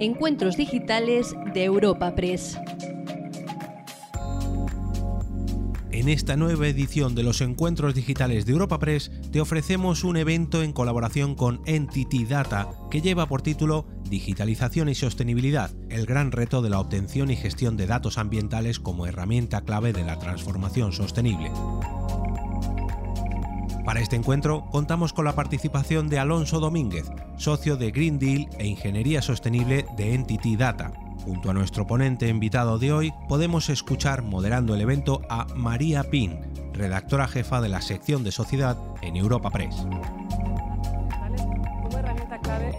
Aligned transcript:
Encuentros 0.00 0.56
Digitales 0.56 1.36
de 1.54 1.64
Europa 1.64 2.16
Press. 2.16 2.58
En 5.92 6.08
esta 6.08 6.36
nueva 6.36 6.66
edición 6.66 7.14
de 7.14 7.22
los 7.22 7.40
Encuentros 7.40 7.94
Digitales 7.94 8.44
de 8.44 8.52
Europa 8.52 8.80
Press 8.80 9.12
te 9.30 9.40
ofrecemos 9.40 10.02
un 10.02 10.16
evento 10.16 10.64
en 10.64 10.72
colaboración 10.72 11.36
con 11.36 11.62
Entity 11.66 12.24
Data 12.24 12.68
que 12.90 13.02
lleva 13.02 13.26
por 13.26 13.42
título 13.42 13.86
Digitalización 14.10 14.88
y 14.88 14.96
Sostenibilidad, 14.96 15.70
el 15.90 16.06
gran 16.06 16.32
reto 16.32 16.60
de 16.60 16.70
la 16.70 16.80
obtención 16.80 17.30
y 17.30 17.36
gestión 17.36 17.76
de 17.76 17.86
datos 17.86 18.18
ambientales 18.18 18.80
como 18.80 19.06
herramienta 19.06 19.60
clave 19.60 19.92
de 19.92 20.02
la 20.02 20.18
transformación 20.18 20.92
sostenible. 20.92 21.52
Para 23.84 24.00
este 24.00 24.16
encuentro 24.16 24.64
contamos 24.70 25.12
con 25.12 25.26
la 25.26 25.34
participación 25.34 26.08
de 26.08 26.18
Alonso 26.18 26.58
Domínguez, 26.58 27.04
socio 27.36 27.76
de 27.76 27.90
Green 27.90 28.18
Deal 28.18 28.48
e 28.58 28.66
Ingeniería 28.66 29.20
Sostenible 29.20 29.84
de 29.98 30.14
Entity 30.14 30.56
Data. 30.56 30.90
Junto 31.22 31.50
a 31.50 31.54
nuestro 31.54 31.86
ponente 31.86 32.28
invitado 32.28 32.78
de 32.78 32.92
hoy, 32.94 33.12
podemos 33.28 33.68
escuchar 33.68 34.22
moderando 34.22 34.74
el 34.74 34.80
evento 34.80 35.20
a 35.28 35.46
María 35.54 36.02
Pin, 36.04 36.40
redactora 36.72 37.28
jefa 37.28 37.60
de 37.60 37.68
la 37.68 37.82
sección 37.82 38.24
de 38.24 38.32
sociedad 38.32 38.78
en 39.02 39.16
Europa 39.16 39.50
Press. 39.50 39.76
Como 41.82 41.98
herramienta 41.98 42.38
clave 42.38 42.74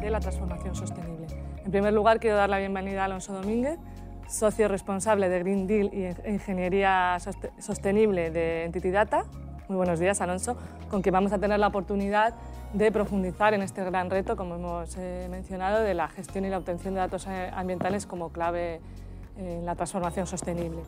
de 0.00 0.10
la 0.10 0.20
transformación 0.20 0.76
sostenible. 0.76 1.26
En 1.64 1.70
primer 1.72 1.92
lugar, 1.92 2.20
quiero 2.20 2.36
dar 2.36 2.48
la 2.48 2.58
bienvenida 2.58 3.02
a 3.02 3.04
Alonso 3.06 3.32
Domínguez, 3.32 3.80
socio 4.28 4.68
responsable 4.68 5.28
de 5.28 5.38
Green 5.40 5.66
Deal 5.66 5.90
y 5.92 6.30
Ingeniería 6.30 7.18
Sostenible 7.58 8.30
de 8.30 8.64
Entity 8.64 8.90
Data, 8.90 9.24
muy 9.68 9.76
buenos 9.76 9.98
días, 9.98 10.20
Alonso, 10.20 10.56
con 10.90 11.02
que 11.02 11.10
vamos 11.10 11.32
a 11.32 11.38
tener 11.38 11.58
la 11.58 11.68
oportunidad 11.68 12.34
de 12.72 12.92
profundizar 12.92 13.54
en 13.54 13.62
este 13.62 13.82
gran 13.84 14.10
reto, 14.10 14.36
como 14.36 14.56
hemos 14.56 14.96
eh, 14.98 15.26
mencionado, 15.30 15.82
de 15.82 15.94
la 15.94 16.08
gestión 16.08 16.44
y 16.44 16.50
la 16.50 16.58
obtención 16.58 16.94
de 16.94 17.00
datos 17.00 17.26
eh, 17.26 17.50
ambientales 17.54 18.04
como 18.06 18.30
clave 18.30 18.80
en 19.38 19.64
la 19.64 19.74
transformación 19.74 20.26
sostenible. 20.26 20.82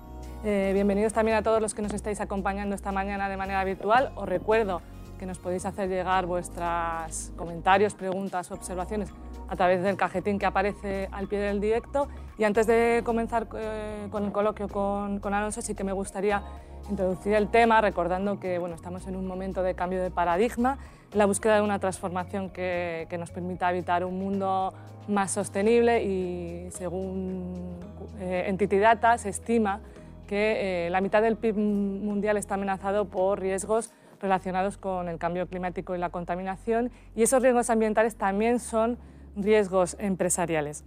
Eh, 0.45 0.73
bienvenidos 0.75 1.13
también 1.13 1.39
a 1.39 1.43
todos 1.43 1.61
los 1.61 1.75
que 1.75 1.83
nos 1.83 1.95
estáis 1.95 2.21
acompañando 2.21 2.75
esta 2.75 2.93
mañana 2.93 3.29
de 3.29 3.37
manera 3.37 3.65
virtual. 3.65 4.13
Os 4.15 4.29
recuerdo 4.29 4.83
que 5.19 5.25
nos 5.25 5.39
podéis 5.39 5.65
hacer 5.65 5.89
llegar 5.89 6.27
vuestros 6.27 7.33
comentarios, 7.37 7.95
preguntas, 7.95 8.51
observaciones 8.51 9.09
a 9.49 9.57
través 9.57 9.83
del 9.83 9.97
cajetín 9.97 10.39
que 10.39 10.45
aparece 10.45 11.09
al 11.13 11.29
pie 11.29 11.39
del 11.39 11.61
directo. 11.61 12.09
Y 12.37 12.45
antes 12.45 12.67
de 12.67 13.01
comenzar 13.05 13.49
con 13.49 14.25
el 14.25 14.33
coloquio 14.33 14.69
con 14.69 15.35
Alonso, 15.35 15.63
sí 15.63 15.75
que 15.75 15.85
me 15.85 15.93
gustaría 15.93 16.43
introducir 16.91 17.35
el 17.35 17.49
tema 17.49 17.81
recordando 17.81 18.39
que 18.41 18.59
bueno, 18.59 18.75
estamos 18.75 19.07
en 19.07 19.17
un 19.17 19.27
momento 19.27 19.63
de 19.63 19.75
cambio 19.75 20.03
de 20.03 20.11
paradigma, 20.11 20.79
la 21.13 21.27
búsqueda 21.27 21.57
de 21.57 21.63
una 21.63 21.79
transformación 21.79 22.51
que, 22.51 23.07
que 23.09 23.19
nos 23.19 23.31
permita 23.31 23.69
habitar 23.69 24.05
un 24.05 24.19
mundo 24.19 24.73
más 25.09 25.31
sostenible 25.31 26.03
y 26.03 26.71
según 26.71 27.79
eh, 28.21 28.45
Entity 28.49 28.79
Data 28.79 29.19
se 29.19 29.29
estima 29.29 29.81
que 30.27 30.87
eh, 30.87 30.91
la 30.91 31.01
mitad 31.01 31.23
del 31.23 31.37
PIB 31.37 31.57
mundial 31.57 32.37
está 32.37 32.55
amenazado 32.55 33.07
por 33.07 33.41
riesgos 33.41 33.93
relacionados 34.21 34.77
con 34.77 35.09
el 35.09 35.19
cambio 35.19 35.47
climático 35.47 35.95
y 35.95 35.99
la 35.99 36.11
contaminación 36.11 36.91
y 37.15 37.23
esos 37.23 37.43
riesgos 37.43 37.71
ambientales 37.71 38.17
también 38.17 38.59
son 38.59 38.99
riesgos 39.37 39.97
empresariales. 40.01 40.85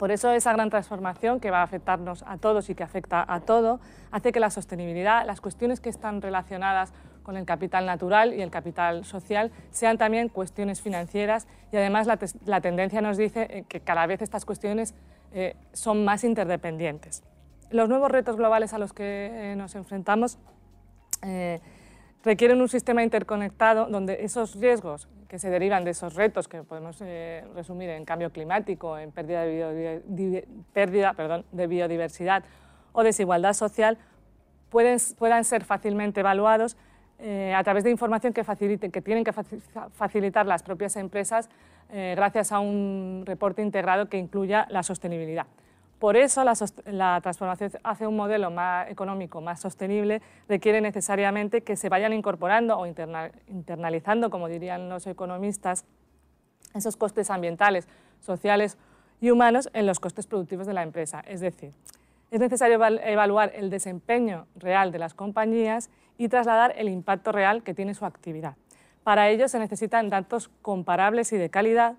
Por 0.00 0.12
eso 0.12 0.32
esa 0.32 0.54
gran 0.54 0.70
transformación 0.70 1.40
que 1.40 1.50
va 1.50 1.58
a 1.58 1.62
afectarnos 1.62 2.24
a 2.26 2.38
todos 2.38 2.70
y 2.70 2.74
que 2.74 2.82
afecta 2.82 3.22
a 3.28 3.40
todo, 3.40 3.80
hace 4.10 4.32
que 4.32 4.40
la 4.40 4.48
sostenibilidad, 4.48 5.26
las 5.26 5.42
cuestiones 5.42 5.78
que 5.78 5.90
están 5.90 6.22
relacionadas 6.22 6.94
con 7.22 7.36
el 7.36 7.44
capital 7.44 7.84
natural 7.84 8.32
y 8.32 8.40
el 8.40 8.50
capital 8.50 9.04
social 9.04 9.52
sean 9.70 9.98
también 9.98 10.30
cuestiones 10.30 10.80
financieras 10.80 11.46
y 11.70 11.76
además 11.76 12.06
la, 12.46 12.60
tendencia 12.62 13.02
nos 13.02 13.18
dice 13.18 13.46
eh, 13.50 13.64
que 13.68 13.80
cada 13.80 14.06
vez 14.06 14.22
estas 14.22 14.46
cuestiones 14.46 14.94
eh, 15.34 15.54
son 15.74 16.02
más 16.02 16.24
interdependientes. 16.24 17.22
Los 17.68 17.90
nuevos 17.90 18.10
retos 18.10 18.36
globales 18.36 18.72
a 18.72 18.78
los 18.78 18.94
que 18.94 19.52
eh, 19.52 19.54
nos 19.54 19.74
enfrentamos 19.74 20.38
requieren 22.24 22.60
un 22.60 22.68
sistema 22.68 23.02
interconectado 23.02 23.86
donde 23.86 24.24
esos 24.24 24.54
riesgos 24.56 25.08
que 25.28 25.38
se 25.38 25.48
derivan 25.48 25.84
de 25.84 25.92
esos 25.92 26.14
retos 26.14 26.48
que 26.48 26.62
podemos 26.62 26.98
eh, 27.00 27.44
resumir 27.54 27.90
en 27.90 28.04
cambio 28.04 28.30
climático, 28.30 28.98
en 28.98 29.12
pérdida 29.12 29.44
de, 29.44 31.66
biodiversidad 31.66 32.44
o 32.92 33.02
desigualdad 33.02 33.54
social, 33.54 33.96
puedan 34.70 35.44
ser 35.44 35.64
fácilmente 35.64 36.20
evaluados 36.20 36.76
eh, 37.20 37.54
a 37.54 37.62
través 37.62 37.84
de 37.84 37.90
información 37.90 38.32
que, 38.32 38.44
facilite, 38.44 38.90
que 38.90 39.02
tienen 39.02 39.24
que 39.24 39.32
facilitar 39.32 40.46
las 40.46 40.62
propias 40.62 40.96
empresas 40.96 41.48
eh, 41.92 42.14
gracias 42.16 42.52
a 42.52 42.60
un 42.60 43.24
reporte 43.26 43.62
integrado 43.62 44.08
que 44.08 44.16
incluya 44.16 44.66
la 44.70 44.82
sostenibilidad. 44.82 45.46
Por 46.00 46.16
eso 46.16 46.42
la, 46.44 47.20
transformación 47.20 47.72
hacia 47.84 48.08
un 48.08 48.16
modelo 48.16 48.50
más 48.50 48.90
económico, 48.90 49.42
más 49.42 49.60
sostenible, 49.60 50.22
requiere 50.48 50.80
necesariamente 50.80 51.60
que 51.60 51.76
se 51.76 51.90
vayan 51.90 52.14
incorporando 52.14 52.78
o 52.78 52.86
internalizando, 52.86 54.30
como 54.30 54.48
dirían 54.48 54.88
los 54.88 55.06
economistas, 55.06 55.84
esos 56.74 56.96
costes 56.96 57.28
ambientales, 57.28 57.86
sociales 58.20 58.78
y 59.20 59.30
humanos 59.30 59.68
en 59.74 59.84
los 59.84 60.00
costes 60.00 60.26
productivos 60.26 60.66
de 60.66 60.72
la 60.72 60.82
empresa. 60.82 61.20
Es 61.26 61.40
decir, 61.40 61.74
es 62.30 62.40
necesario 62.40 62.82
evaluar 62.82 63.52
el 63.54 63.68
desempeño 63.68 64.46
real 64.56 64.92
de 64.92 65.00
las 65.00 65.12
compañías 65.12 65.90
y 66.16 66.28
trasladar 66.28 66.72
el 66.78 66.88
impacto 66.88 67.30
real 67.30 67.62
que 67.62 67.74
tiene 67.74 67.92
su 67.92 68.06
actividad. 68.06 68.56
Para 69.04 69.28
ello 69.28 69.48
se 69.48 69.58
necesitan 69.58 70.08
datos 70.08 70.48
comparables 70.62 71.30
y 71.34 71.36
de 71.36 71.50
calidad 71.50 71.96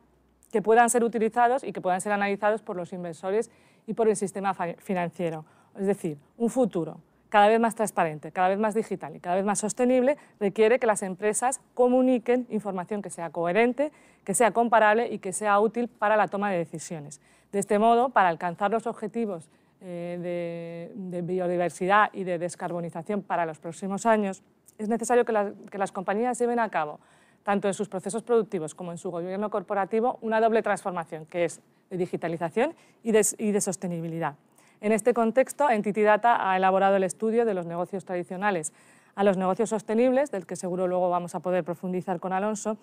que 0.52 0.62
puedan 0.62 0.90
ser 0.90 1.04
utilizados 1.04 1.64
y 1.64 1.72
que 1.72 1.82
puedan 1.82 2.02
ser 2.02 2.12
analizados 2.12 2.62
por 2.62 2.76
los 2.76 2.94
inversores 2.94 3.52
y 3.88 3.94
por 3.94 4.08
el 4.08 4.16
sistema 4.16 4.54
financiero. 4.54 5.46
Es 5.78 5.88
decir, 5.88 6.18
un 6.38 6.50
futuro 6.50 7.00
cada 7.32 7.48
vez 7.48 7.62
más 7.62 7.76
transparente, 7.76 8.34
cada 8.34 8.50
vez 8.50 8.60
más 8.60 8.76
digital 8.76 9.16
y 9.16 9.22
cada 9.22 9.38
vez 9.38 9.46
más 9.46 9.58
sostenible 9.58 10.18
requiere 10.38 10.80
que 10.80 10.86
las 10.86 11.02
empresas 11.02 11.62
comuniquen 11.74 12.46
información 12.50 13.02
que 13.02 13.10
sea 13.10 13.30
coherente, 13.30 13.94
que 14.26 14.34
sea 14.34 14.52
comparable 14.52 15.08
y 15.08 15.20
que 15.20 15.32
sea 15.32 15.58
útil 15.62 15.88
para 15.88 16.18
la 16.18 16.28
toma 16.28 16.52
de 16.52 16.58
decisiones. 16.58 17.22
De 17.54 17.60
este 17.60 17.80
modo, 17.80 18.10
para 18.10 18.28
alcanzar 18.28 18.70
los 18.70 18.86
objetivos 18.86 19.50
eh, 19.80 20.90
de, 20.94 21.22
biodiversidad 21.22 22.10
y 22.12 22.26
de 22.26 22.38
descarbonización 22.38 23.22
para 23.22 23.46
los 23.46 23.60
próximos 23.60 24.06
años, 24.06 24.44
es 24.78 24.90
necesario 24.90 25.24
que, 25.24 25.54
que 25.72 25.78
las 25.78 25.94
compañías 25.94 26.38
lleven 26.38 26.60
a 26.60 26.68
cabo 26.70 27.00
tanto 27.44 27.68
en 27.68 27.74
sus 27.74 27.90
procesos 27.90 28.24
productivos 28.24 28.76
como 28.76 28.92
en 28.92 28.98
su 28.98 29.12
gobierno 29.12 29.50
corporativo, 29.50 30.18
una 30.22 30.40
doble 30.40 30.62
transformación, 30.62 31.26
que 31.26 31.46
es 31.46 31.62
de 31.90 31.98
digitalización 31.98 32.74
y 33.04 33.12
de, 33.12 33.62
sostenibilidad. 33.62 34.36
En 34.80 34.92
este 34.92 35.14
contexto, 35.14 35.70
Entity 35.70 36.02
Data 36.02 36.50
ha 36.50 36.58
elaborado 36.58 36.96
el 36.96 37.04
estudio 37.04 37.46
de 37.46 37.54
los 37.54 37.66
negocios 37.66 38.06
tradicionales 38.06 38.74
a 39.14 39.24
los 39.24 39.38
negocios 39.38 39.70
sostenibles, 39.70 40.32
del 40.32 40.46
que 40.46 40.56
seguro 40.56 40.88
luego 40.88 41.10
vamos 41.10 41.36
a 41.36 41.42
poder 41.42 41.64
profundizar 41.64 42.20
con 42.20 42.32
Alonso, 42.32 42.78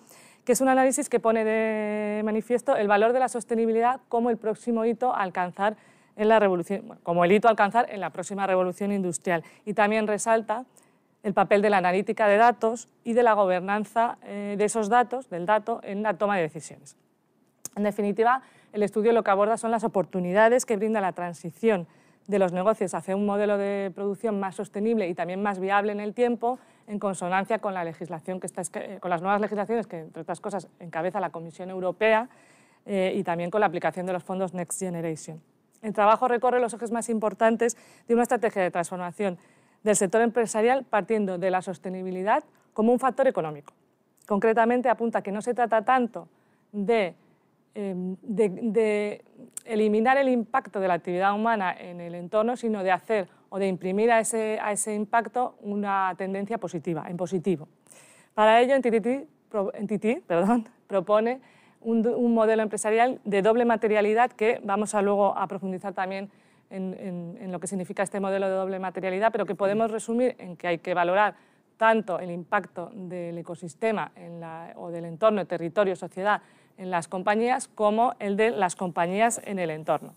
que 0.45 0.51
es 0.51 0.61
un 0.61 0.69
análisis 0.69 1.09
que 1.09 1.19
pone 1.19 1.43
de 1.43 2.21
manifiesto 2.23 2.75
el 2.75 2.87
valor 2.87 3.13
de 3.13 3.19
la 3.19 3.29
sostenibilidad 3.29 3.99
como 4.09 4.29
el 4.29 4.37
próximo 4.37 4.85
hito 4.85 5.13
a 5.13 5.21
alcanzar 5.21 5.75
en 6.15 6.27
la 6.27 6.39
revolución, 6.39 6.99
como 7.01 7.25
el 7.25 7.31
hito 7.31 7.47
a 7.47 7.51
alcanzar 7.51 7.87
en 7.89 7.99
la 7.99 8.11
próxima 8.11 8.45
revolución 8.45 8.91
industrial. 8.91 9.43
Y 9.65 9.73
también 9.73 10.05
resalta 10.05 10.65
el 11.23 11.33
papel 11.33 11.61
de 11.61 11.69
la 11.69 11.77
analítica 11.77 12.27
de 12.27 12.37
datos 12.37 12.87
y 13.03 13.13
de 13.13 13.23
la 13.23 13.33
gobernanza 13.33 14.17
eh, 14.23 14.55
de 14.57 14.65
esos 14.65 14.89
datos, 14.89 15.29
del 15.29 15.45
dato, 15.45 15.81
en 15.83 16.03
la 16.03 16.13
toma 16.13 16.37
de 16.37 16.43
decisiones. 16.43 16.95
En 17.75 17.83
definitiva, 17.83 18.41
el 18.73 18.83
estudio 18.83 19.11
lo 19.11 19.23
que 19.23 19.31
aborda 19.31 19.57
son 19.57 19.71
las 19.71 19.83
oportunidades 19.83 20.65
que 20.65 20.77
brinda 20.77 21.01
la 21.01 21.13
transición 21.13 21.87
de 22.27 22.39
los 22.39 22.53
negocios 22.53 22.93
hacia 22.93 23.15
un 23.15 23.25
modelo 23.25 23.57
de 23.57 23.91
producción 23.93 24.39
más 24.39 24.55
sostenible 24.55 25.07
y 25.07 25.15
también 25.15 25.41
más 25.41 25.59
viable 25.59 25.91
en 25.91 25.99
el 25.99 26.13
tiempo, 26.13 26.59
en 26.87 26.99
consonancia 26.99 27.59
con, 27.59 27.73
la 27.73 27.83
legislación 27.83 28.39
que 28.39 28.47
está, 28.47 28.61
eh, 28.75 28.99
con 28.99 29.09
las 29.09 29.21
nuevas 29.21 29.41
legislaciones 29.41 29.87
que, 29.87 29.99
entre 29.99 30.21
otras 30.21 30.39
cosas, 30.39 30.67
encabeza 30.79 31.19
la 31.19 31.31
Comisión 31.31 31.69
Europea 31.69 32.29
eh, 32.85 33.13
y 33.15 33.23
también 33.23 33.49
con 33.49 33.61
la 33.61 33.67
aplicación 33.67 34.05
de 34.05 34.13
los 34.13 34.23
fondos 34.23 34.53
Next 34.53 34.79
Generation. 34.79 35.41
El 35.81 35.93
trabajo 35.93 36.27
recorre 36.27 36.59
los 36.59 36.73
ejes 36.73 36.91
más 36.91 37.09
importantes 37.09 37.77
de 38.07 38.13
una 38.13 38.23
estrategia 38.23 38.61
de 38.61 38.69
transformación 38.69 39.39
del 39.83 39.95
sector 39.95 40.21
empresarial 40.21 40.83
partiendo 40.83 41.37
de 41.37 41.51
la 41.51 41.61
sostenibilidad 41.61 42.43
como 42.73 42.91
un 42.91 42.99
factor 42.99 43.27
económico. 43.27 43.73
Concretamente 44.27 44.89
apunta 44.89 45.21
que 45.21 45.31
no 45.31 45.41
se 45.41 45.53
trata 45.53 45.83
tanto 45.83 46.27
de, 46.71 47.15
em, 47.73 48.15
eliminar 49.65 50.17
el 50.17 50.29
impacto 50.29 50.79
de 50.79 50.87
la 50.87 50.93
actividad 50.95 51.33
humana 51.33 51.75
en 51.77 51.99
el 52.01 52.15
entorno, 52.15 52.55
sino 52.55 52.83
de 52.83 52.91
hacer 52.91 53.27
o 53.49 53.57
de 53.57 53.67
imprimir 53.67 54.11
a 54.11 54.19
ese, 54.19 54.59
a 54.61 54.71
ese 54.71 54.93
impacto 54.93 55.55
una 55.61 56.13
tendencia 56.17 56.57
positiva, 56.57 57.05
en 57.09 57.17
positivo. 57.17 57.67
Para 58.33 58.61
ello, 58.61 58.75
Entity, 58.75 60.15
perdón, 60.27 60.69
propone 60.87 61.41
un, 61.81 62.05
un, 62.07 62.33
modelo 62.33 62.61
empresarial 62.61 63.19
de 63.23 63.41
doble 63.41 63.65
materialidad 63.65 64.31
que 64.31 64.59
vamos 64.63 64.93
a 64.93 65.01
luego 65.01 65.37
a 65.37 65.47
profundizar 65.47 65.93
también 65.93 66.29
en, 66.69 67.51
lo 67.51 67.59
que 67.59 67.67
significa 67.67 68.03
este 68.03 68.19
modelo 68.19 68.47
de 68.47 68.55
doble 68.55 68.79
materialidad, 68.79 69.31
pero 69.31 69.45
que 69.45 69.55
podemos 69.55 69.91
resumir 69.91 70.35
en 70.39 70.55
que 70.55 70.67
hay 70.67 70.77
que 70.79 70.93
valorar 70.93 71.35
tanto 71.77 72.19
el 72.19 72.31
impacto 72.31 72.91
del 72.93 73.37
ecosistema 73.37 74.11
o 74.75 74.91
del 74.91 75.05
entorno, 75.05 75.45
territorio, 75.45 75.95
sociedad 75.95 76.41
en 76.77 76.89
las 76.91 77.07
compañías 77.07 77.67
como 77.67 78.13
el 78.19 78.37
de 78.37 78.51
las 78.51 78.75
compañías 78.75 79.41
en 79.45 79.59
el 79.59 79.69
entorno. 79.69 80.13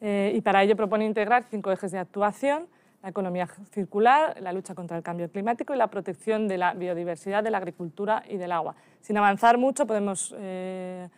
Eh, 0.00 0.32
y 0.34 0.40
para 0.40 0.62
ello 0.62 0.76
propone 0.76 1.04
integrar 1.04 1.44
cinco 1.50 1.72
ejes 1.72 1.92
de 1.92 1.98
actuación, 1.98 2.68
la 3.02 3.10
economía 3.10 3.46
circular, 3.70 4.40
la 4.40 4.52
lucha 4.52 4.74
contra 4.74 4.96
el 4.96 5.02
cambio 5.02 5.30
climático 5.30 5.74
y 5.74 5.76
la 5.76 5.88
protección 5.88 6.48
de 6.48 6.58
la 6.58 6.74
biodiversidad, 6.74 7.44
de 7.44 7.50
la 7.50 7.58
agricultura 7.58 8.24
y 8.28 8.36
del 8.36 8.52
agua. 8.52 8.74
Sin 9.00 9.16
avanzar 9.16 9.58
mucho, 9.58 9.86
podemos, 9.86 10.34
eh, 10.38 11.08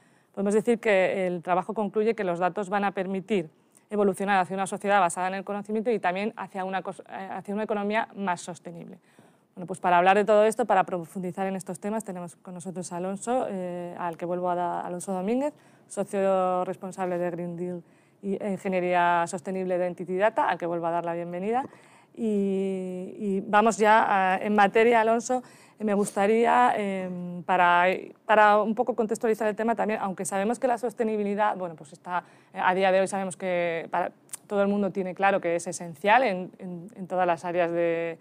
podemos 0.40 0.54
decir 0.54 0.80
que 0.80 1.26
el 1.26 1.42
trabajo 1.42 1.74
concluye 1.74 2.14
que 2.14 2.24
los 2.24 2.38
datos 2.38 2.70
van 2.70 2.84
a 2.84 2.92
permitir 2.92 3.50
evolucionar 3.90 4.40
hacia 4.40 4.54
una 4.54 4.66
sociedad 4.66 4.98
basada 4.98 5.28
en 5.28 5.34
el 5.34 5.44
conocimiento 5.44 5.90
y 5.90 5.98
también 5.98 6.32
hacia 6.34 6.64
una, 6.64 6.78
eh, 6.78 7.28
hacia 7.30 7.52
una 7.52 7.64
economía 7.64 8.08
más 8.16 8.40
sostenible. 8.40 8.98
Bueno, 9.54 9.66
pues 9.66 9.80
para 9.80 9.98
hablar 9.98 10.16
de 10.16 10.24
todo 10.24 10.46
esto, 10.46 10.64
para 10.64 10.84
profundizar 10.84 11.46
en 11.46 11.56
estos 11.56 11.78
temas, 11.78 12.04
tenemos 12.04 12.36
con 12.36 12.54
nosotros 12.54 12.90
a 12.90 12.96
Alonso, 12.96 13.48
al 13.98 14.16
que 14.16 14.24
vuelvo 14.24 14.48
a 14.48 14.54
dar, 14.54 14.86
Alonso 14.86 15.12
Domínguez, 15.12 15.52
socio 15.88 16.64
responsable 16.64 17.18
de 17.18 17.30
Green 17.30 17.56
Deal 17.56 17.82
y 18.22 18.42
Ingeniería 18.42 19.26
Sostenible 19.26 19.76
de 19.76 19.88
Entity 19.88 20.16
Data, 20.16 20.48
al 20.48 20.56
que 20.56 20.64
vuelvo 20.64 20.86
a 20.86 20.90
dar 20.90 21.04
la 21.04 21.12
bienvenida. 21.12 21.66
Y, 22.16 23.42
vamos 23.46 23.76
ya 23.76 24.38
en 24.40 24.54
materia, 24.54 25.02
Alonso. 25.02 25.42
Me 25.80 25.94
gustaría, 25.94 26.74
em, 26.76 27.42
para, 27.42 27.86
para, 28.26 28.62
un 28.62 28.74
poco 28.74 28.94
contextualizar 28.94 29.48
el 29.48 29.56
tema 29.56 29.74
también, 29.74 29.98
aunque 30.02 30.26
sabemos 30.26 30.58
que 30.58 30.66
la 30.66 30.76
sostenibilidad, 30.76 31.56
bueno, 31.56 31.74
pues 31.74 31.94
está, 31.94 32.22
a 32.52 32.74
día 32.74 32.92
de 32.92 33.00
hoy 33.00 33.08
sabemos 33.08 33.36
que 33.36 33.88
para, 33.90 34.12
todo 34.46 34.62
el 34.62 34.68
mundo 34.68 34.90
tiene 34.90 35.14
claro 35.14 35.40
que 35.40 35.56
es 35.56 35.66
esencial 35.68 36.24
en, 36.24 36.50
en, 36.58 37.06
todas 37.06 37.24
las 37.24 37.44
áreas 37.44 37.70
de, 37.70 38.18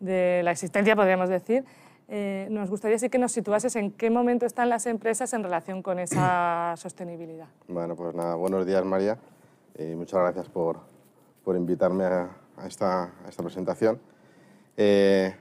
de, 0.00 0.42
la 0.42 0.50
existencia, 0.50 0.96
podríamos 0.96 1.28
decir. 1.28 1.64
Eh, 2.08 2.48
nos 2.50 2.68
gustaría 2.68 2.98
sí 2.98 3.08
que 3.08 3.18
nos 3.18 3.30
situases 3.30 3.76
en 3.76 3.92
qué 3.92 4.10
momento 4.10 4.44
están 4.44 4.70
las 4.70 4.86
empresas 4.86 5.32
en 5.34 5.44
relación 5.44 5.82
con 5.82 6.00
esa 6.00 6.74
sostenibilidad. 6.76 7.46
Bueno, 7.68 7.94
pues 7.94 8.14
nada, 8.14 8.34
buenos 8.34 8.66
días 8.66 8.84
María 8.84 9.16
y 9.78 9.94
muchas 9.94 10.20
gracias 10.20 10.48
por, 10.48 10.80
por 11.44 11.54
invitarme 11.54 12.04
a, 12.04 12.28
esta, 12.66 13.12
esta, 13.28 13.42
presentación. 13.42 14.00
Eh, 14.76 15.32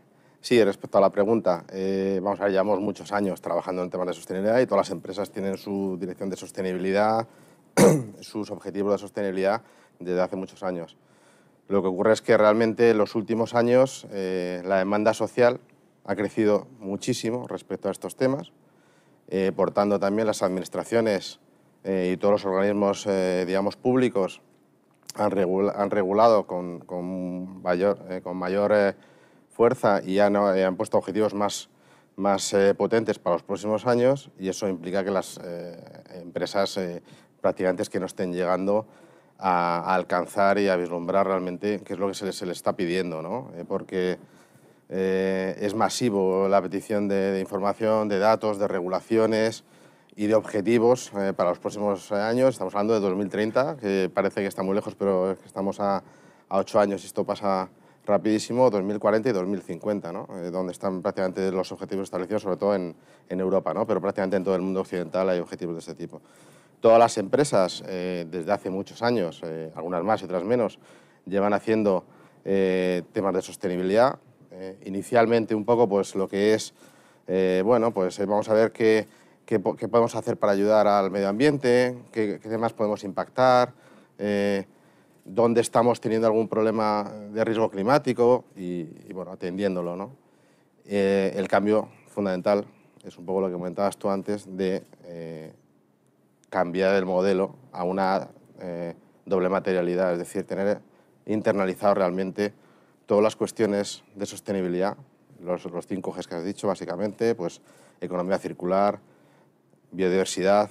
sí, 0.48 0.64
respecto 0.64 0.98
a 0.98 1.02
la 1.02 1.10
pregunta, 1.10 1.66
eh, 1.72 2.22
vamos 2.24 2.40
a 2.40 2.44
ver, 2.44 2.54
llevamos 2.54 2.80
muchos 2.80 3.12
años 3.12 3.42
trabajando 3.42 3.84
en 3.84 3.90
temas 3.90 4.08
de 4.08 4.14
sostenibilidad 4.14 4.60
y 4.60 4.66
todas 4.66 4.88
las 4.88 4.92
empresas 4.92 5.30
tienen 5.30 5.58
su 5.58 5.98
dirección 6.00 6.30
de 6.30 6.38
sostenibilidad, 6.38 7.28
sus 8.22 8.50
objetivos 8.50 8.94
de 8.94 8.98
sostenibilidad 8.98 9.62
desde 10.00 10.22
hace 10.22 10.38
muchos 10.38 10.64
años. 10.64 10.96
Lo 11.68 11.82
que 11.82 11.90
ocurre 11.90 12.14
es 12.14 12.22
que 12.22 12.38
realmente 12.38 12.92
en 12.92 12.98
los 12.98 13.16
últimos 13.16 13.56
años 13.56 14.08
eh, 14.12 14.62
la 14.64 14.78
demanda 14.78 15.14
social 15.14 15.60
ha 16.06 16.16
crecido 16.16 16.68
muchísimo 16.80 17.46
respecto 17.48 17.90
a 17.90 17.92
estos 17.92 18.16
temas, 18.16 18.54
por 19.58 19.72
tanto 19.72 20.00
también 20.00 20.26
las 20.26 20.42
administraciones 20.42 21.42
eh, 21.84 22.12
y 22.14 22.18
todos 22.18 22.34
los 22.34 22.46
organismos, 22.46 23.06
eh, 23.08 23.44
digamos, 23.46 23.76
públicos 23.76 24.42
han, 25.16 25.32
han 25.76 25.92
regulado 25.92 26.48
con, 26.48 26.80
con 26.80 27.62
mayor, 27.62 28.00
eh, 28.10 28.22
con 28.22 28.38
mayor 28.38 28.96
fuerza 29.58 30.02
y 30.04 30.20
han, 30.20 30.36
han, 30.36 30.76
puesto 30.76 30.98
objetivos 30.98 31.34
más, 31.34 31.70
más 32.16 32.56
potentes 32.78 33.20
para 33.20 33.36
los 33.36 33.44
próximos 33.44 33.86
años 33.88 34.30
y 34.40 34.50
eso 34.50 34.70
implica 34.70 35.04
que 35.04 35.12
las 35.12 35.40
empresas 36.14 36.80
prácticamente 37.42 37.82
es 37.82 37.90
que 37.90 38.00
no 38.00 38.06
estén 38.06 38.32
llegando 38.32 38.86
a, 39.40 39.96
alcanzar 39.96 40.60
y 40.60 40.70
a 40.70 40.76
vislumbrar 40.76 41.26
realmente 41.26 41.82
qué 41.84 41.94
es 41.94 42.00
lo 42.00 42.08
que 42.08 42.14
se 42.14 42.26
les, 42.26 42.36
se 42.36 42.46
les 42.46 42.58
está 42.58 42.74
pidiendo, 42.76 43.22
¿no? 43.22 43.52
porque 43.68 44.20
es 44.90 45.74
masivo 45.74 46.48
la 46.48 46.62
petición 46.62 47.08
de, 47.08 47.32
de 47.32 47.40
información, 47.40 48.08
de 48.08 48.20
datos, 48.20 48.60
de 48.60 48.68
regulaciones, 48.68 49.64
y 50.18 50.26
de 50.26 50.34
objetivos 50.34 51.12
eh, 51.16 51.32
para 51.34 51.50
los 51.50 51.60
próximos 51.60 52.12
años. 52.12 52.50
Estamos 52.50 52.74
hablando 52.74 52.96
de 52.96 53.00
2030, 53.02 53.78
que 53.78 54.10
parece 54.12 54.42
que 54.42 54.48
está 54.48 54.64
muy 54.64 54.74
lejos, 54.74 54.96
pero 54.96 55.34
estamos 55.46 55.80
a, 55.80 55.98
a 56.50 56.58
ocho 56.58 56.80
años 56.80 57.04
y 57.04 57.06
esto 57.06 57.24
pasa 57.24 57.70
rapidísimo, 58.08 58.70
2040 58.70 59.30
y 59.30 59.32
2050, 59.34 60.12
¿no? 60.12 60.28
Eh, 60.38 60.50
donde 60.50 60.72
están 60.72 61.02
prácticamente 61.02 61.52
los 61.52 61.72
objetivos 61.72 62.06
establecidos, 62.06 62.42
sobre 62.42 62.58
todo 62.58 62.74
en, 62.74 62.96
en, 63.30 63.40
Europa, 63.40 63.74
¿no? 63.74 63.86
pero 63.86 64.02
prácticamente 64.02 64.38
en 64.38 64.44
todo 64.44 64.56
el 64.56 64.62
mundo 64.62 64.82
occidental 64.82 65.30
hay 65.30 65.40
objetivos 65.40 65.76
de 65.76 65.80
este 65.80 65.96
tipo. 65.96 66.22
Todas 66.80 67.00
las 67.00 67.18
empresas, 67.18 67.84
eh, 67.88 68.26
desde 68.30 68.52
hace 68.52 68.70
muchos 68.70 69.02
años, 69.02 69.42
algunas 69.76 70.04
más 70.04 70.22
y 70.22 70.26
otras 70.26 70.44
menos, 70.44 70.80
llevan 71.26 71.54
haciendo 71.54 72.06
temas 72.44 73.34
de 73.34 73.42
sostenibilidad. 73.42 74.20
inicialmente 74.86 75.54
un 75.54 75.66
poco 75.66 75.90
pues, 75.90 76.16
lo 76.16 76.30
que 76.30 76.54
es, 76.54 76.74
bueno, 77.66 77.92
pues 77.92 78.18
vamos 78.26 78.48
a 78.48 78.54
ver 78.54 78.72
que 78.72 79.06
qué, 79.48 79.60
podemos 79.60 80.14
hacer 80.16 80.38
para 80.38 80.52
ayudar 80.52 80.88
al 80.88 81.10
medio 81.10 81.30
ambiente, 81.30 81.98
qué, 82.12 82.40
qué 82.42 82.50
temas 82.50 82.74
podemos 82.74 83.04
impactar, 83.04 83.74
eh, 84.20 84.66
dónde 85.28 85.62
estamos 85.62 86.00
teniendo 86.00 86.28
algún 86.28 86.48
problema 86.48 87.12
de 87.32 87.44
riesgo 87.44 87.70
climático 87.70 88.46
y, 88.56 88.84
bueno, 89.14 89.32
atendiéndolo. 89.32 89.96
¿no? 89.96 90.12
Eh, 90.86 91.34
el 91.36 91.48
cambio 91.48 91.90
fundamental 92.08 92.66
es 93.04 93.18
un 93.18 93.26
poco 93.26 93.42
lo 93.42 93.48
que 93.48 93.54
comentabas 93.54 93.98
tú 93.98 94.10
antes 94.10 94.58
de 94.58 94.84
eh, 95.04 95.54
cambiar 96.50 96.96
el 96.96 97.06
modelo 97.06 97.56
a 97.72 97.84
una 97.84 98.30
doble 99.28 99.50
materialidad, 99.50 100.14
es 100.14 100.20
decir, 100.20 100.48
tener 100.48 100.82
internalizado 101.28 101.94
realmente 101.94 102.54
todas 103.06 103.24
las 103.24 103.36
cuestiones 103.36 104.04
de 104.16 104.26
sostenibilidad, 104.26 104.98
los, 105.42 105.66
los 105.66 105.86
cinco 105.86 106.12
ejes 106.12 106.28
que 106.28 106.36
has 106.36 106.44
dicho 106.44 106.68
básicamente, 106.68 107.36
pues 107.36 107.62
economía 108.02 108.40
circular, 108.40 109.00
biodiversidad, 109.92 110.70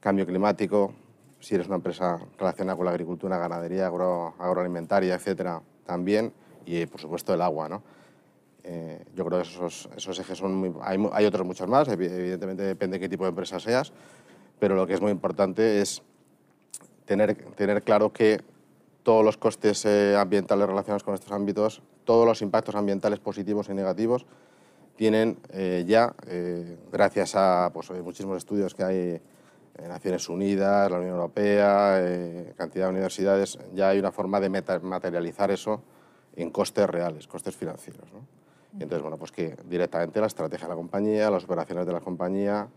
cambio 0.00 0.26
climático, 0.26 0.94
si 1.40 1.54
eres 1.54 1.66
una 1.66 1.76
empresa 1.76 2.18
relacionada 2.38 2.76
con 2.76 2.84
la 2.86 2.92
agricultura, 2.92 3.38
ganadería, 3.38 3.86
agroalimentaria, 3.86 5.14
etcétera, 5.14 5.62
también, 5.84 6.32
y 6.64 6.86
por 6.86 7.00
supuesto 7.00 7.34
el 7.34 7.42
agua. 7.42 7.68
¿no? 7.68 7.82
Eh, 8.64 9.04
yo 9.14 9.24
creo 9.24 9.42
que 9.42 9.48
esos, 9.48 9.88
esos 9.96 10.18
ejes 10.18 10.38
son 10.38 10.54
muy, 10.54 10.72
hay, 10.82 10.98
hay, 11.12 11.24
otros 11.24 11.46
muchos 11.46 11.68
más, 11.68 11.88
evidentemente 11.88 12.62
depende 12.62 12.96
de 12.96 13.00
qué 13.00 13.08
tipo 13.08 13.24
de 13.24 13.30
empresa 13.30 13.60
seas, 13.60 13.92
pero 14.58 14.74
lo 14.74 14.86
que 14.86 14.94
es 14.94 15.00
muy 15.00 15.12
importante 15.12 15.80
es 15.80 16.02
tener, 17.04 17.36
tener 17.54 17.82
claro 17.82 18.12
que 18.12 18.40
todos 19.02 19.24
los 19.24 19.36
costes 19.36 19.84
eh, 19.84 20.16
ambientales 20.18 20.66
relacionados 20.66 21.04
con 21.04 21.14
estos 21.14 21.30
ámbitos, 21.30 21.80
todos 22.04 22.26
los 22.26 22.42
impactos 22.42 22.74
ambientales 22.74 23.20
positivos 23.20 23.68
y 23.68 23.74
negativos, 23.74 24.26
tienen 24.96 25.38
eh, 25.50 25.84
ya, 25.86 26.12
eh, 26.26 26.76
gracias 26.90 27.36
a 27.36 27.70
pues, 27.72 27.88
muchísimos 28.02 28.38
estudios 28.38 28.74
que 28.74 28.82
hay 28.82 29.20
Naciones 29.88 30.28
Unidas, 30.28 30.90
la 30.90 30.98
Unión 30.98 31.14
Europea, 31.14 31.98
eh, 32.00 32.54
cantidad 32.56 32.86
de 32.86 32.92
universidades, 32.92 33.58
ya 33.74 33.90
hay 33.90 33.98
una 33.98 34.12
forma 34.12 34.40
de 34.40 34.48
materializar 34.48 35.50
eso 35.50 35.82
en 36.34 36.50
costes 36.50 36.88
reales, 36.88 37.26
costes 37.26 37.56
financieros. 37.56 38.08
Y 38.78 38.82
entonces, 38.82 39.02
bueno, 39.02 39.16
pues 39.16 39.32
que 39.32 39.56
directamente 39.64 40.20
la 40.20 40.26
estrategia 40.26 40.66
de 40.66 40.70
la 40.70 40.76
compañía, 40.76 41.30
las 41.30 41.44
operaciones 41.44 41.86
de 41.86 41.92
la 41.92 42.00
compañía, 42.00 42.68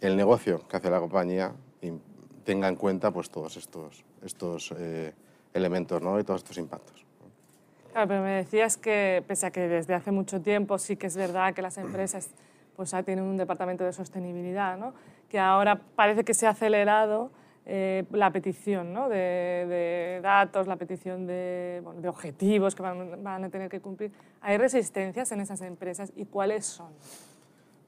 el 0.00 0.16
negocio 0.16 0.66
que 0.66 0.76
hace 0.76 0.90
la 0.90 0.98
compañía 0.98 1.52
tenga 2.44 2.68
en 2.68 2.76
cuenta 2.76 3.10
pues, 3.10 3.30
todos 3.30 3.56
estos, 3.56 4.04
estos 4.22 4.74
elementos 5.54 6.02
¿no? 6.02 6.18
y 6.18 6.24
todos 6.24 6.40
estos 6.40 6.58
impactos. 6.58 7.04
Claro, 7.92 8.08
pero 8.08 8.22
me 8.22 8.30
decías 8.30 8.76
que, 8.76 9.22
pese 9.26 9.46
a 9.46 9.50
que 9.50 9.66
desde 9.66 9.94
hace 9.94 10.12
mucho 10.12 10.40
tiempo 10.40 10.78
sí 10.78 10.96
que 10.96 11.08
es 11.08 11.16
verdad 11.16 11.54
que 11.54 11.62
las 11.62 11.76
empresas 11.76 12.30
pues, 12.76 12.94
tienen 13.04 13.24
un 13.24 13.36
departamento 13.36 13.84
de 13.84 13.92
sostenibilidad, 13.92 14.78
¿no? 14.78 14.94
Que 15.30 15.38
ahora 15.38 15.80
parece 15.96 16.24
que 16.24 16.34
se 16.34 16.46
ha 16.46 16.50
acelerado 16.50 17.30
eh, 17.64 18.04
la 18.10 18.32
petición 18.32 18.92
¿no? 18.92 19.08
de, 19.08 20.20
datos, 20.22 20.66
la 20.66 20.76
petición 20.76 21.26
de, 21.26 21.80
bueno, 21.84 22.00
de 22.00 22.08
objetivos 22.08 22.74
que 22.74 22.82
van, 22.82 23.22
van, 23.22 23.44
a 23.44 23.48
tener 23.48 23.70
que 23.70 23.80
cumplir. 23.80 24.12
¿Hay 24.40 24.58
resistencias 24.58 25.30
en 25.32 25.40
esas 25.40 25.60
empresas 25.62 26.12
y 26.16 26.26
cuáles 26.26 26.66
son? 26.66 26.88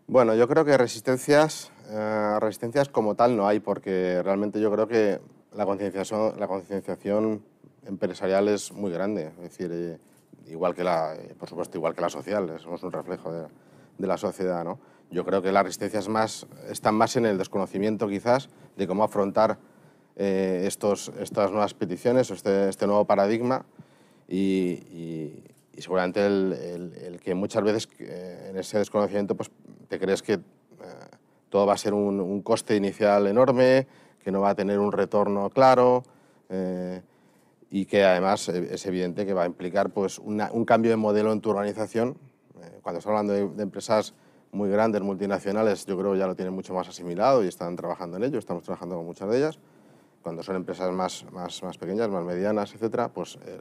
Bueno, 0.07 0.35
yo 0.35 0.47
creo 0.47 0.65
que 0.65 0.77
resistencias, 0.77 1.73
eh, 1.91 2.37
resistencias 2.41 2.89
como 2.89 3.15
tal 3.15 3.37
no 3.37 3.47
hay, 3.47 3.61
porque 3.61 4.23
realmente 4.23 4.61
yo 4.61 4.71
creo 4.71 4.87
que 4.87 5.21
la 5.53 5.67
concienciación, 5.67 6.39
la 6.39 6.47
concienciación 6.47 7.43
empresarial 7.85 8.49
es 8.49 8.73
muy 8.73 8.93
grande, 8.93 9.27
es 9.27 9.39
decir, 9.39 9.71
eh, 9.73 9.99
igual 10.47 10.75
que 10.75 10.85
la, 10.85 11.15
por 11.39 11.49
supuesto, 11.49 11.79
igual 11.79 11.95
que 11.95 12.03
la 12.03 12.09
social, 12.09 12.59
somos 12.61 12.83
un 12.83 12.93
reflejo 12.93 13.33
de, 13.33 13.47
de, 14.03 14.07
la 14.07 14.19
sociedad, 14.19 14.65
¿no? 14.65 14.79
Yo 15.11 15.25
creo 15.25 15.43
que 15.43 15.53
las 15.53 15.63
resistencias 15.63 16.09
más, 16.09 16.47
están 16.69 16.95
más 16.95 17.17
en 17.17 17.27
el 17.27 17.39
desconocimiento 17.39 18.09
quizás 18.09 18.49
de 18.77 18.87
cómo 18.87 19.05
afrontar 19.05 19.59
eh, 20.17 20.65
estos, 20.67 21.13
estas 21.19 21.51
nuevas 21.51 21.75
peticiones, 21.75 22.31
este, 22.31 22.69
este 22.69 22.87
nuevo 22.87 23.05
paradigma 23.07 23.65
y, 24.29 24.39
y, 24.91 25.45
seguramente 25.79 26.25
el, 26.25 27.19
que 27.23 27.35
muchas 27.35 27.63
veces 27.63 27.89
en 27.99 28.57
ese 28.57 28.79
desconocimiento 28.79 29.35
pues, 29.35 29.51
te 29.89 29.99
crees 29.99 30.23
que 30.23 30.39
todo 31.49 31.67
va 31.67 31.75
a 31.75 31.79
ser 31.79 31.93
un, 31.93 32.43
coste 32.43 32.77
inicial 32.77 33.27
enorme, 33.27 33.87
que 34.23 34.31
no 34.31 34.41
va 34.41 34.51
a 34.51 34.55
tener 34.55 34.79
un 34.79 34.93
retorno 34.93 35.51
claro 35.51 36.05
y 37.73 37.87
que 37.87 38.05
además 38.05 38.51
eh, 38.51 38.69
es 38.71 38.85
evidente 38.85 39.25
que 39.25 39.33
va 39.33 39.45
a 39.45 39.47
implicar 39.47 39.91
pues, 39.91 40.19
un 40.19 40.65
cambio 40.67 40.91
de 40.91 40.99
modelo 40.99 41.33
en 41.33 41.41
tu 41.41 41.49
organización. 41.49 42.19
Eh, 42.63 42.79
cuando 42.83 42.99
estamos 42.99 43.19
hablando 43.19 43.55
de, 43.55 43.63
empresas 43.63 44.15
muy 44.53 44.71
grandes, 44.71 45.03
multinacionales, 45.03 45.87
yo 45.87 45.99
creo 45.99 46.15
ya 46.15 46.27
lo 46.27 46.35
tienen 46.35 46.55
mucho 46.55 46.75
más 46.75 46.89
asimilado 46.89 47.43
y 47.45 47.49
están 47.49 47.75
trabajando 47.75 48.17
en 48.19 48.25
ello, 48.25 48.39
estamos 48.39 48.63
trabajando 48.63 48.97
con 48.97 49.07
muchas 49.07 49.29
de 49.29 49.39
ellas. 49.39 49.59
Cuando 50.23 50.43
son 50.43 50.57
empresas 50.57 50.93
más, 50.93 51.25
más, 51.33 51.63
más 51.63 51.79
pequeñas, 51.79 52.09
más 52.09 52.25
medianas, 52.25 52.73
etcétera, 52.75 53.09
pues 53.09 53.39
eh, 53.45 53.61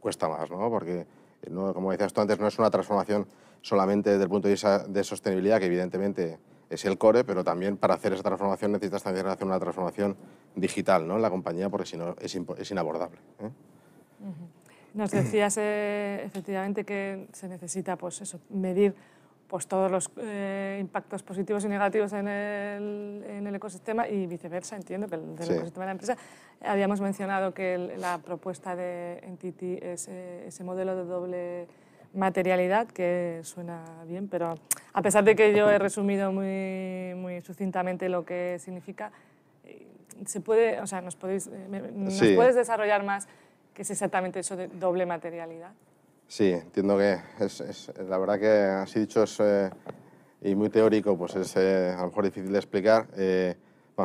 cuesta 0.00 0.28
más, 0.28 0.50
¿no? 0.50 0.68
Porque, 0.68 1.06
no, 1.50 1.72
como 1.72 1.90
decías 1.90 2.12
tú 2.12 2.20
antes, 2.20 2.38
no 2.38 2.48
es 2.48 2.58
una 2.58 2.70
transformación 2.70 3.26
solamente 3.62 4.10
desde 4.10 4.24
el 4.24 4.28
punto 4.28 4.48
de 4.48 4.54
vista 4.54 4.80
de 4.80 5.04
sostenibilidad, 5.04 5.58
que 5.58 5.66
evidentemente 5.66 6.38
es 6.68 6.84
el 6.84 6.98
core, 6.98 7.24
pero 7.24 7.44
también 7.44 7.76
para 7.76 7.94
hacer 7.94 8.12
esa 8.12 8.22
transformación 8.22 8.72
necesitas 8.72 9.02
también 9.02 9.26
hacer 9.26 9.46
una 9.46 9.60
transformación 9.60 10.16
digital 10.54 11.06
¿no? 11.06 11.16
en 11.16 11.22
la 11.22 11.30
compañía, 11.30 11.70
porque 11.70 11.86
si 11.86 11.96
no 11.96 12.16
es, 12.20 12.34
es 12.34 12.70
inabordable. 12.70 13.18
¿eh? 13.40 13.50
Nos 14.94 15.10
decías 15.10 15.56
eh, 15.58 16.22
efectivamente 16.24 16.84
que 16.84 17.26
se 17.32 17.48
necesita 17.48 17.96
pues 17.96 18.20
eso, 18.20 18.40
medir 18.50 18.94
pues, 19.48 19.66
todos 19.66 19.90
los 19.90 20.10
eh, 20.18 20.78
impactos 20.80 21.22
positivos 21.22 21.64
y 21.64 21.68
negativos 21.68 22.12
en 22.12 22.28
el, 22.28 23.24
en 23.28 23.46
el, 23.46 23.54
ecosistema 23.54 24.08
y 24.08 24.26
viceversa, 24.26 24.76
entiendo, 24.76 25.08
que 25.08 25.16
del 25.16 25.50
ecosistema 25.50 25.84
de 25.84 25.86
la 25.86 25.92
empresa. 25.92 26.16
Habíamos 26.64 27.00
mencionado 27.00 27.52
que 27.52 27.96
la 27.98 28.18
propuesta 28.18 28.76
de 28.76 29.18
Entity 29.24 29.78
es 29.82 30.08
ese 30.08 30.64
modelo 30.64 30.96
de 30.96 31.04
doble 31.04 31.66
materialidad, 32.14 32.86
que 32.88 33.40
suena 33.42 33.84
bien, 34.06 34.28
pero 34.28 34.54
a 34.92 35.02
pesar 35.02 35.24
de 35.24 35.34
que 35.34 35.54
yo 35.54 35.70
he 35.70 35.78
resumido 35.78 36.32
muy, 36.32 37.14
muy 37.16 37.40
sucintamente 37.40 38.08
lo 38.08 38.24
que 38.24 38.58
significa, 38.58 39.12
eh, 39.64 39.86
se 40.26 40.40
puede, 40.40 40.80
o 40.80 40.86
sea, 40.86 41.00
nos, 41.00 41.16
podéis, 41.16 41.48
¿nos 41.94 42.18
puedes 42.34 42.54
desarrollar 42.54 43.04
más 43.04 43.28
qué 43.74 43.82
es 43.82 43.90
exactamente 43.90 44.40
eso 44.40 44.56
de 44.56 44.68
doble 44.68 45.06
materialidad? 45.06 45.72
Sí, 46.32 46.50
entiendo 46.50 46.96
que 46.96 47.18
es, 47.40 47.92
la 48.08 48.16
verdad 48.16 48.38
que 48.38 48.48
así 48.48 49.00
dicho 49.00 49.22
es, 49.22 49.38
eh, 49.40 49.70
y 50.40 50.54
muy 50.54 50.70
teórico, 50.70 51.16
pues 51.16 51.36
es 51.36 51.54
eh, 51.56 51.94
a 51.94 52.00
lo 52.00 52.06
mejor 52.06 52.24
difícil 52.24 52.52
de 52.52 52.58
explicar. 52.58 53.06
Eh, 53.16 53.54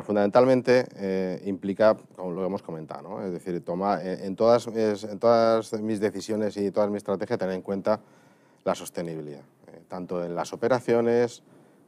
fundamentalmente 0.03 1.41
implica, 1.45 1.97
como 2.15 2.31
lo 2.31 2.45
hemos 2.45 2.61
comentado, 2.61 3.01
¿no? 3.01 3.25
es 3.25 3.31
decir, 3.31 3.63
toma, 3.63 3.99
en, 4.03 4.35
todas, 4.35 4.67
en 4.67 5.17
todas 5.17 5.73
mis 5.81 5.99
decisiones 5.99 6.55
y 6.57 6.69
todas 6.69 6.91
mis 6.91 6.97
estrategias 6.97 7.39
tener 7.39 7.55
en 7.55 7.63
cuenta 7.63 7.99
la 8.63 8.75
sostenibilidad, 8.75 9.41
tanto 9.87 10.23
en 10.23 10.35
las 10.35 10.53
operaciones 10.53 11.41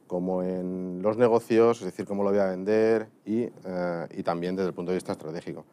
como 0.07 0.41
en 0.41 1.03
los 1.03 1.17
negocios, 1.17 1.81
es 1.81 1.85
decir, 1.85 2.07
cómo 2.07 2.23
lo 2.23 2.31
voy 2.31 2.39
a 2.39 2.45
vender 2.45 3.09
y, 3.25 3.43
y 3.43 4.23
también 4.23 4.55
desde 4.55 4.69
el 4.69 4.73
punto 4.73 4.91
de 4.91 4.95
vista 4.95 5.11
estratégico. 5.11 5.65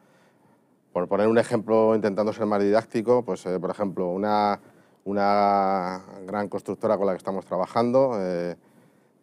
Por 0.97 1.07
poner 1.07 1.27
un 1.27 1.37
ejemplo, 1.37 1.93
intentando 1.93 2.33
ser 2.33 2.47
más 2.47 2.59
didáctico, 2.59 3.23
pues, 3.23 3.45
eh, 3.45 3.59
por 3.59 3.69
ejemplo, 3.69 4.09
una, 4.09 4.59
una, 5.05 6.03
gran 6.25 6.49
constructora 6.49 6.97
con 6.97 7.05
la 7.05 7.13
que 7.13 7.19
estamos 7.19 7.45
trabajando 7.45 8.13
eh, 8.19 8.55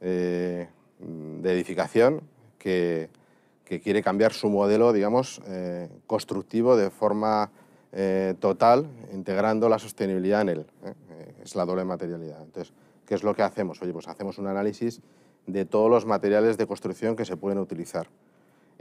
eh, 0.00 0.68
de 1.00 1.52
edificación 1.52 2.20
que, 2.58 3.10
que, 3.64 3.80
quiere 3.80 4.04
cambiar 4.04 4.32
su 4.32 4.48
modelo, 4.50 4.92
digamos, 4.92 5.42
constructivo 6.06 6.76
de 6.76 6.90
forma 6.90 7.50
total, 8.38 8.86
integrando 9.12 9.68
la 9.68 9.80
sostenibilidad 9.80 10.42
en 10.42 10.48
él. 10.50 10.66
es 11.42 11.56
la 11.56 11.64
doble 11.64 11.84
materialidad. 11.84 12.40
Entonces, 12.40 12.72
¿qué 13.04 13.16
es 13.16 13.24
lo 13.24 13.34
que 13.34 13.42
hacemos? 13.42 13.82
Oye, 13.82 13.92
pues 13.92 14.06
hacemos 14.06 14.38
un 14.38 14.46
análisis 14.46 15.00
de 15.48 15.64
todos 15.64 15.90
los 15.90 16.06
materiales 16.06 16.56
de 16.56 16.68
construcción 16.68 17.16
que 17.16 17.24
se 17.24 17.36
pueden 17.36 17.58
utilizar 17.58 18.06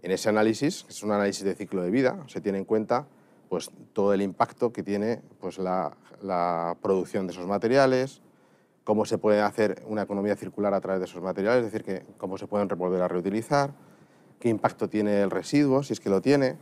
en 0.04 0.12
ese 0.12 0.30
análisis, 0.30 0.84
que 0.84 0.92
es 0.92 1.02
un 1.02 1.12
análisis 1.12 1.44
de 1.44 1.56
ciclo 1.56 1.82
de 1.82 1.90
vida, 1.90 2.24
se 2.28 2.42
tiene 2.42 2.58
en 2.60 2.66
cuenta 2.66 3.08
pues, 3.50 3.72
todo 3.94 4.14
el 4.14 4.22
impacto 4.22 4.72
que 4.72 4.84
tiene 4.84 5.22
pues, 5.40 5.58
la, 5.58 5.96
producción 6.82 7.26
de 7.26 7.34
esos 7.34 7.48
materiales, 7.48 8.22
cómo 8.84 9.06
se 9.06 9.18
puede 9.18 9.42
hacer 9.42 9.82
una 9.88 10.04
economía 10.04 10.36
circular 10.36 10.74
a 10.74 10.82
través 10.82 11.00
de 11.00 11.06
esos 11.06 11.24
materiales, 11.24 11.66
es 11.66 11.72
decir, 11.72 11.86
que, 11.86 12.06
cómo 12.18 12.38
se 12.38 12.48
pueden 12.48 12.68
volver 12.68 13.02
a 13.02 13.08
reutilizar, 13.08 13.72
qué 14.40 14.50
impacto 14.50 14.90
tiene 14.90 15.22
el 15.22 15.32
residuo, 15.32 15.84
si 15.84 15.94
es 15.94 16.02
que 16.02 16.10
lo 16.10 16.22
tiene, 16.22 16.58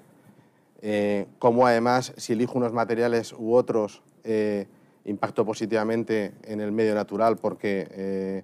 eh, 0.84 1.28
cómo 1.40 1.66
además, 1.66 2.14
si 2.18 2.34
elijo 2.34 2.60
unos 2.60 2.74
materiales 2.74 3.34
u 3.34 3.56
otros, 3.56 4.04
eh, 4.24 4.68
impacto 5.06 5.46
positivamente 5.46 6.34
en 6.44 6.62
el 6.62 6.72
medio 6.72 6.94
natural 6.94 7.38
porque 7.38 7.88
eh, 7.92 8.44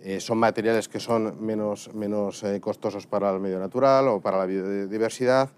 eh, 0.00 0.20
son 0.20 0.38
materiales 0.38 0.88
que 0.88 1.00
son 1.00 1.44
menos, 1.44 1.92
menos 1.92 2.44
eh, 2.44 2.60
costosos 2.60 3.06
para 3.06 3.30
el 3.32 3.40
medio 3.40 3.58
natural 3.58 4.06
o 4.08 4.20
para 4.20 4.38
la 4.38 4.46
biodiversidad 4.46 5.50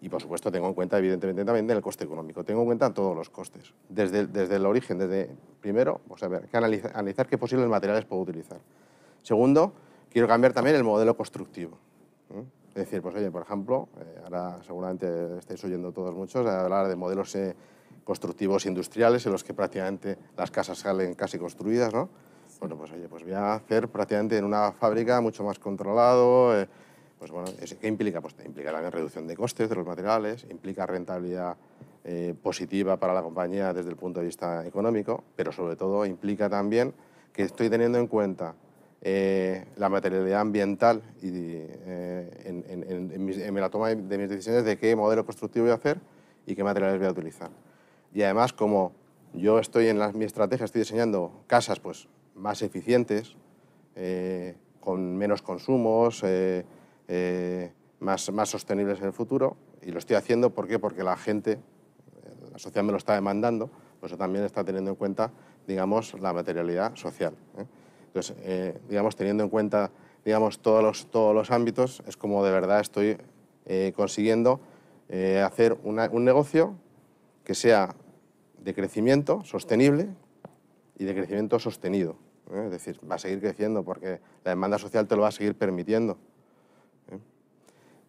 y, 0.00 0.08
por 0.08 0.20
supuesto, 0.20 0.50
tengo 0.50 0.66
en 0.66 0.74
cuenta, 0.74 0.98
evidentemente, 0.98 1.44
también 1.44 1.70
el 1.70 1.80
coste 1.80 2.04
económico. 2.04 2.44
Tengo 2.44 2.60
en 2.60 2.66
cuenta 2.66 2.92
todos 2.92 3.16
los 3.16 3.30
costes, 3.30 3.72
desde, 3.88 4.26
desde 4.26 4.56
el 4.56 4.66
origen, 4.66 4.98
desde, 4.98 5.30
primero, 5.60 6.00
pues 6.08 6.22
a 6.24 6.28
ver, 6.28 6.48
que 6.48 6.56
analizar, 6.56 7.26
qué 7.28 7.38
posibles 7.38 7.68
materiales 7.68 8.04
puedo 8.04 8.20
utilizar. 8.22 8.58
Segundo, 9.22 9.72
quiero 10.10 10.26
cambiar 10.26 10.52
también 10.52 10.76
el 10.76 10.84
modelo 10.84 11.16
constructivo. 11.16 11.78
Es 12.70 12.74
decir, 12.74 13.00
pues 13.00 13.14
oye, 13.14 13.30
por 13.30 13.42
ejemplo, 13.42 13.88
eh, 14.00 14.20
ahora 14.24 14.58
seguramente 14.66 15.38
estáis 15.38 15.62
oyendo 15.64 15.92
todos 15.92 16.12
muchos 16.12 16.44
hablar 16.44 16.88
de 16.88 16.96
modelos 16.96 17.38
constructivos 18.02 18.66
industriales 18.66 19.24
en 19.24 19.32
los 19.32 19.44
que 19.44 19.54
prácticamente 19.54 20.18
las 20.36 20.50
casas 20.50 20.78
salen 20.78 21.14
casi 21.14 21.38
construidas, 21.38 21.94
¿no? 21.94 22.10
Bueno, 22.64 22.78
pues 22.78 22.92
oye, 22.92 23.08
pues 23.10 23.22
voy 23.22 23.34
a 23.34 23.56
hacer 23.56 23.88
prácticamente 23.88 24.38
en 24.38 24.44
una 24.46 24.72
fábrica 24.72 25.20
mucho 25.20 25.44
más 25.44 25.58
controlado. 25.58 26.58
Eh, 26.58 26.66
pues 27.18 27.30
bueno, 27.30 27.50
¿qué 27.78 27.86
implica? 27.86 28.22
Pues 28.22 28.34
implica 28.42 28.72
también 28.72 28.90
reducción 28.90 29.26
de 29.26 29.36
costes 29.36 29.68
de 29.68 29.74
los 29.74 29.86
materiales, 29.86 30.46
implica 30.48 30.86
rentabilidad 30.86 31.58
eh, 32.04 32.34
positiva 32.42 32.96
para 32.96 33.12
la 33.12 33.20
compañía 33.20 33.74
desde 33.74 33.90
el 33.90 33.96
punto 33.96 34.20
de 34.20 34.26
vista 34.26 34.66
económico, 34.66 35.24
pero 35.36 35.52
sobre 35.52 35.76
todo 35.76 36.06
implica 36.06 36.48
también 36.48 36.94
que 37.34 37.42
estoy 37.42 37.68
teniendo 37.68 37.98
en 37.98 38.06
cuenta 38.06 38.54
eh, 39.02 39.66
la 39.76 39.90
materialidad 39.90 40.40
ambiental 40.40 41.02
y, 41.20 41.56
en, 41.86 42.64
en, 42.66 43.54
la 43.56 43.68
toma 43.68 43.90
de 43.90 44.16
mis 44.16 44.30
decisiones 44.30 44.64
de 44.64 44.78
qué 44.78 44.96
modelo 44.96 45.26
constructivo 45.26 45.66
voy 45.66 45.72
a 45.72 45.74
hacer 45.74 46.00
y 46.46 46.54
qué 46.54 46.64
materiales 46.64 46.98
voy 46.98 47.08
a 47.08 47.10
utilizar. 47.10 47.50
Y 48.14 48.22
además, 48.22 48.54
como 48.54 48.92
yo 49.34 49.58
estoy 49.58 49.88
en 49.88 49.98
mi 50.16 50.24
estrategia, 50.24 50.64
estoy 50.64 50.78
diseñando 50.78 51.44
casas 51.46 51.78
pues, 51.78 52.08
más 52.34 52.62
eficientes, 52.62 53.36
eh, 53.96 54.56
con 54.80 55.16
menos 55.16 55.40
consumos, 55.40 56.22
eh, 56.24 56.64
eh, 57.08 57.72
más, 58.00 58.30
más 58.32 58.50
sostenibles 58.50 58.98
en 58.98 59.06
el 59.06 59.12
futuro. 59.12 59.56
Y 59.82 59.90
lo 59.90 59.98
estoy 59.98 60.16
haciendo 60.16 60.50
¿por 60.50 60.80
porque 60.80 61.02
la 61.02 61.16
gente, 61.16 61.58
la 62.52 62.58
sociedad 62.58 62.84
me 62.84 62.92
lo 62.92 62.98
está 62.98 63.14
demandando, 63.14 63.70
pues 64.00 64.16
también 64.16 64.44
está 64.44 64.64
teniendo 64.64 64.90
en 64.90 64.96
cuenta, 64.96 65.30
digamos, 65.66 66.18
la 66.20 66.32
materialidad 66.32 66.96
social. 66.96 67.34
Entonces, 68.06 68.36
digamos, 68.88 69.16
teniendo 69.16 69.42
en 69.42 69.50
cuenta, 69.50 69.90
digamos, 70.24 70.60
todos 70.60 70.82
los, 70.82 71.06
todos 71.10 71.34
los 71.34 71.50
ámbitos, 71.50 72.02
es 72.06 72.16
como 72.16 72.44
de 72.44 72.52
verdad 72.52 72.80
estoy 72.80 73.18
consiguiendo 73.94 74.60
hacer 75.44 75.76
un 75.82 76.24
negocio 76.24 76.74
que 77.44 77.54
sea 77.54 77.94
de 78.58 78.74
crecimiento 78.74 79.44
sostenible 79.44 80.08
y 80.98 81.04
de 81.04 81.14
crecimiento 81.14 81.58
sostenido. 81.58 82.16
¿Eh? 82.52 82.62
Es 82.66 82.70
decir, 82.70 83.00
va 83.10 83.16
a 83.16 83.18
seguir 83.18 83.40
creciendo 83.40 83.84
porque 83.84 84.20
la 84.44 84.50
demanda 84.50 84.78
social 84.78 85.06
te 85.06 85.16
lo 85.16 85.22
va 85.22 85.28
a 85.28 85.32
seguir 85.32 85.54
permitiendo. 85.54 86.18
¿eh? 87.10 87.18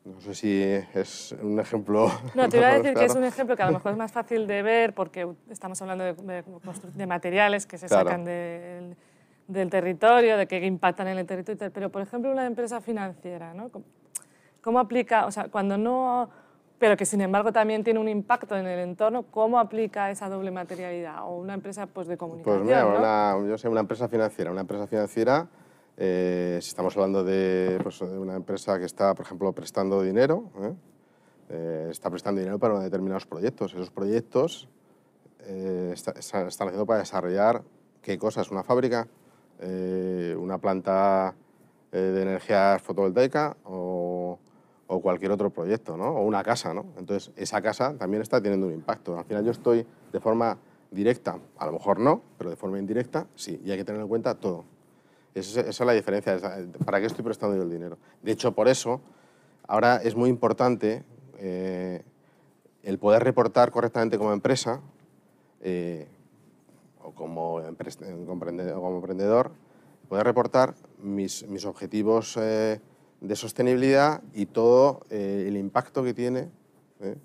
No 0.06 0.22
sé 0.22 0.36
si 0.36 0.62
es 0.62 1.36
un 1.42 1.60
ejemplo... 1.60 2.12
No, 2.34 2.50
te 2.50 2.58
iba 2.58 2.68
a 2.68 2.74
decir 2.80 2.94
que 2.94 3.06
es 3.06 3.15
un 3.15 3.24
ejemplo 3.24 3.56
que 3.56 3.63
a 3.63 3.68
lo 3.68 3.74
mejor 3.74 3.92
es 3.92 3.98
más 3.98 4.12
fácil 4.12 4.48
de 4.48 4.62
ver 4.62 4.94
porque 4.94 5.27
estamos 5.50 5.82
hablando 5.82 6.04
de, 6.04 7.08
materiales 7.08 7.65
que 7.65 7.77
se 7.77 7.88
sacan 7.88 8.25
del, 8.25 8.96
del, 9.48 9.70
territorio, 9.70 10.38
de 10.38 10.48
que 10.48 10.65
impactan 10.65 11.08
en 11.08 11.18
el 11.18 11.25
territorio, 11.25 11.72
pero 11.72 11.89
por 11.89 12.01
ejemplo 12.01 12.32
una 12.32 12.46
empresa 12.46 12.82
financiera, 12.82 13.54
¿no? 13.54 13.70
¿Cómo 14.62 14.80
aplica, 14.80 15.27
o 15.27 15.32
sea, 15.32 15.50
cuando 15.50 15.77
no 15.77 16.30
pero 16.77 16.98
que 16.98 17.05
sin 17.05 17.22
embargo 17.22 17.53
también 17.53 17.84
tiene 17.84 18.00
un 18.00 18.10
impacto 18.10 18.55
en 18.55 18.67
el 18.67 18.79
entorno, 18.79 19.24
¿cómo 19.24 19.60
aplica 19.60 20.12
esa 20.12 20.27
doble 20.29 20.51
materialidad? 20.51 21.24
O 21.24 21.38
una 21.38 21.53
empresa 21.53 21.88
pues, 21.88 22.08
de 22.08 22.17
comunicación. 22.17 22.63
Pues 22.63 22.67
mira, 22.67 23.38
yo 23.48 23.58
sé, 23.58 23.70
una 23.70 23.79
empresa 23.79 24.08
financiera. 24.10 24.51
Una 24.51 24.62
empresa 24.62 24.86
financiera, 24.88 25.48
eh, 25.98 26.60
si 26.62 26.70
estamos 26.70 26.96
hablando 26.98 27.24
pues, 27.82 28.00
de, 28.00 28.20
una 28.20 28.36
empresa 28.36 28.77
que 28.77 28.86
está, 28.86 29.13
por 29.15 29.25
ejemplo, 29.25 29.51
prestando 29.53 30.01
dinero, 30.01 30.51
¿eh? 30.62 30.74
Eh, 31.48 31.88
está 31.91 32.10
prestando 32.10 32.39
dinero 32.39 32.60
para 32.60 32.79
determinados 32.79 33.25
proyectos. 33.25 33.74
Esos 33.74 33.91
proyectos 33.91 34.67
están 35.48 36.15
haciendo 36.39 36.88
para 36.88 37.00
desarrollar 37.00 37.62
qué 38.01 38.17
cosas, 38.17 38.50
una 38.50 38.63
fábrica, 38.63 39.08
una 40.38 40.58
planta 40.58 41.36
de 41.91 42.22
energía 42.22 42.79
fotovoltaica 42.79 43.55
o 43.63 44.15
o 44.88 45.01
cualquier 45.01 45.32
otro 45.32 45.50
proyecto, 45.50 45.98
¿no? 45.98 46.10
o 46.10 46.22
una 46.24 46.44
casa. 46.44 46.74
¿no? 46.74 46.86
Entonces, 46.98 47.32
esa 47.36 47.62
casa 47.62 47.96
también 47.98 48.22
está 48.22 48.42
teniendo 48.42 48.68
un 48.68 48.74
impacto. 48.74 49.18
Al 49.18 49.25
final 49.25 49.44
yo 49.44 49.51
estoy 49.51 49.86
de 50.12 50.20
forma 50.20 50.58
directa, 50.92 51.39
a 51.58 51.65
lo 51.65 51.74
mejor 51.74 52.00
no, 52.00 52.22
pero 52.38 52.50
de 52.50 52.56
forma 52.56 52.80
indirecta 52.80 53.27
sí, 53.36 53.62
y 53.63 53.72
hay 53.72 53.77
que 53.77 53.84
tener 53.84 54.01
en 54.01 54.08
cuenta 54.08 54.36
todo. 54.36 54.65
Esa, 55.34 55.62
es 55.62 55.80
la 55.82 55.92
diferencia, 55.92 56.38
¿para 56.86 57.00
qué 57.00 57.08
estoy 57.08 57.24
prestando 57.24 57.58
yo 57.58 57.63
el 57.63 57.70
dinero? 57.70 57.98
De 58.22 58.32
hecho, 58.32 58.54
por 58.54 58.70
eso, 58.70 59.01
ahora 59.68 59.98
es 59.98 60.15
muy 60.15 60.30
importante 60.30 61.04
eh, 61.39 62.04
el 62.84 62.98
poder 63.00 63.24
reportar 63.24 63.72
correctamente 63.72 64.18
como 64.18 64.32
empresa 64.32 64.80
eh, 65.62 66.08
o 67.04 67.12
como, 67.12 67.62
como 68.24 68.98
emprendedor 68.98 69.51
poder 70.08 70.25
reportar 70.25 70.75
mis, 71.00 71.48
mis 71.48 71.65
objetivos 71.65 72.38
eh, 72.38 72.80
de 73.27 73.36
sostenibilidad 73.36 74.22
y 74.34 74.46
todo 74.46 75.05
eh, 75.10 75.46
el 75.48 75.58
impacto 75.58 76.03
que 76.03 76.13
tiene 76.13 76.50
¿eh? 77.01 77.15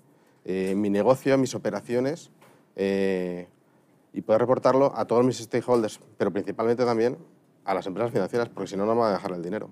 en 0.45 0.81
mi 0.81 0.89
negocio, 0.89 1.33
en 1.33 1.41
mis 1.41 1.55
operaciones, 1.55 2.31
y 2.75 4.21
poder 4.21 4.41
reportarlo 4.41 4.91
a 4.95 5.05
todos 5.05 5.23
mis 5.23 5.37
stakeholders, 5.37 5.99
pero 6.17 6.31
principalmente 6.31 6.83
también 6.83 7.17
a 7.63 7.73
las 7.73 7.85
empresas 7.85 8.11
financieras, 8.11 8.49
porque 8.49 8.67
si 8.67 8.75
no, 8.75 8.85
no 8.85 8.95
me 8.95 9.01
van 9.01 9.11
a 9.11 9.13
dejar 9.13 9.31
el 9.33 9.43
dinero. 9.43 9.69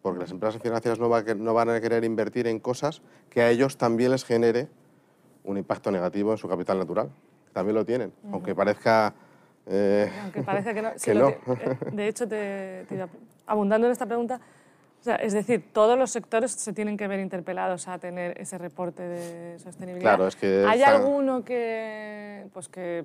Porque 0.00 0.20
las 0.20 0.30
empresas 0.30 0.62
financieras 0.62 0.98
no, 0.98 1.08
no 1.08 1.54
van 1.54 1.68
a 1.70 1.80
querer 1.80 2.04
invertir 2.04 2.46
en 2.46 2.60
cosas 2.60 3.02
que 3.30 3.42
a 3.42 3.50
ellos 3.50 3.76
también 3.76 4.12
les 4.12 4.24
genere 4.24 4.68
un 5.44 5.58
impacto 5.58 5.90
negativo 5.90 6.32
en 6.32 6.38
su 6.38 6.48
capital 6.48 6.78
natural. 6.78 7.10
También 7.52 7.74
lo 7.74 7.84
tienen, 7.84 8.12
aunque 8.30 8.54
parezca 8.54 9.14
eh, 9.66 10.10
Aunque 10.22 10.42
parece 10.42 10.74
que 10.74 10.82
no. 10.82 10.90
Eh, 11.46 11.78
de 11.92 12.08
hecho, 12.08 12.26
te, 12.26 12.86
abundando 13.46 13.86
en 13.86 13.92
esta 13.92 14.06
pregunta, 14.06 14.40
es 15.06 15.32
decir, 15.32 15.72
todos 15.72 15.98
los 15.98 16.10
sectores 16.10 16.52
se 16.52 16.72
tienen 16.72 16.96
que 16.96 17.08
ver 17.08 17.20
interpelados 17.20 17.88
a 17.88 17.98
tener 17.98 18.40
ese 18.40 18.58
reporte 18.58 19.02
de 19.02 19.58
sostenibilidad. 19.58 20.10
Claro, 20.10 20.28
es 20.28 20.36
que 20.36 20.64
¿Hay 20.66 20.82
alguno 20.82 21.44
que, 21.44 22.46
pues 22.52 22.68
que, 22.68 23.04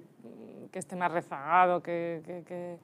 que, 0.71 0.79
esté 0.79 0.95
más 0.95 1.11
rezagado, 1.11 1.81
que, 1.81 2.21
que, 2.45 2.77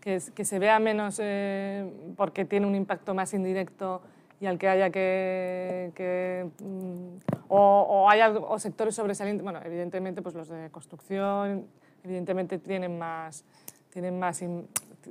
que 0.00 0.44
se 0.44 0.58
vea 0.58 0.78
menos 0.78 1.18
eh, 1.20 1.90
porque 2.16 2.44
tiene 2.44 2.66
un 2.66 2.74
impacto 2.74 3.14
más 3.14 3.34
indirecto 3.34 4.02
y 4.40 4.46
al 4.46 4.58
que 4.58 4.68
haya 4.68 4.90
que... 4.90 6.46
Mm, 6.60 7.16
o, 7.48 7.58
o, 7.58 8.10
hay 8.10 8.20
o 8.22 8.58
sectores 8.58 8.94
sobresalientes, 8.94 9.42
bueno, 9.42 9.60
evidentemente 9.64 10.22
pues 10.22 10.34
los 10.34 10.48
de 10.48 10.70
construcción, 10.70 11.66
evidentemente 12.02 12.58
tienen 12.58 12.98
más, 12.98 13.44
tienen 13.90 14.18
más, 14.18 14.42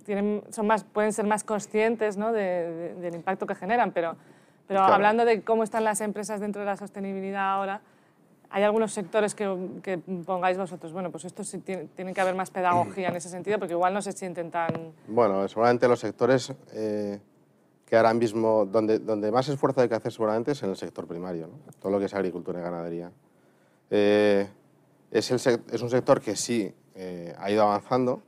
tienen, 0.05 0.43
son 0.49 0.67
más, 0.67 0.83
pueden 0.83 1.13
ser 1.13 1.25
más 1.25 1.43
conscientes 1.43 2.17
¿no? 2.17 2.31
de, 2.31 2.95
del 2.99 3.15
impacto 3.15 3.45
que 3.45 3.55
generan, 3.55 3.91
pero, 3.91 4.15
pero 4.67 4.81
hablando 4.81 5.25
de 5.25 5.41
cómo 5.41 5.63
están 5.63 5.83
las 5.83 6.01
empresas 6.01 6.39
dentro 6.39 6.61
de 6.61 6.65
la 6.65 6.77
sostenibilidad 6.77 7.53
ahora, 7.53 7.81
¿hay 8.49 8.63
algunos 8.63 8.93
sectores 8.93 9.35
que, 9.35 9.51
que 9.81 9.97
pongáis 9.97 10.57
vosotros? 10.57 10.93
Bueno, 10.93 11.11
pues 11.11 11.25
esto 11.25 11.43
sí 11.43 11.59
tiene, 11.59 11.85
tiene, 11.95 12.13
que 12.13 12.21
haber 12.21 12.35
más 12.35 12.51
pedagogía 12.51 13.09
en 13.09 13.15
ese 13.15 13.29
sentido, 13.29 13.57
porque 13.59 13.73
igual 13.73 13.93
no 13.93 14.01
se 14.01 14.11
sienten 14.11 14.51
tan... 14.51 14.93
Bueno, 15.07 15.47
seguramente 15.47 15.87
los 15.87 15.99
sectores 15.99 16.53
eh, 16.73 17.19
que 17.85 17.97
ahora 17.97 18.13
mismo, 18.13 18.65
donde, 18.65 18.99
donde 18.99 19.31
más 19.31 19.47
esfuerzo 19.49 19.81
hay 19.81 19.89
que 19.89 19.95
hacer 19.95 20.11
seguramente 20.11 20.51
es 20.51 20.63
en 20.63 20.69
el 20.69 20.75
sector 20.75 21.07
primario, 21.07 21.47
¿no? 21.47 21.53
todo 21.79 21.91
lo 21.91 21.99
que 21.99 22.05
es 22.05 22.13
agricultura 22.13 22.59
y 22.59 22.63
ganadería. 22.63 23.11
Eh, 23.89 24.47
es, 25.11 25.29
el, 25.29 25.61
es 25.71 25.81
un 25.81 25.89
sector 25.89 26.19
que 26.21 26.35
sí 26.35 26.73
eh, 26.95 27.35
ha 27.37 27.51
ido 27.51 27.63
avanzando, 27.63 28.21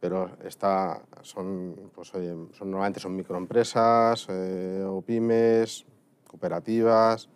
pero 0.00 0.30
está, 0.44 1.02
son, 1.22 1.90
pues, 1.94 2.08
son, 2.08 2.50
normalmente 2.60 3.00
son 3.00 3.14
microempresas 3.14 4.26
eh, 4.30 4.84
o 4.86 5.02
pymes, 5.02 5.84
cooperativas. 6.26 7.28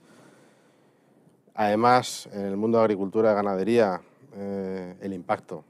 Además, 1.55 2.29
en 2.33 2.47
el 2.47 2.57
mundo 2.57 2.79
de 2.79 2.85
agricultura 2.85 3.33
y 3.33 3.35
ganadería, 3.35 4.01
eh, 4.35 4.97
el 5.01 5.13
impacto, 5.13 5.65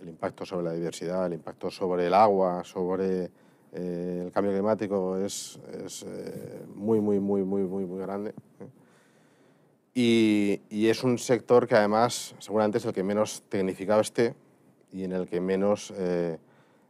el 0.00 0.08
impacto 0.08 0.46
sobre 0.46 0.64
la 0.64 0.72
diversidad, 0.72 1.26
el 1.26 1.34
impacto 1.34 1.70
sobre 1.70 2.06
el 2.06 2.14
agua, 2.14 2.64
sobre 2.64 3.30
el 3.72 4.32
cambio 4.32 4.52
climático 4.52 5.18
es, 5.18 5.60
es 5.84 6.06
muy, 6.74 7.00
muy, 7.00 7.20
muy, 7.20 7.44
muy, 7.44 7.62
muy, 7.62 7.84
muy 7.84 8.00
grande. 8.00 8.32
Y, 9.94 10.88
es 10.88 11.02
un 11.02 11.18
sector 11.18 11.66
que 11.66 11.74
además 11.74 12.34
seguramente 12.38 12.78
es 12.78 12.84
el 12.84 12.92
que 12.92 13.02
menos 13.02 13.42
tecnificado 13.48 14.00
esté 14.00 14.34
y 14.92 15.04
en 15.04 15.12
el 15.12 15.28
que 15.28 15.40
menos 15.40 15.92
eh, 15.96 16.38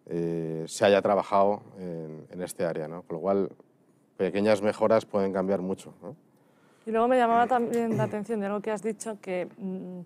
eh, 0.07 0.64
se 0.66 0.85
haya 0.85 1.02
trabajado 1.02 1.62
en, 1.79 2.42
este 2.42 2.64
área. 2.64 2.88
¿no? 2.88 3.03
Con 3.03 3.16
lo 3.16 3.20
cual, 3.20 3.51
pequeñas 4.16 4.62
mejoras 4.62 5.05
pueden 5.05 5.33
cambiar 5.33 5.61
mucho. 5.61 5.94
Y 6.87 6.90
luego 6.90 7.09
me 7.09 7.16
llamaba 7.16 7.46
también 7.46 7.96
la 7.96 8.05
atención 8.05 8.40
de 8.40 8.46
algo 8.46 8.61
que 8.61 8.70
has 8.70 8.83
dicho, 8.83 9.18
que, 9.20 9.48
mm, 9.59 10.01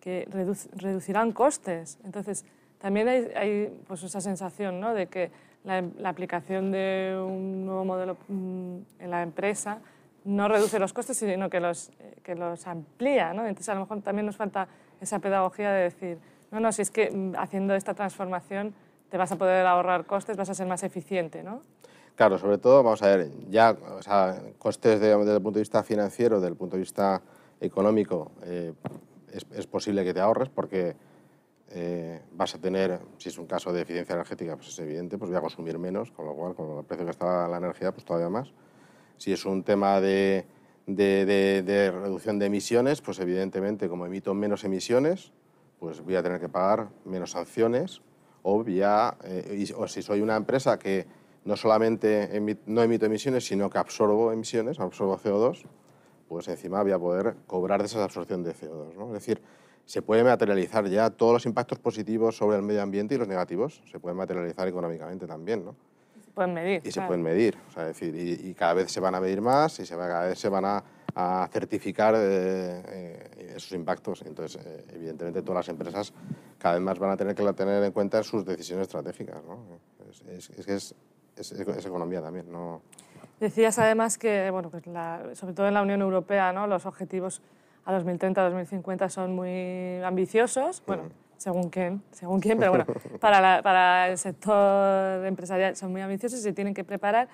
que 0.00 0.28
reducirán 0.76 1.32
costes. 1.32 1.98
Entonces, 2.04 2.44
también 2.78 3.08
hay, 3.08 3.82
pues 3.86 4.02
esa 4.02 4.20
sensación 4.20 4.80
¿no? 4.80 4.94
de 4.94 5.06
que 5.06 5.30
la, 5.64 5.82
la, 5.98 6.08
aplicación 6.08 6.72
de 6.72 7.16
un 7.24 7.66
nuevo 7.66 7.84
modelo 7.84 8.16
mm, 8.28 8.76
en 8.98 9.10
la 9.10 9.22
empresa 9.22 9.80
no 10.24 10.48
reduce 10.48 10.78
los 10.78 10.92
costes, 10.92 11.16
sino 11.16 11.50
que 11.50 11.60
los, 11.60 11.90
eh, 12.00 12.16
que 12.22 12.34
los 12.34 12.66
amplía. 12.66 13.32
¿no? 13.32 13.46
Entonces, 13.46 13.68
a 13.68 13.74
lo 13.74 13.80
mejor 13.80 14.02
también 14.02 14.26
nos 14.26 14.36
falta 14.36 14.68
esa 15.00 15.18
pedagogía 15.18 15.72
de 15.72 15.82
decir, 15.84 16.18
no, 16.52 16.60
no, 16.60 16.70
si 16.70 16.82
es 16.82 16.90
que 16.90 17.10
mm, 17.10 17.34
haciendo 17.36 17.74
esta 17.74 17.94
transformación 17.94 18.74
te 19.10 19.16
vas 19.16 19.32
a 19.32 19.36
poder 19.36 19.66
ahorrar 19.66 20.06
costes, 20.06 20.36
vas 20.36 20.48
a 20.50 20.54
ser 20.54 20.66
más 20.66 20.82
eficiente, 20.84 21.42
¿no? 21.42 21.62
Claro, 22.14 22.38
sobre 22.38 22.58
todo, 22.58 22.82
vamos 22.82 23.02
a 23.02 23.08
ver, 23.08 23.30
ya, 23.48 23.70
o 23.70 24.02
sea, 24.02 24.40
costes 24.58 25.00
desde 25.00 25.12
el 25.14 25.42
punto 25.42 25.58
de 25.58 25.62
vista 25.62 25.82
financiero, 25.82 26.36
desde 26.36 26.48
el 26.48 26.56
punto 26.56 26.76
de 26.76 26.80
vista 26.80 27.22
económico, 27.60 28.32
eh, 28.44 28.74
es, 29.32 29.66
posible 29.66 30.04
que 30.04 30.12
te 30.12 30.20
ahorres 30.20 30.50
porque 30.50 30.94
eh, 31.70 32.20
vas 32.32 32.54
a 32.54 32.58
tener, 32.58 33.00
si 33.16 33.30
es 33.30 33.38
un 33.38 33.46
caso 33.46 33.72
de 33.72 33.82
eficiencia 33.82 34.14
energética, 34.14 34.56
pues 34.56 34.68
es 34.68 34.78
evidente, 34.78 35.16
pues 35.16 35.30
voy 35.30 35.38
a 35.38 35.40
consumir 35.40 35.78
menos, 35.78 36.10
con 36.10 36.26
lo 36.26 36.34
cual, 36.34 36.54
con 36.54 36.78
el 36.78 36.84
precio 36.84 37.06
que 37.06 37.12
está 37.12 37.48
la 37.48 37.56
energía, 37.56 37.92
pues 37.92 38.04
todavía 38.04 38.28
más. 38.28 38.52
Si 39.16 39.32
es 39.32 39.46
un 39.46 39.62
tema 39.62 40.00
de, 40.00 40.44
reducción 40.86 42.38
de 42.38 42.46
emisiones, 42.46 43.00
pues 43.00 43.20
evidentemente 43.20 43.88
como 43.88 44.04
emito 44.04 44.34
menos 44.34 44.64
emisiones, 44.64 45.32
pues 45.82 46.00
voy 46.00 46.14
a 46.14 46.22
tener 46.22 46.38
que 46.38 46.48
pagar 46.48 46.90
menos 47.04 47.32
sanciones 47.32 48.02
o, 48.44 48.64
eh, 48.64 49.74
o 49.76 49.88
si 49.88 50.00
soy 50.00 50.20
una 50.20 50.36
empresa 50.36 50.78
que 50.78 51.08
no 51.44 51.56
solamente 51.56 52.40
no 52.66 52.84
emito 52.84 53.06
emisiones, 53.06 53.44
sino 53.44 53.68
que 53.68 53.78
absorbo 53.78 54.30
emisiones, 54.30 54.78
absorbo 54.78 55.18
CO2, 55.18 55.64
pues 56.28 56.46
encima 56.46 56.84
voy 56.84 56.92
a 56.92 57.00
poder 57.00 57.34
cobrar 57.48 57.80
de 57.80 57.86
esa 57.86 58.04
absorción 58.04 58.44
de 58.44 58.54
CO2. 58.54 58.94
¿no? 58.94 59.06
Es 59.08 59.14
decir, 59.14 59.42
se 59.84 60.02
puede 60.02 60.22
materializar 60.22 60.86
ya 60.86 61.10
todos 61.10 61.32
los 61.32 61.46
impactos 61.46 61.80
positivos 61.80 62.36
sobre 62.36 62.58
el 62.58 62.62
medio 62.62 62.80
ambiente 62.80 63.16
y 63.16 63.18
los 63.18 63.26
negativos, 63.26 63.82
se 63.90 63.98
pueden 63.98 64.16
materializar 64.16 64.68
económicamente 64.68 65.26
también. 65.26 65.64
¿no? 65.64 65.74
pueden 66.32 66.54
medir. 66.54 66.82
Y 66.84 66.92
se 66.92 67.02
pueden 67.02 67.22
medir, 67.22 67.58
o 67.68 67.72
sea, 67.72 67.86
decir, 67.86 68.14
y, 68.14 68.54
cada 68.54 68.74
vez 68.74 68.92
se 68.92 69.00
van 69.00 69.16
a 69.16 69.20
medir 69.20 69.40
más 69.40 69.80
y 69.80 69.86
se 69.86 69.96
va, 69.96 70.06
cada 70.06 70.28
vez 70.28 70.38
se 70.38 70.48
van 70.48 70.64
a, 70.64 70.84
certificar 71.50 72.14
eh, 72.16 72.82
eh, 72.88 73.52
esos 73.56 73.72
impactos. 73.72 74.22
Entonces, 74.22 74.64
eh, 74.64 74.84
evidentemente, 74.94 75.42
todas 75.42 75.66
las 75.66 75.68
empresas 75.68 76.12
cada 76.58 76.74
vez 76.74 76.82
más 76.82 76.98
van 76.98 77.10
a 77.10 77.16
tener 77.16 77.34
que 77.34 77.52
tener 77.52 77.82
en 77.82 77.92
cuenta 77.92 78.22
sus 78.22 78.44
decisiones 78.44 78.86
estratégicas. 78.86 79.42
¿no? 79.44 79.58
Es, 80.30 80.50
es, 80.50 80.94
es, 81.36 81.52
es, 81.52 81.86
economía 81.86 82.22
también. 82.22 82.50
¿no? 82.50 82.82
Decías 83.40 83.78
además 83.78 84.18
que, 84.18 84.50
bueno, 84.50 84.70
pues 84.70 84.84
sobre 85.38 85.54
todo 85.54 85.68
en 85.68 85.74
la 85.74 85.82
Unión 85.82 86.00
Europea, 86.00 86.52
¿no? 86.52 86.66
los 86.66 86.86
objetivos 86.86 87.42
a 87.84 87.98
2030-2050 87.98 89.08
son 89.08 89.34
muy 89.34 90.02
ambiciosos. 90.02 90.82
Bueno, 90.86 91.04
según 91.36 91.70
quién, 91.70 92.02
según 92.12 92.40
quién, 92.40 92.58
pero 92.58 92.70
bueno, 92.70 92.86
para, 93.20 93.62
para, 93.62 94.08
el 94.08 94.18
sector 94.18 95.26
empresarial 95.26 95.74
son 95.76 95.90
muy 95.90 96.00
ambiciosos 96.00 96.38
y 96.38 96.42
se 96.42 96.52
tienen 96.52 96.72
que 96.72 96.84
preparar. 96.84 97.28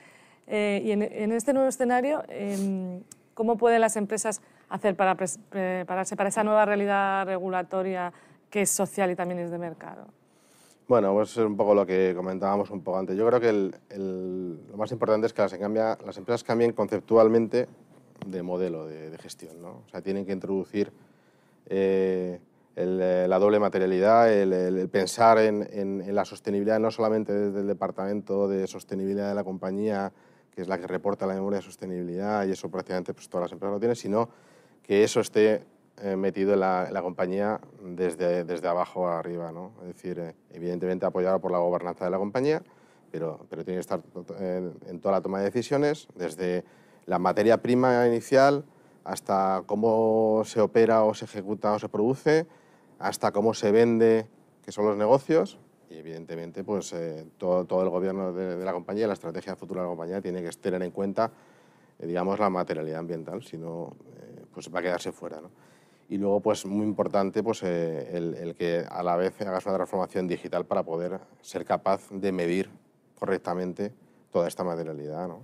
Eh, 0.46 0.80
y 0.82 0.92
en, 0.92 1.32
este 1.32 1.52
nuevo 1.52 1.68
escenario, 1.68 2.22
em, 2.28 3.02
¿cómo 3.38 3.57
pueden 3.57 3.81
las 3.81 3.96
empresas 3.96 4.42
hacer 4.68 4.96
para 4.96 5.14
prepararse 5.14 6.16
para 6.16 6.29
esa 6.29 6.42
nueva 6.42 6.64
realidad 6.64 7.24
regulatoria 7.24 8.12
que 8.51 8.62
es 8.62 8.70
social 8.70 9.12
y 9.12 9.14
también 9.14 9.38
es 9.38 9.53
de 9.53 9.59
mercado? 9.59 10.09
Bueno, 10.88 11.12
pues 11.12 11.31
es 11.31 11.37
un 11.37 11.57
poco 11.57 11.72
lo 11.72 11.87
que 11.87 12.14
comentábamos 12.16 12.68
un 12.70 12.83
poco 12.83 12.98
antes. 12.98 13.16
Yo 13.16 13.24
creo 13.29 13.38
que 13.38 13.53
lo 13.53 14.77
más 14.77 14.90
importante 14.90 15.29
es 15.29 15.33
que 15.33 15.42
las, 15.42 15.53
empresas 15.53 16.42
cambien 16.42 16.72
conceptualmente 16.72 17.68
de 18.27 18.42
modelo 18.42 18.87
de, 18.88 19.16
gestión. 19.18 19.62
¿no? 19.62 19.83
O 19.87 19.88
sea, 19.88 20.03
tienen 20.03 20.27
que 20.27 20.33
introducir 20.33 20.90
eh, 21.66 22.40
eh, 22.74 23.27
la 23.29 23.38
doble 23.38 23.61
materialidad, 23.61 24.33
el, 24.33 24.88
pensar 24.88 25.38
en, 25.38 26.12
la 26.12 26.24
sostenibilidad 26.24 26.81
no 26.81 26.90
solamente 26.90 27.33
desde 27.33 27.61
el 27.61 27.68
departamento 27.68 28.48
de 28.48 28.66
sostenibilidad 28.66 29.29
de 29.29 29.37
la 29.37 29.44
compañía, 29.44 30.11
que 30.59 30.62
es 30.62 30.68
la 30.68 30.77
que 30.77 30.88
reporta 30.88 31.25
la 31.25 31.35
memoria 31.35 31.61
de 31.61 31.64
sostenibilidad 31.64 32.44
y 32.44 32.51
eso 32.51 32.68
prácticamente 32.68 33.14
pues, 33.14 33.29
todas 33.29 33.44
las 33.44 33.53
empresas 33.53 33.75
lo 33.75 33.79
tienen, 33.79 33.94
sino 33.94 34.29
que 34.83 35.05
eso 35.05 35.21
esté 35.21 35.62
eh, 36.03 36.16
metido 36.16 36.53
en 36.53 36.59
la, 36.59 37.01
compañía 37.01 37.61
desde, 37.81 38.42
desde 38.42 38.66
abajo 38.66 39.07
a 39.07 39.21
arriba. 39.21 39.53
¿no? 39.53 39.71
Es 39.83 39.94
decir, 39.94 40.18
eh, 40.18 40.35
evidentemente 40.51 41.07
apoyado 41.07 41.38
por 41.40 41.53
la 41.53 41.59
gobernanza 41.59 42.07
de 42.07 42.11
la 42.11 42.18
compañía, 42.18 42.61
pero, 43.12 43.47
pero 43.49 43.64
tiene 43.64 43.77
que 43.77 43.83
estar 43.83 44.03
en 44.40 44.99
toda 45.01 45.12
la 45.12 45.21
toma 45.21 45.38
de 45.38 45.44
decisiones, 45.44 46.09
desde 46.16 46.64
la 47.07 47.21
materia 47.21 47.62
prima 47.62 48.05
inicial 48.09 48.64
hasta 49.05 49.62
cómo 49.64 50.42
se 50.44 50.61
opera 50.61 51.05
o 51.05 51.14
se 51.14 51.27
ejecuta 51.27 51.73
o 51.75 51.79
se 51.79 51.88
produce, 51.88 52.49
hasta 52.99 53.31
cómo 53.31 53.55
se 53.55 53.71
vende, 53.71 54.27
que 54.64 54.73
son 54.73 54.87
los 54.87 54.97
negocios, 54.97 55.61
y 55.90 55.96
evidentemente 55.96 56.64
pues, 56.64 56.92
eh, 56.92 57.24
todo, 57.38 57.64
todo, 57.64 57.83
el 57.83 57.88
gobierno 57.88 58.33
de, 58.33 58.64
la 58.64 58.72
compañía, 58.72 59.07
la 59.07 59.14
estrategia 59.14 59.57
futura 59.57 59.83
de 59.83 59.87
la 59.87 59.90
compañía 59.90 60.20
tiene 60.20 60.42
que 60.42 60.51
tener 60.51 60.83
en 60.83 60.90
cuenta 60.90 61.31
eh, 61.98 62.07
digamos, 62.07 62.38
la 62.38 62.51
materialidad 62.51 63.01
ambiental, 63.01 63.42
si 63.42 63.57
no 63.57 63.96
eh, 64.16 64.44
pues 64.53 64.72
va 64.72 64.81
a 64.81 64.83
quedarse 64.83 65.12
fuera. 65.12 65.40
¿no? 65.40 65.51
Y 66.09 66.18
luego, 66.18 66.40
pues 66.40 66.66
muy 66.66 66.85
importante 66.85 67.42
pues, 67.42 67.62
el, 67.62 68.35
el, 68.35 68.55
que 68.55 68.85
a 68.88 69.03
la 69.03 69.16
vez 69.16 69.40
hagas 69.40 69.66
una 69.66 69.77
transformación 69.77 70.27
digital 70.27 70.66
para 70.66 70.83
poder 70.83 71.20
ser 71.40 71.64
capaz 71.64 72.09
de 72.11 72.33
medir 72.33 72.70
correctamente 73.18 73.92
toda 74.31 74.48
esta 74.48 74.64
materialidad. 74.64 75.29
¿no? 75.29 75.40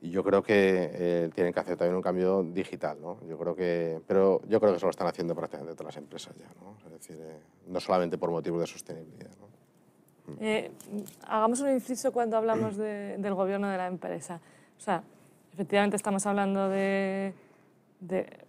Y 0.00 0.10
yo 0.10 0.22
creo 0.22 0.42
que 0.42 1.30
tienen 1.34 1.52
que 1.52 1.60
hacer 1.60 1.76
también 1.76 1.96
un 1.96 2.02
cambio 2.02 2.42
digital, 2.42 2.98
¿no? 3.00 3.18
Yo 3.26 3.36
creo 3.36 3.54
que, 3.54 4.00
pero 4.06 4.40
yo 4.46 4.60
creo 4.60 4.72
que 4.72 4.76
eso 4.76 4.86
lo 4.86 4.90
están 4.90 5.08
haciendo 5.08 5.34
prácticamente 5.34 5.74
todas 5.74 5.94
las 5.94 6.02
empresas 6.02 6.36
ya, 6.36 6.48
¿no? 6.60 6.76
Es 6.86 6.92
decir, 6.92 7.18
no 7.66 7.80
solamente 7.80 8.16
por 8.16 8.30
motivos 8.30 8.60
de 8.60 8.66
sostenibilidad. 8.66 9.30
Eh, 10.40 10.70
hagamos 11.26 11.60
un 11.60 11.70
inciso 11.70 12.12
cuando 12.12 12.36
hablamos 12.36 12.76
del 12.76 13.34
gobierno 13.34 13.68
de 13.68 13.76
la 13.76 13.86
empresa. 13.86 14.40
O 14.76 14.80
sea, 14.80 15.02
efectivamente 15.52 15.96
estamos 15.96 16.24
hablando 16.26 16.68
de, 16.68 17.34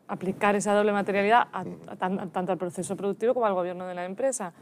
aplicar 0.07 0.55
esa 0.55 0.73
doble 0.73 0.91
materialidad 0.91 1.47
tanto 1.97 2.51
al 2.51 2.57
proceso 2.57 2.95
productivo 2.95 3.33
como 3.33 3.45
al 3.45 3.53
gobierno 3.53 3.87
de 3.87 3.95
la 3.95 4.05
empresa. 4.05 4.53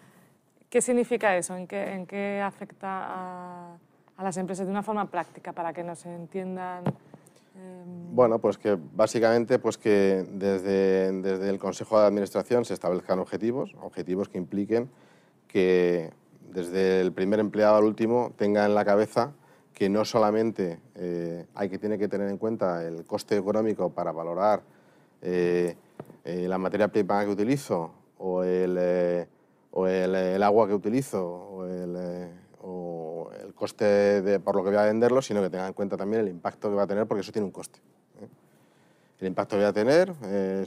¿Qué 0.69 0.81
significa 0.81 1.35
eso? 1.35 1.55
¿En 1.55 1.67
qué, 1.67 1.93
en 1.93 2.05
qué 2.05 2.41
afecta 2.41 2.87
a, 2.89 3.77
a, 4.17 4.23
las 4.23 4.37
empresas 4.37 4.65
de 4.65 4.71
una 4.71 4.83
forma 4.83 5.05
práctica 5.05 5.53
para 5.53 5.73
que 5.73 5.83
nos 5.83 6.05
entiendan? 6.05 6.83
Em, 7.55 8.15
bueno, 8.15 8.39
pues 8.39 8.57
que 8.57 8.77
básicamente 8.95 9.59
pues 9.59 9.77
que 9.77 10.25
desde, 10.31 11.11
desde 11.21 11.49
el 11.49 11.59
Consejo 11.59 11.99
de 11.99 12.07
Administración 12.07 12.65
se 12.65 12.73
establezcan 12.73 13.19
objetivos, 13.19 13.75
objetivos 13.81 14.29
que 14.29 14.37
impliquen 14.37 14.89
que 15.47 16.11
desde 16.51 17.01
el 17.01 17.11
primer 17.11 17.39
empleado 17.39 17.77
al 17.77 17.83
último, 17.83 18.33
tenga 18.35 18.65
en 18.65 18.75
la 18.75 18.85
cabeza 18.85 19.31
que 19.73 19.89
no 19.89 20.05
solamente 20.05 20.79
eh, 20.95 21.45
hay 21.53 21.69
que 21.69 21.77
tiene 21.77 21.97
que 21.97 22.07
tener 22.07 22.29
en 22.29 22.37
cuenta 22.37 22.83
el 22.83 23.05
coste 23.05 23.37
económico 23.37 23.91
para 23.91 24.11
valorar 24.11 24.61
eh, 25.21 25.75
eh, 26.25 26.47
la 26.47 26.57
materia 26.57 26.87
prima 26.87 27.23
que 27.23 27.31
utilizo 27.31 27.91
o 28.17 28.43
el, 28.43 29.27
o 29.71 29.85
el, 29.85 30.41
agua 30.41 30.67
que 30.67 30.73
utilizo 30.73 31.23
o 31.23 31.65
el, 31.65 31.95
o 32.69 33.29
el 33.41 33.53
coste 33.53 34.21
de, 34.21 34.39
por 34.39 34.55
lo 34.55 34.63
que 34.63 34.69
voy 34.69 34.79
a 34.79 34.83
venderlo, 34.83 35.21
sino 35.21 35.41
que 35.41 35.49
tenga 35.49 35.67
en 35.67 35.73
cuenta 35.73 35.95
también 35.95 36.23
el 36.23 36.27
impacto 36.27 36.69
que 36.69 36.75
va 36.75 36.83
a 36.83 36.87
tener, 36.87 37.07
porque 37.07 37.21
eso 37.21 37.31
tiene 37.31 37.45
un 37.45 37.51
coste. 37.51 37.79
El 39.19 39.27
impacto 39.27 39.55
que 39.55 39.61
voy 39.61 39.69
a 39.69 39.73
tener, 39.73 40.13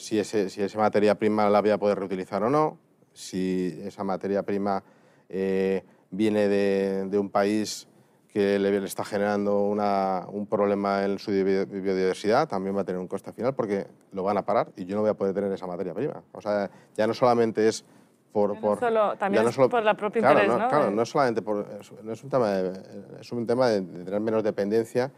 si, 0.01 0.19
ese, 0.19 0.49
si 0.49 0.63
esa 0.63 0.79
materia 0.79 1.15
prima 1.15 1.49
la 1.51 1.61
voy 1.61 1.71
a 1.71 1.79
poder 1.79 1.99
reutilizar 1.99 2.43
o 2.43 2.51
no, 2.51 2.79
si 3.13 3.79
esa 3.85 4.03
materia 4.03 4.43
prima 4.43 4.83
eh, 5.29 5.85
viene 6.11 6.49
de, 6.49 7.19
un 7.19 7.29
país 7.29 7.87
que 8.29 8.59
le, 8.59 8.85
está 8.85 9.05
generando 9.05 9.61
un 9.61 10.47
problema 10.47 11.05
en 11.05 11.19
su 11.19 11.31
biodiversidad, 11.33 12.49
también 12.49 12.75
va 12.77 12.81
a 12.81 12.85
tener 12.85 13.01
un 13.01 13.09
coste 13.09 13.33
final 13.33 13.55
porque 13.55 13.87
lo 14.13 14.23
van 14.23 14.39
a 14.39 14.45
parar 14.45 14.73
y 14.75 14.87
yo 14.87 14.97
no 14.97 15.03
voy 15.03 15.11
a 15.11 15.15
poder 15.15 15.35
tener 15.35 15.53
esa 15.53 15.67
materia 15.67 15.93
prima. 15.93 16.23
O 16.33 16.41
sea, 16.41 16.71
ya 16.97 17.07
no 17.07 17.15
solamente 17.15 17.69
es 17.69 17.85
por... 18.33 18.59
por 18.61 18.79
también 19.19 19.47
es 19.47 19.57
por 19.57 19.83
la 19.83 19.95
propia 19.95 20.21
interés, 20.21 20.49
¿no? 20.49 20.69
Claro, 20.69 20.91
no 20.91 21.05
solamente 21.05 21.43
por... 21.43 21.67
No 22.03 22.13
es 22.13 22.23
un 22.23 22.31
tema 22.31 22.51
de, 22.51 22.83
es 23.21 23.33
un 23.33 23.47
tema 23.47 23.69
de, 23.69 23.83
tener 23.83 24.21
menos 24.21 24.43
dependencia 24.43 25.11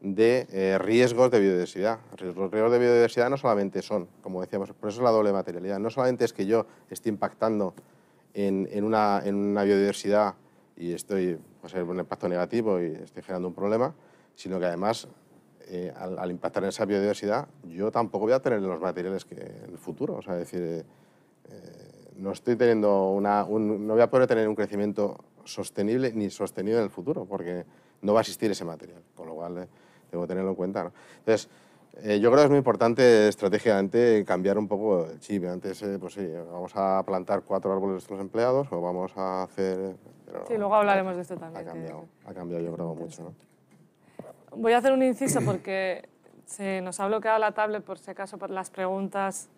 de 0.00 0.46
eh, 0.50 0.78
riesgos 0.78 1.30
de 1.30 1.40
biodiversidad. 1.40 1.98
Los 2.12 2.50
riesgos 2.50 2.72
de 2.72 2.78
biodiversidad 2.78 3.28
no 3.28 3.36
solamente 3.36 3.82
son, 3.82 4.08
como 4.22 4.40
decíamos, 4.40 4.72
por 4.72 4.88
eso 4.88 5.00
es 5.00 5.04
la 5.04 5.10
doble 5.10 5.32
materialidad, 5.32 5.78
no 5.78 5.90
solamente 5.90 6.24
es 6.24 6.32
que 6.32 6.46
yo 6.46 6.66
esté 6.88 7.08
impactando 7.08 7.74
en, 8.32 8.84
una, 8.84 9.20
en 9.24 9.34
una, 9.34 9.64
biodiversidad 9.64 10.34
y 10.76 10.92
estoy, 10.92 11.38
pues, 11.60 11.74
un 11.74 11.98
impacto 11.98 12.28
negativo 12.28 12.80
y 12.80 12.92
estoy 12.92 13.22
generando 13.22 13.48
un 13.48 13.54
problema, 13.54 13.94
sino 14.34 14.58
que 14.58 14.66
además, 14.66 15.08
eh, 15.66 15.92
al, 15.96 16.30
impactar 16.30 16.62
en 16.62 16.70
esa 16.70 16.84
biodiversidad, 16.84 17.48
yo 17.64 17.90
tampoco 17.90 18.24
voy 18.24 18.32
a 18.32 18.40
tener 18.40 18.60
los 18.62 18.80
materiales 18.80 19.24
que 19.24 19.34
en 19.34 19.70
el 19.70 19.78
futuro. 19.78 20.16
O 20.16 20.22
sea, 20.22 20.34
es 20.34 20.50
decir, 20.50 20.62
eh, 20.62 20.84
no 22.16 22.32
estoy 22.32 22.56
teniendo 22.56 23.10
una, 23.10 23.42
no 23.44 23.94
voy 23.94 24.02
a 24.02 24.10
poder 24.10 24.26
tener 24.26 24.48
un 24.48 24.54
crecimiento 24.54 25.18
sostenible 25.44 26.12
ni 26.12 26.30
sostenido 26.30 26.78
en 26.78 26.84
el 26.84 26.90
futuro, 26.90 27.24
porque 27.24 27.64
no 28.02 28.12
va 28.12 28.20
a 28.20 28.22
existir 28.22 28.50
ese 28.50 28.64
material, 28.64 29.02
con 29.14 29.26
lo 29.26 29.34
cual 29.34 29.58
eh, 29.58 29.68
tengo 30.10 30.24
que 30.24 30.28
tenerlo 30.28 30.50
en 30.50 30.56
cuenta. 30.56 30.90
Entonces, 31.18 31.48
eh, 32.02 32.20
yo 32.20 32.30
creo 32.30 32.42
que 32.42 32.44
es 32.44 32.50
muy 32.50 32.58
importante 32.58 33.28
estratégicamente 33.28 34.24
cambiar 34.24 34.58
un 34.58 34.68
poco 34.68 35.06
el 35.06 35.18
chip. 35.20 35.44
Antes, 35.44 35.82
eh, 35.82 35.98
pues 35.98 36.14
sí, 36.14 36.26
vamos 36.50 36.72
a 36.74 37.02
plantar 37.04 37.42
cuatro 37.42 37.72
árboles 37.72 37.90
de 37.90 37.94
nuestros 37.94 38.20
empleados 38.20 38.68
o 38.70 38.80
vamos 38.80 39.12
a 39.16 39.42
hacer... 39.42 39.96
sí, 40.46 40.56
luego 40.56 40.74
hablaremos 40.74 41.16
de 41.16 41.22
esto 41.22 41.36
también. 41.36 41.66
Ha 41.66 41.70
cambiado, 41.70 42.04
ha 42.24 42.32
cambiado 42.32 42.64
yo 42.64 42.72
creo, 42.74 42.94
mucho. 42.94 43.22
¿no? 43.22 43.34
Voy 44.56 44.72
a 44.72 44.78
hacer 44.78 44.92
un 44.92 45.02
inciso 45.02 45.40
porque 45.44 46.08
se 46.46 46.80
nos 46.80 46.98
ha 47.00 47.06
bloqueado 47.06 47.38
la 47.38 47.52
tablet 47.52 47.84
por 47.84 47.98
si 47.98 48.10
acaso 48.10 48.38
por 48.38 48.50
las 48.50 48.70
preguntas 48.70 49.48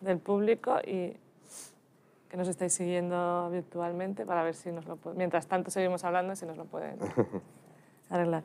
del 0.00 0.18
público 0.18 0.78
y 0.86 1.16
que 2.30 2.36
nos 2.36 2.48
estáis 2.48 2.72
siguiendo 2.72 3.50
virtualmente 3.50 4.24
para 4.24 4.42
ver 4.44 4.54
si 4.54 4.70
nos 4.70 4.86
lo 4.86 4.98
mientras 5.16 5.46
tanto 5.46 5.70
seguimos 5.70 6.04
hablando 6.04 6.36
si 6.36 6.46
nos 6.46 6.56
lo 6.56 6.64
pueden 6.64 6.96
arreglar. 8.10 8.44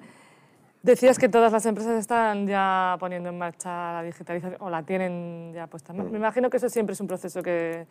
Decías 0.81 1.17
que 1.17 1.29
todas 1.29 1.51
las 1.51 1.65
empresas 1.65 1.97
están 1.97 2.47
ya 2.47 2.97
poniendo 2.99 3.29
en 3.29 3.37
marcha 3.37 3.93
la 3.93 4.03
digitalización 4.03 4.61
o 4.61 4.69
la 4.69 4.83
tienen 4.83 5.51
ya 5.53 5.67
puesta. 5.67 5.93
Me 5.93 6.03
mm. 6.03 6.15
imagino 6.15 6.49
que 6.49 6.57
eso 6.57 6.69
siempre 6.69 6.93
es 6.93 7.01
un 7.01 7.07
proceso 7.07 7.41
que, 7.41 7.87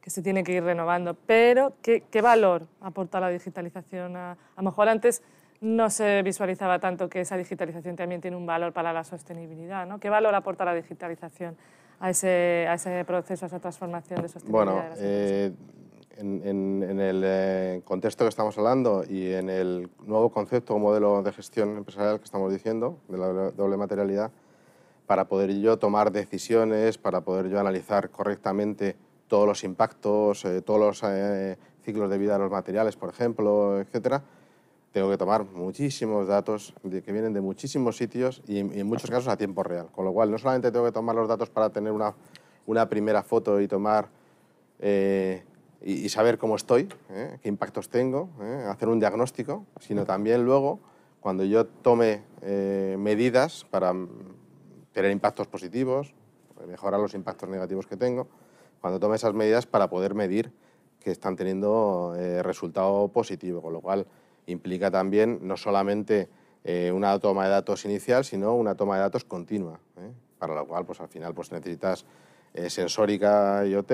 que 0.00 0.10
se 0.10 0.22
tiene 0.22 0.42
que 0.42 0.52
ir 0.52 0.64
renovando. 0.64 1.14
Pero, 1.14 1.74
¿qué, 1.82 2.02
qué 2.10 2.20
valor 2.20 2.66
aporta 2.80 3.20
la 3.20 3.28
digitalización? 3.28 4.16
A, 4.16 4.36
lo 4.56 4.62
mejor 4.64 4.88
antes 4.88 5.22
no 5.60 5.90
se 5.90 6.22
visualizaba 6.22 6.80
tanto 6.80 7.08
que 7.08 7.20
esa 7.20 7.36
digitalización 7.36 7.94
también 7.94 8.20
tiene 8.20 8.36
un 8.36 8.46
valor 8.46 8.72
para 8.72 8.92
la 8.92 9.04
sostenibilidad. 9.04 9.86
¿no? 9.86 10.00
¿Qué 10.00 10.10
valor 10.10 10.34
aporta 10.34 10.64
la 10.64 10.74
digitalización 10.74 11.56
a 12.02 12.10
ese, 12.10 12.66
a 12.68 12.74
ese 12.74 13.04
proceso, 13.04 13.44
a 13.44 13.48
esa 13.48 13.60
transformación 13.60 14.22
de 14.22 14.28
sostenibilidad? 14.28 14.74
Bueno, 14.74 14.94
eh, 14.98 15.52
en, 16.16 17.00
el 17.00 17.22
eh, 17.24 17.80
contexto 17.84 18.24
que 18.24 18.28
estamos 18.28 18.58
hablando 18.58 19.04
y 19.08 19.32
en 19.32 19.48
el 19.48 19.88
nuevo 20.04 20.30
concepto 20.30 20.74
o 20.74 20.78
modelo 20.80 21.22
de 21.22 21.32
gestión 21.32 21.76
empresarial 21.76 22.18
que 22.18 22.24
estamos 22.24 22.52
diciendo, 22.52 22.98
de 23.08 23.18
la 23.18 23.50
doble 23.52 23.76
materialidad, 23.76 24.32
para 25.06 25.28
poder 25.28 25.56
yo 25.60 25.78
tomar 25.78 26.10
decisiones, 26.10 26.98
para 26.98 27.20
poder 27.20 27.48
yo 27.48 27.60
analizar 27.60 28.10
correctamente 28.10 28.96
todos 29.28 29.46
los 29.46 29.62
impactos, 29.62 30.44
eh, 30.44 30.60
todos 30.60 30.80
los 30.80 31.02
eh, 31.04 31.56
ciclos 31.84 32.10
de 32.10 32.18
vida 32.18 32.32
de 32.32 32.40
los 32.40 32.50
materiales, 32.50 32.96
por 32.96 33.10
ejemplo, 33.10 33.78
etcétera, 33.80 34.24
tengo 34.92 35.10
que 35.10 35.16
tomar 35.16 35.44
muchísimos 35.44 36.28
datos 36.28 36.74
que 36.82 37.12
vienen 37.12 37.32
de 37.32 37.40
muchísimos 37.40 37.96
sitios 37.96 38.42
y 38.46 38.58
en, 38.58 38.86
muchos 38.86 39.10
casos 39.10 39.28
a 39.28 39.36
tiempo 39.36 39.62
real. 39.62 39.88
Con 39.90 40.04
lo 40.04 40.12
cual, 40.12 40.30
no 40.30 40.38
solamente 40.38 40.70
tengo 40.70 40.84
que 40.84 40.92
tomar 40.92 41.16
los 41.16 41.26
datos 41.28 41.48
para 41.48 41.70
tener 41.70 41.92
una, 41.92 42.88
primera 42.88 43.22
foto 43.22 43.60
y 43.60 43.66
tomar 43.66 44.08
y, 45.84 46.08
saber 46.10 46.38
cómo 46.38 46.56
estoy, 46.56 46.88
¿eh? 47.10 47.38
qué 47.42 47.48
impactos 47.48 47.88
tengo, 47.88 48.28
¿eh? 48.42 48.66
hacer 48.68 48.88
un 48.88 49.00
diagnóstico, 49.00 49.64
sino 49.80 50.04
también 50.04 50.44
luego, 50.44 50.78
cuando 51.20 51.44
yo 51.44 51.66
tome 51.66 52.22
eh, 52.42 52.96
medidas 52.98 53.64
para 53.70 53.94
tener 54.92 55.10
impactos 55.10 55.46
positivos, 55.46 56.14
mejorar 56.68 57.00
los 57.00 57.14
impactos 57.14 57.48
negativos 57.48 57.86
que 57.86 57.96
tengo, 57.96 58.28
cuando 58.80 59.00
tome 59.00 59.16
esas 59.16 59.32
medidas 59.32 59.66
para 59.66 59.88
poder 59.88 60.14
medir 60.14 60.52
que 61.00 61.10
están 61.10 61.34
teniendo 61.34 62.14
resultado 62.42 63.08
positivo, 63.08 63.60
con 63.60 63.72
lo 63.72 63.80
cual 63.80 64.06
implica 64.52 64.90
también 64.90 65.40
no 65.42 65.56
solamente 65.56 66.28
una 66.92 67.18
toma 67.18 67.44
de 67.44 67.50
datos 67.50 67.84
inicial, 67.84 68.24
sino 68.24 68.54
una 68.54 68.76
toma 68.76 68.94
de 68.94 69.00
datos 69.00 69.24
continua, 69.24 69.80
para 70.38 70.54
lo 70.54 70.64
cual 70.64 70.86
pues, 70.86 71.00
al 71.00 71.08
final 71.08 71.34
pues, 71.34 71.50
necesitas 71.50 72.06
sensórica 72.68 73.66
IoT, 73.66 73.90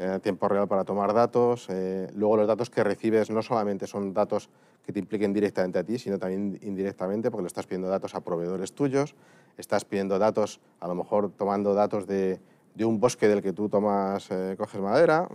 eh, 0.00 0.20
tiempo 0.22 0.46
real 0.46 0.68
para 0.68 0.84
tomar 0.84 1.12
datos. 1.12 1.66
Eh, 1.70 2.08
luego 2.14 2.36
los 2.36 2.46
datos 2.46 2.70
que 2.70 2.84
recibes 2.84 3.30
no 3.30 3.42
solamente 3.42 3.88
son 3.88 4.14
datos 4.14 4.48
que 4.86 4.92
te 4.92 5.00
impliquen 5.00 5.32
directamente 5.32 5.80
a 5.80 5.82
ti, 5.82 5.98
sino 5.98 6.20
también 6.20 6.56
indirectamente, 6.62 7.32
porque 7.32 7.42
le 7.42 7.48
estás 7.48 7.66
pidiendo 7.66 7.88
datos 7.88 8.14
a 8.14 8.20
proveedores 8.20 8.72
tuyos, 8.72 9.16
estás 9.56 9.84
pidiendo 9.84 10.20
datos, 10.20 10.60
a 10.78 10.86
lo 10.86 10.94
mejor 10.94 11.32
tomando 11.32 11.74
datos 11.74 12.06
de, 12.06 12.38
de 12.76 12.84
un 12.84 13.00
bosque 13.00 13.26
del 13.26 13.42
que 13.42 13.52
tú 13.52 13.68
tomas, 13.68 14.30
eh, 14.30 14.54
coges 14.56 14.80
madera, 14.80 15.28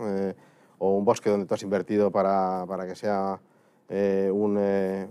o 0.78 0.96
un 0.96 1.04
bosque 1.04 1.28
donde 1.28 1.44
tú 1.44 1.52
has 1.52 1.62
invertido 1.62 2.10
para, 2.10 2.64
para 2.66 2.86
que 2.86 2.96
sea 2.96 3.38
un, 3.88 4.56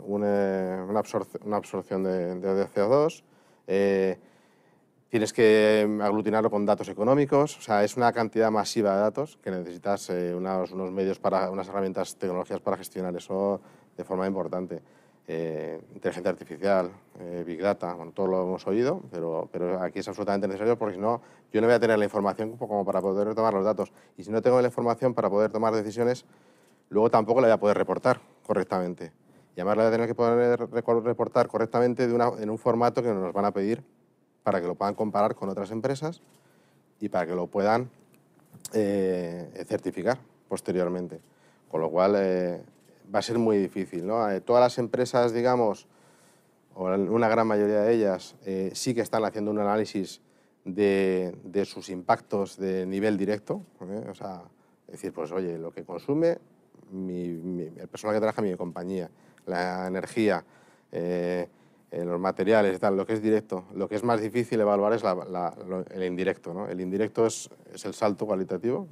una, 0.06 1.00
absorción 1.00 2.04
de, 2.04 2.36
de 2.36 2.68
CO2 2.68 3.24
tienes 5.14 5.32
que 5.32 5.88
aglutinarlo 6.02 6.50
con 6.50 6.66
datos 6.66 6.90
económicos, 6.90 7.56
o 7.60 7.62
sea, 7.62 7.84
es 7.84 7.96
una 7.96 8.12
cantidad 8.12 8.50
masiva 8.50 8.96
de 8.96 9.02
datos 9.02 9.38
que 9.44 9.52
necesitas 9.52 10.10
eh, 10.10 10.34
unos, 10.34 10.72
unos, 10.72 10.90
medios 10.90 11.20
para, 11.20 11.52
unas 11.52 11.68
herramientas 11.68 12.16
tecnologías 12.16 12.60
para 12.62 12.78
gestionar 12.78 13.16
eso 13.16 13.62
de 13.96 14.04
forma 14.04 14.26
importante. 14.26 14.82
Eh, 15.28 15.80
inteligencia 15.94 16.32
artificial, 16.32 16.90
eh, 17.20 17.44
Big 17.46 17.62
Data, 17.62 17.94
bueno, 17.94 18.12
todo 18.12 18.26
lo 18.26 18.42
hemos 18.42 18.66
oído, 18.66 19.04
pero, 19.12 19.48
pero 19.52 19.80
aquí 19.84 20.00
es 20.00 20.08
absolutamente 20.08 20.48
necesario 20.48 20.80
porque 20.80 20.96
si 20.96 21.00
no, 21.00 21.22
yo 21.52 21.62
no 21.62 21.68
voy 21.68 21.76
a 21.76 21.80
tener 21.80 22.00
la 22.00 22.06
información 22.06 22.58
como 22.58 22.84
para 22.84 23.00
poder 23.00 23.36
tomar 23.36 23.54
los 23.54 23.64
datos. 23.64 23.94
Y 24.18 24.24
si 24.24 24.32
no 24.32 24.42
tengo 24.42 24.60
la 24.62 24.68
información 24.70 25.14
para 25.14 25.30
poder 25.30 25.52
tomar 25.52 25.76
decisiones, 25.76 26.26
luego 26.90 27.10
tampoco 27.10 27.42
la 27.42 27.48
voy 27.48 27.54
a 27.54 27.60
poder 27.60 27.78
reportar 27.78 28.22
correctamente. 28.46 29.12
Y 29.56 29.60
además 29.60 29.78
la 29.78 29.84
voy 29.84 29.90
a 29.90 29.92
tener 29.92 30.08
que 30.08 30.16
poder 30.16 31.04
reportar 31.04 31.48
correctamente 31.48 32.08
de 32.08 32.34
en 32.40 32.50
un 32.50 32.58
formato 32.58 33.04
que 33.04 33.10
nos 33.10 33.34
van 33.34 33.46
a 33.46 33.52
pedir 33.52 33.84
para 34.42 34.60
que 34.60 34.68
lo 34.68 34.76
puedan 34.76 34.96
comparar 34.96 35.36
con 35.36 35.50
otras 35.50 35.72
empresas 35.72 36.22
y 37.00 37.10
para 37.10 37.28
que 37.28 37.36
lo 37.36 37.48
puedan 37.48 37.90
eh, 38.74 39.66
certificar 39.68 40.18
posteriormente. 40.48 41.20
Con 41.70 41.82
lo 41.82 41.90
cual, 41.90 42.16
eh, 42.18 42.62
va 43.14 43.20
a 43.20 43.22
ser 43.22 43.38
muy 43.38 43.58
difícil. 43.58 44.10
Eh, 44.10 44.42
todas 44.42 44.62
las 44.62 44.78
empresas, 44.78 45.34
digamos, 45.34 45.88
o 46.76 46.86
una 46.86 47.30
gran 47.30 47.46
mayoría 47.46 47.82
de 47.82 47.94
ellas, 47.94 48.36
sí 48.74 48.96
que 48.96 49.02
están 49.02 49.24
haciendo 49.24 49.52
un 49.52 49.60
análisis 49.60 50.22
de, 50.66 51.38
de 51.44 51.66
sus 51.66 51.90
impactos 51.90 52.58
de 52.58 52.88
nivel 52.88 53.16
directo. 53.16 53.62
O 54.10 54.16
sea, 54.16 54.42
decir, 54.88 55.14
pues 55.14 55.32
oye, 55.32 55.60
lo 55.60 55.72
que 55.72 55.84
consume 55.84 56.40
mi, 56.94 57.62
el 57.78 57.88
personal 57.88 58.16
que 58.16 58.20
trabaja 58.20 58.42
en 58.42 58.52
mi 58.52 58.56
compañía, 58.56 59.10
la 59.46 59.88
energía, 59.88 60.44
eh, 60.92 61.48
los 61.92 62.20
materiales, 62.20 62.80
tal, 62.80 62.98
lo 62.98 63.06
que 63.06 63.14
es 63.14 63.22
directo. 63.22 63.66
Lo 63.76 63.88
que 63.88 63.96
es 63.96 64.04
más 64.04 64.22
difícil 64.22 64.60
evaluar 64.62 64.94
es 64.94 65.04
el 65.04 66.04
indirecto. 66.04 66.54
¿no? 66.54 66.68
El 66.68 66.82
indirecto 66.82 67.26
es, 67.26 67.50
es 67.74 67.86
el 67.86 67.94
salto 67.94 68.26
cualitativo. 68.26 68.88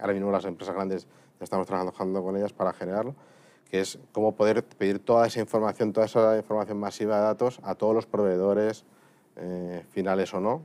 ahora 0.00 0.12
mismo 0.12 0.32
las 0.32 0.44
empresas 0.44 0.74
grandes 0.74 1.06
estamos 1.40 1.66
trabajando 1.66 2.22
con 2.22 2.36
ellas 2.36 2.52
para 2.52 2.72
generarlo, 2.72 3.14
que 3.70 3.80
es 3.80 3.98
cómo 4.12 4.34
poder 4.34 4.64
pedir 4.64 4.98
toda 4.98 5.26
esa 5.26 5.40
información, 5.40 5.92
toda 5.92 6.06
esa 6.06 6.36
información 6.36 6.78
masiva 6.78 7.16
de 7.16 7.22
datos 7.22 7.60
a 7.62 7.74
todos 7.74 7.94
los 7.94 8.06
proveedores, 8.06 8.84
eh, 9.36 9.84
finales 9.90 10.32
o 10.34 10.40
no, 10.40 10.62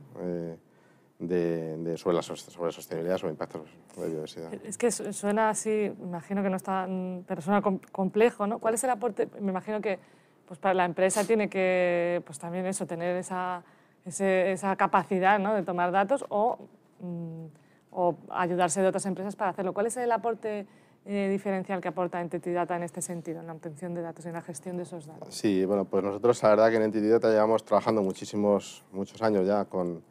eh, 1.20 1.76
de, 1.78 1.96
sobre, 1.96 2.16
la, 2.16 2.22
sobre 2.22 2.72
sostenibilidad, 2.72 3.18
sobre 3.18 3.32
impactos 3.32 3.62
de 3.96 4.06
biodiversidad. 4.06 4.54
Es 4.64 4.78
que 4.78 4.90
suena 4.90 5.50
así, 5.50 5.92
imagino 6.00 6.42
que 6.42 6.50
no 6.50 6.56
es 6.56 6.62
tan, 6.62 7.24
pero 7.26 7.40
suena 7.42 7.62
complejo, 7.62 8.46
¿no? 8.46 8.58
¿Cuál 8.58 8.74
es 8.74 8.84
el 8.84 8.90
aporte? 8.90 9.28
Me 9.40 9.50
imagino 9.50 9.80
que 9.80 9.98
pues 10.46 10.58
para 10.58 10.74
la 10.74 10.84
empresa 10.84 11.24
tiene 11.24 11.48
que 11.48 12.22
pues 12.26 12.38
también 12.38 12.66
eso, 12.66 12.86
tener 12.86 13.16
esa, 13.16 13.62
esa 14.04 14.76
capacidad 14.76 15.38
¿no? 15.38 15.54
de 15.54 15.62
tomar 15.62 15.92
datos 15.92 16.24
o... 16.28 16.58
Mm, 17.00 17.46
o 17.90 18.16
ayudarse 18.30 18.80
de 18.80 18.88
otras 18.88 19.06
empresas 19.06 19.36
para 19.36 19.50
hacerlo. 19.50 19.72
¿Cuál 19.72 19.86
es 19.86 19.96
el 19.96 20.10
aporte 20.12 20.66
eh, 21.04 21.28
diferencial 21.30 21.80
que 21.80 21.88
aporta 21.88 22.20
Entity 22.20 22.52
Data 22.52 22.76
en 22.76 22.82
este 22.82 23.02
sentido, 23.02 23.40
en 23.40 23.46
la 23.46 23.52
obtención 23.52 23.94
de 23.94 24.02
datos, 24.02 24.26
en 24.26 24.34
la 24.34 24.42
gestión 24.42 24.76
de 24.76 24.84
esos 24.84 25.06
datos? 25.06 25.34
Sí, 25.34 25.64
bueno, 25.64 25.84
pues 25.84 26.04
nosotros 26.04 26.42
la 26.42 26.50
verdad 26.50 26.70
que 26.70 26.76
en 26.76 26.82
Entity 26.82 27.08
Data 27.08 27.30
llevamos 27.30 27.64
trabajando 27.64 28.02
muchísimos, 28.02 28.84
muchos 28.92 29.20
años 29.22 29.46
ya 29.46 29.64
con, 29.64 30.02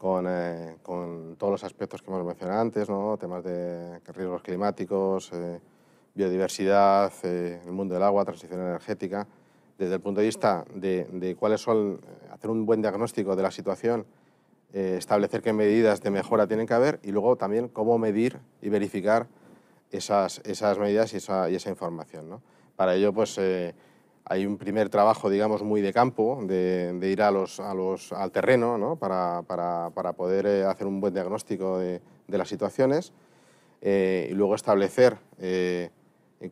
con, 0.00 0.24
eh, 0.26 0.76
con 0.82 1.36
todos 1.36 1.50
los 1.50 1.64
aspectos 1.64 2.00
que 2.00 2.10
hemos 2.10 2.24
mencionado 2.24 2.58
antes, 2.58 2.88
¿no? 2.88 3.18
temas 3.18 3.44
de 3.44 3.98
riesgos 4.14 4.40
climáticos, 4.40 5.30
eh, 5.34 5.60
biodiversidad, 6.14 7.12
el 7.22 7.70
mundo 7.70 7.92
del 7.92 8.02
agua, 8.02 8.24
transición 8.24 8.62
energética, 8.62 9.26
desde 9.76 9.96
el 9.96 10.00
punto 10.00 10.20
de 10.20 10.26
vista 10.26 10.64
de, 10.74 11.04
de 11.04 11.36
cuáles 11.36 11.60
son, 11.60 12.00
hacer 12.30 12.48
un 12.48 12.64
buen 12.64 12.80
diagnóstico 12.80 13.36
de 13.36 13.42
la 13.42 13.50
situación 13.50 14.06
eh, 14.72 14.94
establecer 14.96 15.42
qué 15.42 15.52
medidas 15.52 16.00
de 16.00 16.10
mejora 16.10 16.46
tienen 16.46 16.66
que 16.66 16.72
haber 16.72 16.98
y 17.02 17.10
luego 17.10 17.36
también 17.36 17.68
cómo 17.68 17.98
medir 17.98 18.38
y 18.62 18.70
verificar 18.70 19.26
esas, 19.90 20.40
esas 20.44 20.78
medidas 20.78 21.12
y 21.12 21.18
esa, 21.18 21.50
y 21.50 21.56
esa 21.56 21.68
información. 21.68 22.30
¿no? 22.30 22.40
Para 22.74 22.94
ello, 22.94 23.12
pues, 23.12 23.36
eh, 23.36 23.74
hay 24.30 24.46
un 24.46 24.58
primer 24.58 24.88
trabajo, 24.88 25.28
digamos, 25.28 25.64
muy 25.64 25.80
de 25.80 25.92
campo, 25.92 26.38
de, 26.44 26.92
de 26.92 27.10
ir 27.10 27.20
a 27.20 27.32
los, 27.32 27.58
a 27.58 27.74
los, 27.74 28.12
al 28.12 28.30
terreno 28.30 28.78
¿no? 28.78 28.94
para, 28.94 29.42
para, 29.42 29.90
para, 29.90 30.12
poder 30.12 30.46
eh, 30.46 30.64
hacer 30.64 30.86
un 30.86 31.00
buen 31.00 31.12
diagnóstico 31.12 31.78
de, 31.78 32.00
de 32.28 32.38
las 32.38 32.48
situaciones 32.48 33.12
y 33.82 34.32
luego 34.34 34.54
establecer 34.54 35.16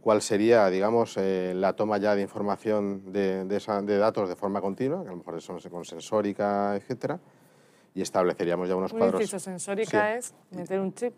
cuál 0.01 0.23
sería, 0.23 0.69
digamos, 0.71 1.17
la 1.19 1.75
toma 1.75 1.99
ya 1.99 2.17
de 2.17 2.23
información 2.23 3.13
de, 3.13 3.45
de, 3.45 3.57
esa, 3.59 3.81
de, 3.83 3.99
datos 3.99 4.29
de 4.29 4.35
forma 4.35 4.61
continua, 4.61 5.03
que 5.03 5.09
a 5.09 5.13
lo 5.13 5.19
mejor 5.19 5.41
son 5.41 5.61
con 5.71 5.85
sensórica, 5.85 6.75
etcétera, 6.75 7.21
y 7.95 8.01
estableceríamos 8.01 8.69
ya 8.69 8.77
unos 8.77 8.93
un 8.93 8.99
cuadros. 8.99 9.21
Inciso, 9.21 9.39
sensórica 9.39 10.17
es 10.17 10.35
meter 10.51 10.81
un 10.81 10.95
chip. 10.95 11.13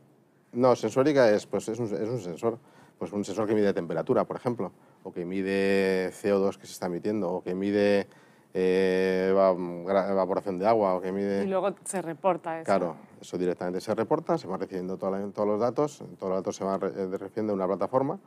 No, 0.53 0.75
sensórica 0.75 1.31
es, 1.31 1.47
pues, 1.47 1.69
es, 1.69 1.79
un, 1.79 1.87
es 1.87 2.09
un 2.09 2.21
sensor. 2.21 2.59
Pues 2.99 3.13
un 3.13 3.25
sensor 3.25 3.49
que 3.49 3.55
mide 3.55 3.73
temperatura, 3.73 4.25
por 4.25 4.37
ejemplo, 4.37 4.73
o 5.03 5.13
que 5.13 5.25
mide 5.25 6.11
CO2 6.13 6.57
que 6.57 6.67
se 6.67 6.73
está 6.73 6.87
emitiendo, 6.87 7.31
o 7.31 7.43
que 7.43 7.55
mide 7.55 8.07
eh, 8.55 9.31
evaporación 9.31 10.59
de 10.59 10.67
agua, 10.67 10.95
o 10.95 11.01
que 11.01 11.13
mide... 11.13 11.45
Y 11.45 11.49
luego 11.49 11.75
se 11.85 12.03
reporta 12.03 12.61
eso. 12.61 12.65
Claro, 12.65 12.97
eso 13.21 13.39
directamente 13.39 13.81
se 13.81 13.95
reporta, 13.95 14.37
se 14.39 14.47
van 14.47 14.61
recibiendo 14.61 14.97
todos 14.97 15.47
los 15.47 15.61
datos, 15.61 16.03
todos 16.19 16.31
los 16.31 16.39
datos 16.39 16.57
se 16.57 16.65
van 16.65 16.81
eh, 16.83 17.17
recibiendo 17.19 17.53
en 17.53 17.59
una 17.59 17.67
plataforma 17.67 18.19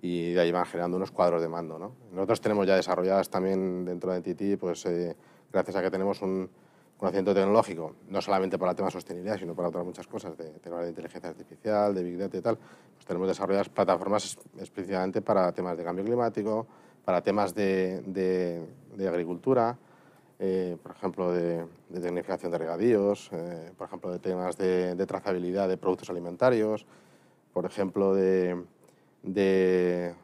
y 0.00 0.32
de 0.32 0.40
ahí 0.40 0.50
van 0.50 0.66
generando 0.66 0.96
unos 0.96 1.12
cuadros 1.12 1.40
de 1.40 1.48
mando. 1.48 1.78
¿no? 1.78 1.92
Nosotros 2.12 2.40
tenemos 2.40 2.66
ya 2.66 2.76
desarrolladas 2.76 3.28
también 3.28 3.84
dentro 3.84 4.12
de 4.12 4.20
NTT, 4.20 4.60
pues 4.60 4.84
eh, 4.86 5.16
gracias 5.52 5.76
a 5.76 5.82
que 5.82 5.90
tenemos 5.90 6.20
un, 6.22 6.50
conocimiento 7.02 7.34
tecnológico, 7.34 7.96
no 8.10 8.22
solamente 8.22 8.56
para 8.56 8.70
el 8.70 8.76
tema 8.76 8.86
de 8.86 8.92
sostenibilidad, 8.92 9.36
sino 9.36 9.56
para 9.56 9.66
otras 9.66 9.84
muchas 9.84 10.06
cosas, 10.06 10.38
de 10.38 10.50
temas 10.60 10.84
de 10.84 10.90
inteligencia 10.90 11.30
artificial, 11.30 11.92
de 11.92 12.00
Big 12.04 12.16
Data 12.16 12.36
y 12.36 12.40
tal, 12.40 12.56
pues 12.94 13.04
tenemos 13.04 13.26
desarrolladas 13.26 13.68
plataformas 13.68 14.38
específicamente 14.60 15.20
para 15.20 15.50
temas 15.50 15.76
de 15.76 15.82
cambio 15.82 16.04
climático, 16.04 16.64
para 17.04 17.20
temas 17.20 17.56
de, 17.56 18.64
agricultura, 19.00 19.76
eh, 20.38 20.76
por 20.80 20.92
ejemplo, 20.92 21.32
de, 21.32 21.66
de, 21.88 22.00
tecnificación 22.00 22.52
de 22.52 22.58
regadíos, 22.58 23.30
eh, 23.32 23.72
por 23.76 23.88
ejemplo, 23.88 24.12
de 24.12 24.20
temas 24.20 24.56
de, 24.56 25.04
trazabilidad 25.04 25.68
de 25.68 25.78
productos 25.78 26.08
alimentarios, 26.08 26.86
por 27.52 27.66
ejemplo, 27.66 28.14
de, 28.14 28.64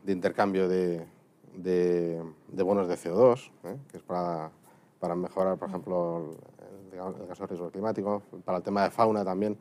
intercambio 0.07 0.69
de, 0.69 2.23
bonos 2.55 2.87
de 2.87 2.95
CO2, 2.95 3.51
eh, 3.65 3.77
que 3.91 3.97
es 3.97 4.03
para, 4.05 4.53
para 5.01 5.15
mejorar, 5.15 5.59
por 5.59 5.69
ejemplo, 5.69 6.37
el 6.93 7.29
caso 7.29 7.43
de 7.43 7.47
riesgo 7.47 7.71
climático, 7.71 8.23
para 8.45 8.59
el 8.59 8.65
tema 8.65 8.85
de 8.85 8.91
fauna 8.91 9.25
también. 9.25 9.57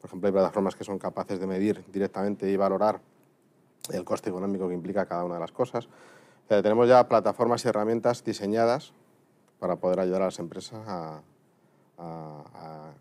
Por 0.00 0.08
ejemplo, 0.08 0.28
hay 0.28 0.32
plataformas 0.32 0.76
que 0.76 0.84
son 0.84 0.98
capaces 0.98 1.40
de 1.40 1.46
medir 1.46 1.84
directamente 1.92 2.50
y 2.50 2.56
valorar 2.56 3.00
el 3.92 4.04
coste 4.04 4.30
económico 4.30 4.68
que 4.68 4.74
implica 4.74 5.06
cada 5.06 5.24
una 5.24 5.34
de 5.34 5.40
las 5.40 5.52
cosas. 5.52 5.88
tenemos 6.48 6.88
ya 6.88 7.08
plataformas 7.08 7.64
y 7.64 7.68
herramientas 7.68 8.24
diseñadas 8.24 8.92
para 9.58 9.76
poder 9.76 10.00
ayudar 10.00 10.22
a 10.22 10.24
las 10.26 10.38
empresas 10.38 10.80
a, 10.86 11.22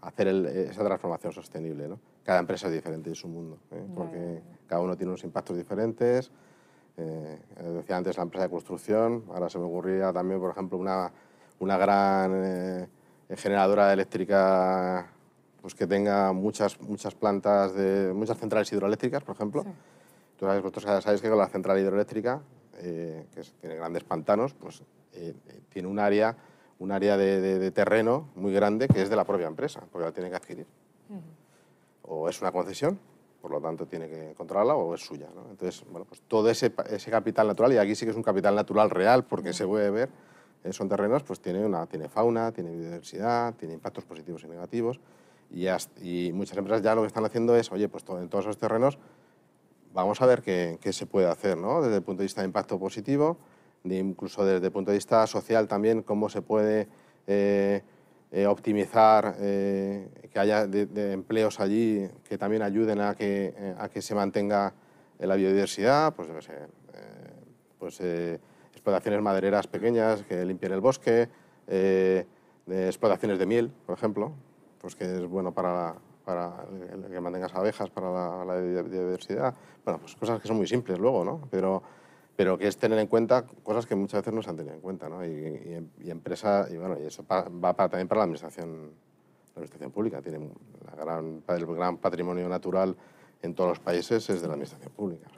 hacer 0.02 0.28
esa 0.28 0.86
transformación 0.86 1.34
sostenible. 1.34 1.88
¿no? 1.88 2.00
Cada 2.24 2.40
empresa 2.40 2.68
es 2.68 2.74
diferente 2.74 3.10
en 3.10 3.16
su 3.16 3.28
mundo, 3.28 3.58
¿eh? 3.72 3.86
porque 3.94 4.42
cada 4.68 4.82
uno 4.82 4.96
tiene 4.96 5.10
unos 5.12 5.24
impactos 5.24 5.58
diferentes. 5.58 6.32
Eh, 6.98 7.40
decía 7.74 7.98
antes 7.98 8.16
la 8.16 8.24
empresa 8.24 8.46
de 8.46 8.50
construcción, 8.50 9.26
ahora 9.34 9.50
se 9.50 9.60
me 9.60 9.66
ocurría 9.66 10.14
también, 10.14 10.40
por 10.40 10.52
ejemplo, 10.52 10.78
una, 10.78 11.12
una 11.60 11.78
gran 11.78 12.32
eh, 12.36 12.88
generadora 13.36 13.92
eléctrica 13.92 15.12
pues 15.66 15.74
que 15.74 15.88
tenga 15.88 16.32
muchas, 16.32 16.80
muchas 16.80 17.16
plantas, 17.16 17.74
de, 17.74 18.14
muchas 18.14 18.38
centrales 18.38 18.72
hidroeléctricas, 18.72 19.24
por 19.24 19.34
ejemplo. 19.34 19.66
Tú 20.38 20.46
sabes, 20.46 20.62
vosotros 20.62 21.04
sabéis 21.04 21.22
que 21.22 21.30
con 21.30 21.40
la 21.40 21.48
central 21.48 21.80
hidroeléctrica, 21.80 22.40
eh, 22.78 23.26
que 23.34 23.42
tiene 23.62 23.76
grandes 23.76 24.04
pantanos, 24.04 24.54
pues 24.54 24.84
eh, 25.14 25.34
eh, 25.48 25.60
tiene 25.70 25.88
un 25.88 25.98
área, 25.98 26.38
un 26.78 26.92
área 26.92 27.18
de, 27.18 27.42
de, 27.42 27.72
terreno 27.72 28.30
muy 28.36 28.54
grande 28.54 28.88
que 28.88 29.02
es 29.02 29.10
de 29.10 29.16
la 29.16 29.24
propia 29.24 29.48
empresa, 29.48 29.82
porque 29.92 30.06
la 30.06 30.12
tiene 30.12 30.30
que 30.30 30.36
adquirir. 30.36 30.68
O 32.04 32.30
es 32.30 32.40
una 32.42 32.52
concesión, 32.52 33.00
por 33.42 33.50
lo 33.50 33.60
tanto 33.60 33.88
tiene 33.88 34.08
que 34.08 34.34
controlarla, 34.36 34.76
o 34.76 34.94
es 34.94 35.02
suya. 35.02 35.30
¿no? 35.34 35.50
Entonces, 35.50 35.84
bueno, 35.90 36.06
pues 36.06 36.22
todo 36.28 36.48
ese, 36.50 36.74
ese, 36.92 37.10
capital 37.10 37.48
natural, 37.48 37.74
y 37.74 37.78
aquí 37.78 37.96
sí 37.96 38.06
que 38.06 38.12
es 38.12 38.18
un 38.18 38.22
capital 38.22 38.54
natural 38.54 38.92
real, 38.92 39.24
porque 39.24 39.52
se 39.52 39.66
puede 39.66 39.90
ver, 39.90 40.10
eh, 40.10 40.12
son 40.72 40.90
terrenos, 40.90 41.24
pues 41.24 41.40
tiene, 41.40 41.66
una, 41.66 41.86
tiene 41.86 42.10
fauna, 42.10 42.52
tiene 42.52 42.72
biodiversidad, 42.72 43.54
tiene 43.56 43.76
impactos 43.76 44.06
positivos 44.06 44.44
y 44.44 44.48
negativos. 44.48 45.00
Y, 45.52 46.32
muchas 46.34 46.58
empresas 46.58 46.82
ya 46.82 46.96
lo 46.96 47.02
que 47.02 47.08
están 47.08 47.26
haciendo 47.26 47.56
es, 47.56 47.72
oye, 47.72 47.88
pues 47.88 48.04
en 48.10 48.30
todos 48.30 48.46
esos 48.46 48.58
terrenos 48.58 48.98
vamos 49.94 50.22
a 50.22 50.26
ver 50.26 50.42
qué, 50.42 50.80
se 50.92 51.06
puede 51.06 51.28
hacer, 51.28 51.58
¿no? 51.58 51.82
Desde 51.82 51.98
el 51.98 52.02
punto 52.02 52.20
de 52.20 52.26
vista 52.26 52.42
de 52.42 52.48
impacto 52.48 52.80
positivo, 52.80 53.38
de 53.84 53.98
incluso 53.98 54.44
desde 54.44 54.66
el 54.66 54.72
punto 54.72 54.92
de 54.92 54.98
vista 54.98 55.26
social 55.28 55.68
también, 55.68 56.02
cómo 56.02 56.30
se 56.30 56.42
puede 56.42 56.88
eh, 57.28 57.82
eh, 58.32 58.48
optimizar, 58.48 59.38
que 59.38 60.40
haya 60.40 60.64
empleos 60.64 61.60
allí 61.60 62.10
que 62.28 62.38
también 62.38 62.62
ayuden 62.62 63.00
a 63.00 63.16
que, 63.16 63.76
a 63.78 63.88
que 63.88 64.02
se 64.02 64.16
mantenga 64.16 64.74
la 65.20 65.36
biodiversidad, 65.36 66.14
pues, 66.14 66.28
pues 67.80 68.02
explotaciones 68.76 69.22
madereras 69.22 69.68
pequeñas 69.68 70.24
que 70.24 70.46
limpien 70.46 70.74
el 70.74 70.82
bosque, 70.82 71.30
eh, 71.68 72.26
de 72.66 72.86
explotaciones 72.88 73.40
de 73.40 73.46
miel, 73.46 73.72
por 73.86 73.98
ejemplo, 73.98 74.34
pues 74.80 74.96
que 74.96 75.06
es 75.06 75.26
bueno 75.28 75.54
para, 75.54 75.96
para 76.24 76.66
que 77.10 77.20
mantengas 77.20 77.56
abejas, 77.56 77.90
para 77.90 78.46
la, 78.46 78.56
biodiversidad. 78.60 79.56
Bueno, 79.84 80.00
pues 80.00 80.16
cosas 80.16 80.42
que 80.42 80.48
son 80.48 80.58
muy 80.58 80.68
simples 80.68 81.00
luego, 81.00 81.24
¿no? 81.24 81.48
Pero, 81.50 81.82
pero 82.36 82.58
que 82.58 82.68
es 82.68 82.78
tener 82.78 83.00
en 83.00 83.08
cuenta 83.08 83.46
cosas 83.64 83.86
que 83.86 83.96
muchas 83.96 84.22
veces 84.22 84.34
no 84.34 84.42
se 84.42 84.50
han 84.50 84.58
tenido 84.58 84.76
en 84.76 84.82
cuenta, 84.82 85.10
¿no? 85.10 85.26
Y, 85.26 85.88
y, 86.04 86.12
empresa, 86.12 86.68
y 86.70 86.78
bueno, 86.78 86.98
y 87.00 87.06
eso 87.06 87.26
va 87.28 87.74
también 87.74 88.08
para 88.08 88.20
la 88.20 88.24
administración, 88.26 88.92
la 89.56 89.62
administración 89.62 89.92
pública. 89.92 90.22
Tiene 90.22 90.50
la 90.96 91.56
el 91.56 91.66
gran 91.66 91.98
patrimonio 91.98 92.50
natural 92.50 92.96
en 93.42 93.54
todos 93.54 93.70
los 93.70 93.80
países 93.80 94.30
es 94.30 94.42
de 94.42 94.48
la 94.48 94.54
administración 94.54 94.92
pública. 94.94 95.30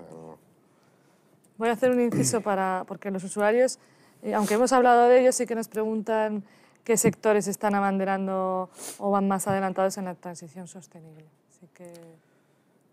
Voy 1.57 1.69
a 1.69 1.73
hacer 1.73 1.91
un 1.91 1.99
inciso 1.99 2.41
para, 2.41 2.83
porque 2.87 3.11
los 3.11 3.23
usuarios, 3.23 3.79
eh, 4.21 4.33
aunque 4.33 4.55
hemos 4.55 4.71
hablado 4.73 5.07
de 5.07 5.21
ellos, 5.21 5.35
sí 5.35 5.45
que 5.45 5.55
nos 5.55 5.67
preguntan 5.67 6.43
qué 6.83 6.95
sectores 6.97 7.47
están 7.47 7.75
abanderando 7.75 8.69
o 8.99 9.11
van 9.11 9.27
más 9.27 9.47
adelantados 9.47 9.97
en 9.97 10.05
la 10.05 10.15
transición 10.15 10.67
sostenible. 10.67 11.25
Así 11.49 11.67
que, 11.73 11.91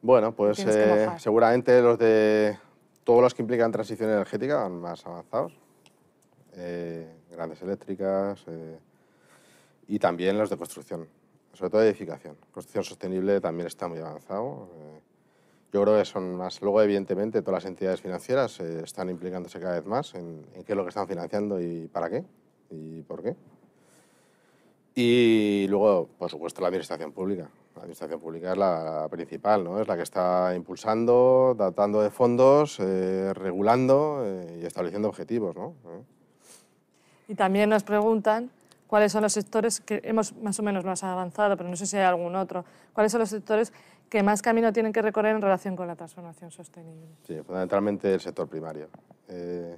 bueno, 0.05 0.35
pues 0.35 0.59
eh, 0.59 1.09
seguramente 1.17 1.81
los 1.81 1.99
de 1.99 2.59
todos 3.05 3.23
los 3.23 3.33
que 3.35 3.41
implican 3.41 3.73
transición 3.73 4.11
energética 4.11 4.57
van 4.57 4.81
más 4.81 5.07
avanzados, 5.07 5.55
eh, 6.57 7.09
grandes 7.31 7.63
eléctricas 7.63 8.45
eh, 8.47 8.79
y 9.89 9.99
también 9.99 10.37
los 10.37 10.51
de 10.51 10.59
construcción, 10.59 11.09
sobre 11.53 11.71
todo 11.71 11.81
de 11.81 11.89
edificación. 11.89 12.37
Construcción 12.53 12.85
sostenible 12.85 13.41
también 13.41 13.67
está 13.67 13.89
muy 13.89 13.99
avanzado. 13.99 14.69
Eh, 15.75 15.77
yo 15.77 15.83
creo 15.83 15.99
que 15.99 16.05
son 16.05 16.37
más. 16.37 16.61
Luego, 16.63 16.83
evidentemente, 16.83 17.43
todas 17.43 17.65
las 17.65 17.69
entidades 17.69 18.01
financieras 18.01 18.61
están 18.61 19.11
implicándose 19.11 19.59
cada 19.61 19.75
vez 19.75 19.87
más 19.87 20.15
en, 20.15 20.47
en, 20.55 20.63
qué 20.63 20.73
es 20.73 20.77
lo 20.77 20.85
que 20.85 20.91
están 20.91 21.09
financiando 21.09 21.61
y 21.61 21.89
para 21.89 22.09
qué 22.09 22.25
y 22.71 23.03
por 23.03 23.23
qué. 23.23 23.35
Y 24.95 25.67
luego, 25.69 26.09
por 26.19 26.31
supuesto, 26.31 26.61
la 26.61 26.69
administración 26.69 27.13
pública. 27.13 27.49
La 27.75 27.83
administración 27.83 28.21
pública 28.21 28.53
es 28.53 28.59
la 28.59 29.09
principal, 29.11 29.65
¿no? 29.65 29.81
es 29.81 29.89
la 29.89 29.97
que 29.97 30.05
está 30.05 30.55
impulsando, 30.55 31.57
dotando 31.59 32.01
de 32.01 32.11
fondos, 32.11 32.79
regulando 32.79 34.25
y 34.57 34.65
estableciendo 34.65 35.09
objetivos. 35.09 35.57
¿no? 35.57 35.75
Y 37.27 37.35
también 37.35 37.71
nos 37.71 37.83
preguntan 37.83 38.51
cuáles 38.87 39.11
son 39.11 39.23
los 39.23 39.33
sectores 39.33 39.81
que 39.81 40.01
hemos 40.05 40.37
más 40.37 40.57
o 40.61 40.63
menos 40.63 40.85
más 40.85 41.03
avanzado, 41.03 41.57
pero 41.57 41.69
no 41.69 41.75
sé 41.75 41.87
si 41.87 41.97
hay 41.97 42.05
algún 42.05 42.37
otro. 42.37 42.65
¿Cuáles 42.93 43.11
son 43.11 43.19
los 43.19 43.31
sectores 43.31 43.73
que 44.15 44.23
más 44.23 44.43
camino 44.43 44.73
tienen 44.73 44.93
que 44.93 45.03
recorrer 45.03 45.35
en 45.35 45.43
relación 45.43 45.75
con 45.75 45.89
la 45.89 45.97
transformación 45.97 46.49
sostenible? 46.53 47.09
Sí, 47.27 47.37
fundamentalmente 47.45 48.15
el 48.15 48.21
sector 48.21 48.49
primario. 48.49 48.89
Eh, 49.27 49.77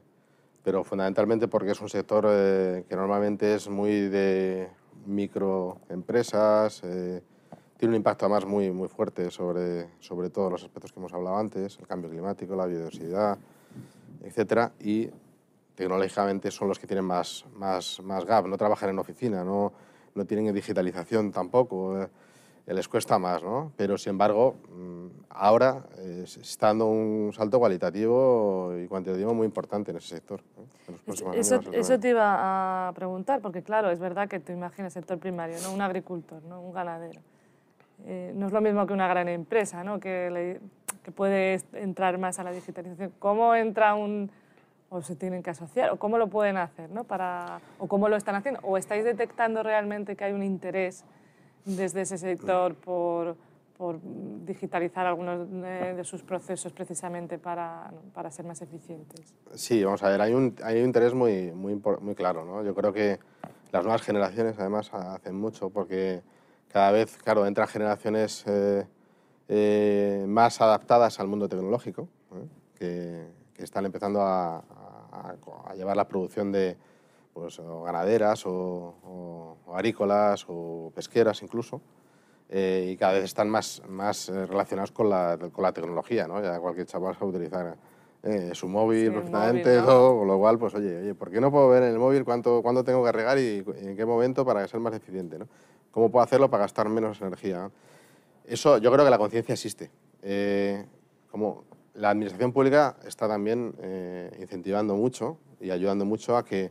pero 0.62 0.84
fundamentalmente 0.84 1.48
porque 1.48 1.70
es 1.70 1.80
un 1.80 1.88
sector 1.88 2.26
eh, 2.28 2.84
que 2.86 2.96
normalmente 2.96 3.54
es 3.54 3.66
muy 3.70 4.10
de 4.10 4.68
microempresas, 5.06 6.82
eh, 6.84 7.22
tiene 7.78 7.92
un 7.92 7.96
impacto 7.96 8.26
además 8.26 8.44
muy, 8.44 8.70
muy 8.70 8.88
fuerte 8.88 9.30
sobre, 9.30 9.88
sobre 10.00 10.28
todos 10.28 10.52
los 10.52 10.62
aspectos 10.62 10.92
que 10.92 11.00
hemos 11.00 11.14
hablado 11.14 11.38
antes, 11.38 11.78
el 11.78 11.86
cambio 11.86 12.10
climático, 12.10 12.54
la 12.54 12.66
biodiversidad, 12.66 13.38
etc. 14.22 14.70
Y 14.80 15.08
tecnológicamente 15.74 16.50
son 16.50 16.68
los 16.68 16.78
que 16.78 16.86
tienen 16.86 17.06
más, 17.06 17.46
más, 17.54 18.02
más 18.02 18.26
gap, 18.26 18.46
no 18.46 18.58
trabajan 18.58 18.90
en 18.90 18.98
oficina, 18.98 19.42
no, 19.42 19.72
no 20.14 20.26
tienen 20.26 20.54
digitalización 20.54 21.32
tampoco, 21.32 22.06
les 22.74 22.88
cuesta 22.88 23.18
más, 23.18 23.42
¿no? 23.42 23.72
Pero 23.76 23.96
sin 23.96 24.10
embargo, 24.10 24.56
mm, 24.70 25.06
ahora 25.30 25.84
eh, 25.98 26.24
está 26.24 26.68
dando 26.68 26.86
un 26.86 27.32
salto 27.32 27.58
cualitativo 27.58 28.72
y 28.76 28.86
cuantitativo 28.88 29.34
muy 29.34 29.46
importante 29.46 29.92
en 29.92 29.98
ese 29.98 30.16
sector. 30.16 30.40
eso, 31.34 31.60
eso 31.72 32.00
te 32.00 32.10
iba 32.10 32.88
a 32.88 32.92
preguntar, 32.92 33.40
porque 33.40 33.62
claro, 33.62 33.90
es 33.90 34.00
verdad 34.00 34.28
que 34.28 34.40
tú 34.40 34.52
imaginas 34.52 34.96
el 34.96 35.02
sector 35.02 35.18
primario, 35.18 35.56
¿no? 35.62 35.72
un 35.72 35.80
agricultor, 35.80 36.42
¿no? 36.44 36.60
un 36.60 36.72
ganadero. 36.72 37.20
Eh, 38.04 38.32
no 38.34 38.46
es 38.48 38.52
lo 38.52 38.60
mismo 38.60 38.86
que 38.86 38.92
una 38.92 39.08
gran 39.08 39.28
empresa, 39.28 39.84
¿no? 39.84 40.00
que, 40.00 40.60
que 41.04 41.12
puede 41.12 41.60
entrar 41.72 42.18
más 42.18 42.38
a 42.40 42.44
la 42.44 42.50
digitalización. 42.50 43.12
¿Cómo 43.18 43.54
entra 43.54 43.94
un 43.94 44.30
o 44.88 45.02
se 45.02 45.16
tienen 45.16 45.42
que 45.42 45.50
asociar, 45.50 45.90
o 45.90 45.96
cómo 45.96 46.16
lo 46.16 46.28
pueden 46.28 46.56
hacer, 46.56 46.90
¿no? 46.90 47.04
Para, 47.04 47.60
o 47.78 47.88
cómo 47.88 48.08
lo 48.08 48.16
están 48.16 48.36
haciendo, 48.36 48.60
o 48.62 48.76
estáis 48.76 49.04
detectando 49.04 49.62
realmente 49.62 50.14
que 50.14 50.24
hay 50.24 50.32
un 50.32 50.44
interés 50.44 51.04
desde 51.66 52.00
ese 52.00 52.16
sector 52.16 52.74
por, 52.74 53.36
por 53.76 54.00
digitalizar 54.46 55.04
algunos 55.04 55.50
de, 55.50 56.02
sus 56.04 56.22
procesos 56.22 56.72
precisamente 56.72 57.38
para, 57.38 57.92
para, 58.14 58.30
ser 58.30 58.46
más 58.46 58.62
eficientes. 58.62 59.34
Sí, 59.54 59.84
vamos 59.84 60.02
a 60.02 60.08
ver, 60.08 60.22
hay 60.22 60.32
un, 60.32 60.56
hay 60.62 60.80
un 60.80 60.86
interés 60.86 61.12
muy, 61.12 61.52
muy, 61.52 61.78
muy 62.00 62.14
claro, 62.14 62.46
¿no? 62.46 62.64
Yo 62.64 62.74
creo 62.74 62.92
que 62.92 63.18
las 63.72 63.84
nuevas 63.84 64.00
generaciones 64.00 64.58
además 64.58 64.94
hacen 64.94 65.36
mucho 65.36 65.68
porque 65.68 66.22
cada 66.68 66.90
vez, 66.92 67.18
claro, 67.18 67.44
entran 67.44 67.68
generaciones 67.68 68.44
eh, 68.46 68.86
eh, 69.48 70.24
más 70.26 70.62
adaptadas 70.62 71.20
al 71.20 71.28
mundo 71.28 71.48
tecnológico, 71.48 72.08
¿eh? 72.32 72.48
que 72.78 73.36
que 73.56 73.64
están 73.64 73.86
empezando 73.86 74.20
a, 74.20 74.62
llevar 75.74 75.96
la 75.96 76.06
producción 76.06 76.52
de 76.52 76.76
pues, 77.36 77.60
ganaderas 77.60 78.44
o, 78.46 79.58
agrícolas 79.74 80.46
o 80.48 80.90
pesqueras 80.94 81.42
incluso. 81.42 81.82
Eh, 82.48 82.90
y 82.92 82.96
cada 82.96 83.12
vez 83.12 83.24
están 83.24 83.50
más, 83.50 83.82
más 83.88 84.30
eh, 84.30 84.46
relacionados 84.46 84.90
con 84.90 85.10
la, 85.10 85.36
con 85.52 85.62
la 85.62 85.72
tecnología, 85.72 86.26
¿no? 86.26 86.40
Ya 86.40 86.58
cualquier 86.60 86.86
chaval 86.86 87.14
sabe 87.14 87.26
utilizar 87.26 87.76
eh, 88.22 88.52
su 88.54 88.68
móvil 88.68 89.12
perfectamente, 89.12 89.80
todo, 89.82 90.18
con 90.18 90.28
lo 90.28 90.38
cual, 90.38 90.58
pues 90.58 90.74
oye, 90.76 90.96
oye, 90.96 91.14
¿por 91.14 91.30
qué 91.30 91.40
no 91.40 91.50
puedo 91.50 91.68
ver 91.68 91.82
en 91.82 91.90
el 91.90 91.98
móvil 91.98 92.24
cuánto, 92.24 92.62
cuándo 92.62 92.84
tengo 92.84 93.04
que 93.04 93.12
regar 93.12 93.38
y, 93.38 93.64
en 93.80 93.96
qué 93.96 94.06
momento 94.06 94.44
para 94.46 94.66
ser 94.66 94.80
más 94.80 94.94
eficiente, 94.94 95.38
¿no? 95.38 95.46
¿Cómo 95.90 96.10
puedo 96.10 96.24
hacerlo 96.24 96.48
para 96.48 96.62
gastar 96.62 96.88
menos 96.88 97.20
energía? 97.20 97.70
Eso, 98.46 98.78
yo 98.78 98.90
creo 98.92 99.04
que 99.04 99.10
la 99.10 99.18
conciencia 99.18 99.52
existe. 99.52 99.90
como 101.30 101.64
la 101.94 102.10
administración 102.10 102.52
pública 102.52 102.96
está 103.06 103.26
también 103.26 103.74
eh, 103.80 104.30
incentivando 104.40 104.94
mucho 104.94 105.38
y 105.60 105.70
ayudando 105.70 106.04
mucho 106.04 106.36
a 106.36 106.44
que 106.44 106.70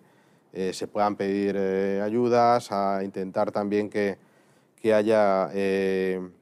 eh, 0.55 0.73
se 0.73 0.87
puedan 0.87 1.15
pedir 1.15 1.55
eh, 1.57 2.01
ayudas, 2.01 2.71
a 2.71 3.03
intentar 3.03 3.51
también 3.51 3.89
que, 3.89 4.17
que 4.81 4.93
haya 4.93 5.49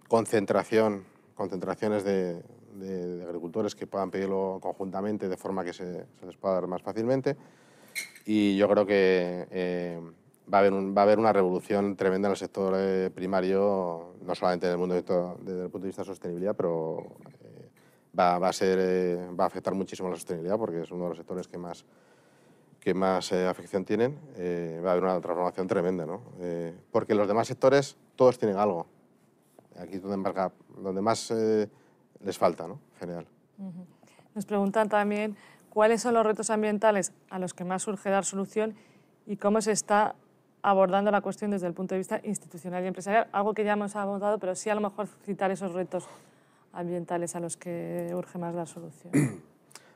concentración, 0.07 1.03
concentraciones 1.35 2.03
de, 2.03 2.41
agricultores 3.27 3.75
que 3.75 3.87
puedan 3.87 4.11
pedirlo 4.11 4.59
conjuntamente 4.61 5.27
de 5.29 5.37
forma 5.37 5.63
que 5.63 5.73
se, 5.73 6.05
les 6.25 6.37
pueda 6.37 6.55
dar 6.55 6.67
más 6.67 6.81
fácilmente. 6.81 7.35
Y 8.25 8.55
yo 8.55 8.69
creo 8.69 8.85
que 8.85 9.99
va, 10.51 10.57
a 10.57 10.61
haber 10.61 10.73
va 10.73 11.01
a 11.01 11.03
haber 11.03 11.19
una 11.19 11.33
revolución 11.33 11.95
tremenda 11.95 12.27
en 12.27 12.31
el 12.31 12.37
sector 12.37 13.11
primario, 13.11 14.15
no 14.21 14.35
solamente 14.35 14.67
en 14.67 14.73
el 14.73 14.77
mundo 14.77 14.95
desde 14.95 15.63
el 15.63 15.69
punto 15.69 15.79
de 15.79 15.87
vista 15.87 16.01
de 16.01 16.07
sostenibilidad, 16.07 16.55
pero 16.55 17.17
va, 18.17 18.39
va 18.39 18.49
a, 18.49 18.53
ser, 18.53 18.79
eh, 18.81 19.29
va 19.39 19.45
a 19.45 19.47
afectar 19.47 19.73
muchísimo 19.73 20.07
a 20.07 20.11
la 20.11 20.17
sostenibilidad 20.17 20.57
porque 20.57 20.81
es 20.81 20.91
uno 20.91 21.03
de 21.03 21.09
los 21.09 21.17
sectores 21.17 21.47
que 21.47 21.57
más, 21.57 21.85
que 22.83 22.93
más 22.93 23.31
eh, 23.31 23.47
afección 23.47 23.85
tienen. 23.85 24.19
Eh, 24.35 24.81
va 24.83 24.89
a 24.89 24.91
haber 24.91 25.05
una 25.05 25.21
transformación 25.21 25.67
tremenda, 25.67 26.05
¿no? 26.05 26.21
porque 26.91 27.15
los 27.15 27.27
demás 27.27 27.47
sectores 27.47 27.95
todos 28.17 28.37
tienen 28.37 28.57
algo. 28.57 28.85
Aquí 29.79 29.95
es 29.95 30.01
donde 30.01 30.17
más, 30.17 30.51
donde 30.77 31.01
más 31.01 31.33
les 32.19 32.37
falta, 32.37 32.67
¿no? 32.67 32.79
En 32.93 32.99
general. 32.99 33.27
Nos 34.35 34.45
preguntan 34.45 34.89
también 34.89 35.37
cuáles 35.69 36.01
son 36.01 36.13
los 36.13 36.25
retos 36.25 36.49
ambientales 36.49 37.13
a 37.29 37.39
los 37.39 37.53
que 37.53 37.63
más 37.63 37.83
surge 37.83 38.09
dar 38.09 38.25
solución 38.25 38.75
y 39.25 39.37
cómo 39.37 39.61
se 39.61 39.71
está 39.71 40.15
abordando 40.61 41.09
la 41.09 41.21
cuestión 41.21 41.51
desde 41.51 41.67
el 41.67 41.73
punto 41.73 41.95
de 41.95 41.99
vista 41.99 42.19
institucional 42.23 42.83
y 42.83 42.87
empresarial, 42.87 43.27
algo 43.31 43.53
que 43.53 43.63
ya 43.63 43.73
hemos 43.73 43.95
abordado, 43.95 44.39
pero 44.39 44.55
sí 44.55 44.69
a 44.69 44.75
lo 44.75 44.81
mejor 44.81 45.07
citar 45.25 45.51
esos 45.51 45.71
retos 45.71 46.05
ambientales 46.73 47.35
a 47.35 47.39
los 47.39 47.55
que 47.55 48.11
urge 48.13 48.37
más 48.37 48.53
la 48.53 48.65
solución? 48.65 49.13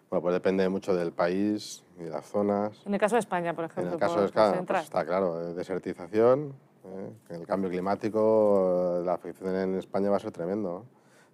Bueno, 0.09 0.21
pues 0.21 0.33
depende 0.33 0.67
mucho 0.69 0.95
del 0.95 1.11
país 1.11 1.83
y 1.99 2.03
de 2.03 2.09
las 2.09 2.25
zonas. 2.25 2.81
En 2.85 2.93
el 2.93 2.99
caso 2.99 3.15
de 3.15 3.19
España, 3.19 3.53
por 3.53 3.65
ejemplo. 3.65 3.87
En 3.87 3.93
el 3.93 3.99
caso 3.99 4.19
de 4.19 4.25
España, 4.27 4.63
pues 4.65 4.83
está 4.83 5.05
claro, 5.05 5.53
desertización, 5.53 6.53
¿eh? 6.85 7.35
el 7.35 7.45
cambio 7.45 7.69
climático, 7.69 9.01
la 9.05 9.13
afección 9.13 9.55
en 9.55 9.75
España 9.75 10.09
va 10.09 10.17
a 10.17 10.19
ser 10.19 10.31
tremendo. 10.31 10.85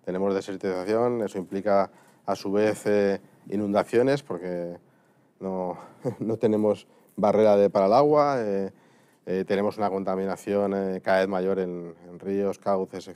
Tenemos 0.04 0.34
desertización, 0.34 1.22
eso 1.22 1.38
implica 1.38 1.92
a 2.26 2.36
su 2.36 2.52
vez 2.52 2.86
eh, 2.86 3.22
inundaciones 3.50 4.24
porque 4.24 4.78
no, 5.40 5.78
no, 6.20 6.38
tenemos 6.38 6.88
barrera 7.16 7.56
de, 7.56 7.70
para 7.70 7.86
el 7.86 7.94
agua, 7.94 8.38
eh, 8.40 8.72
tenemos 9.46 9.78
una 9.78 9.90
contaminación 9.90 11.00
cada 11.02 11.20
vez 11.20 11.28
mayor 11.30 11.60
en, 11.60 11.96
en 12.10 12.20
ríos, 12.20 12.60
cauces. 12.60 13.08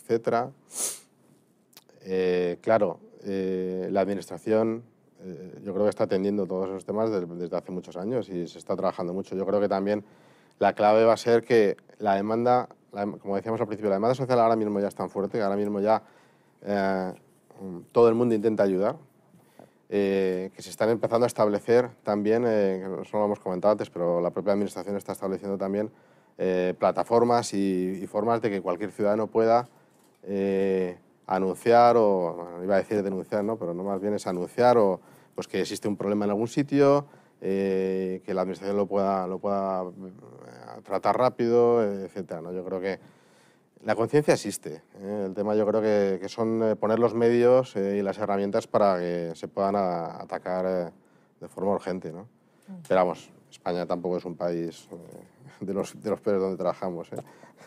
Eh, 2.09 2.57
claro, 2.61 3.01
eh, 3.25 3.89
la 3.91 3.99
Administración 3.99 4.83
eh, 5.23 5.59
yo 5.63 5.73
creo 5.73 5.85
que 5.85 5.89
está 5.89 6.03
atendiendo 6.03 6.45
todos 6.45 6.69
esos 6.69 6.85
temas 6.85 7.09
desde, 7.09 7.55
hace 7.55 7.71
muchos 7.71 7.97
años 7.97 8.29
y 8.29 8.47
se 8.47 8.57
está 8.59 8.75
trabajando 8.75 9.13
mucho. 9.13 9.35
Yo 9.35 9.45
creo 9.45 9.59
que 9.59 9.69
también 9.69 10.03
la 10.59 10.73
clave 10.73 11.05
va 11.05 11.13
a 11.13 11.17
ser 11.17 11.43
que 11.43 11.77
la 11.99 12.15
demanda, 12.15 12.69
como 13.21 13.35
decíamos 13.35 13.59
al 13.61 13.67
principio, 13.67 13.89
la 13.89 13.95
demanda 13.95 14.15
social 14.15 14.39
ahora 14.39 14.55
mismo 14.55 14.79
ya 14.79 14.87
es 14.87 14.95
tan 14.95 15.09
fuerte, 15.09 15.37
que 15.37 15.43
ahora 15.43 15.55
mismo 15.55 15.79
ya 15.79 16.01
todo 17.91 18.09
el 18.09 18.15
mundo 18.15 18.35
intenta 18.35 18.63
ayudar, 18.63 18.97
que 19.87 20.51
se 20.57 20.69
están 20.69 20.89
empezando 20.89 21.25
a 21.25 21.27
establecer 21.27 21.89
también, 22.03 22.43
no 22.43 23.05
solo 23.05 23.19
lo 23.19 23.25
hemos 23.25 23.39
comentado 23.39 23.71
antes, 23.71 23.89
pero 23.89 24.19
la 24.19 24.31
propia 24.31 24.53
Administración 24.53 24.97
está 24.97 25.11
estableciendo 25.11 25.57
también 25.57 25.91
plataformas 26.79 27.53
y, 27.53 27.99
y, 28.01 28.07
formas 28.07 28.41
de 28.41 28.49
que 28.49 28.61
cualquier 28.61 28.91
ciudadano 28.91 29.27
pueda 29.27 29.67
anunciar 31.27 31.97
o, 31.97 32.59
iba 32.63 32.75
a 32.75 32.77
decir 32.79 33.03
denunciar, 33.03 33.43
¿no? 33.43 33.57
pero 33.57 33.73
no 33.73 33.83
más 33.83 34.01
bien 34.01 34.13
es 34.13 34.25
anunciar 34.25 34.77
o 34.77 34.99
pues 35.35 35.47
que 35.47 35.61
existe 35.61 35.87
un 35.87 35.97
problema 35.97 36.25
en 36.25 36.31
algún 36.31 36.47
sitio, 36.47 37.05
eh, 37.41 38.21
que 38.25 38.33
la 38.33 38.41
administración 38.41 38.77
lo 38.77 38.87
pueda, 38.87 39.27
lo 39.27 39.37
pueda 39.37 39.83
eh, 39.83 40.81
tratar 40.83 41.17
rápido, 41.17 41.83
etc. 41.83 42.41
¿no? 42.41 42.51
Yo 42.51 42.65
creo 42.65 42.79
que 42.81 42.99
la 43.83 43.95
conciencia 43.95 44.33
existe. 44.33 44.81
¿eh? 44.99 45.23
El 45.27 45.35
tema 45.35 45.53
yo 45.53 45.67
creo 45.67 45.81
que, 45.81 46.17
que 46.19 46.29
son 46.29 46.75
poner 46.79 46.97
los 46.97 47.13
medios 47.13 47.75
y 47.75 48.01
las 48.01 48.17
herramientas 48.17 48.65
para 48.65 48.97
que 48.97 49.33
se 49.35 49.47
puedan 49.47 49.75
atacar 49.75 50.91
de 51.39 51.47
forma 51.47 51.73
urgente. 51.73 52.11
¿no? 52.11 52.23
Mm. 52.67 52.81
Pero 52.87 53.01
vamos, 53.01 53.29
España 53.51 53.85
tampoco 53.85 54.17
es 54.17 54.25
un 54.25 54.35
país 54.35 54.89
de, 55.59 55.73
los, 55.73 56.01
de 56.01 56.09
los 56.09 56.19
peores 56.19 56.41
donde 56.41 56.57
trabajamos. 56.57 57.09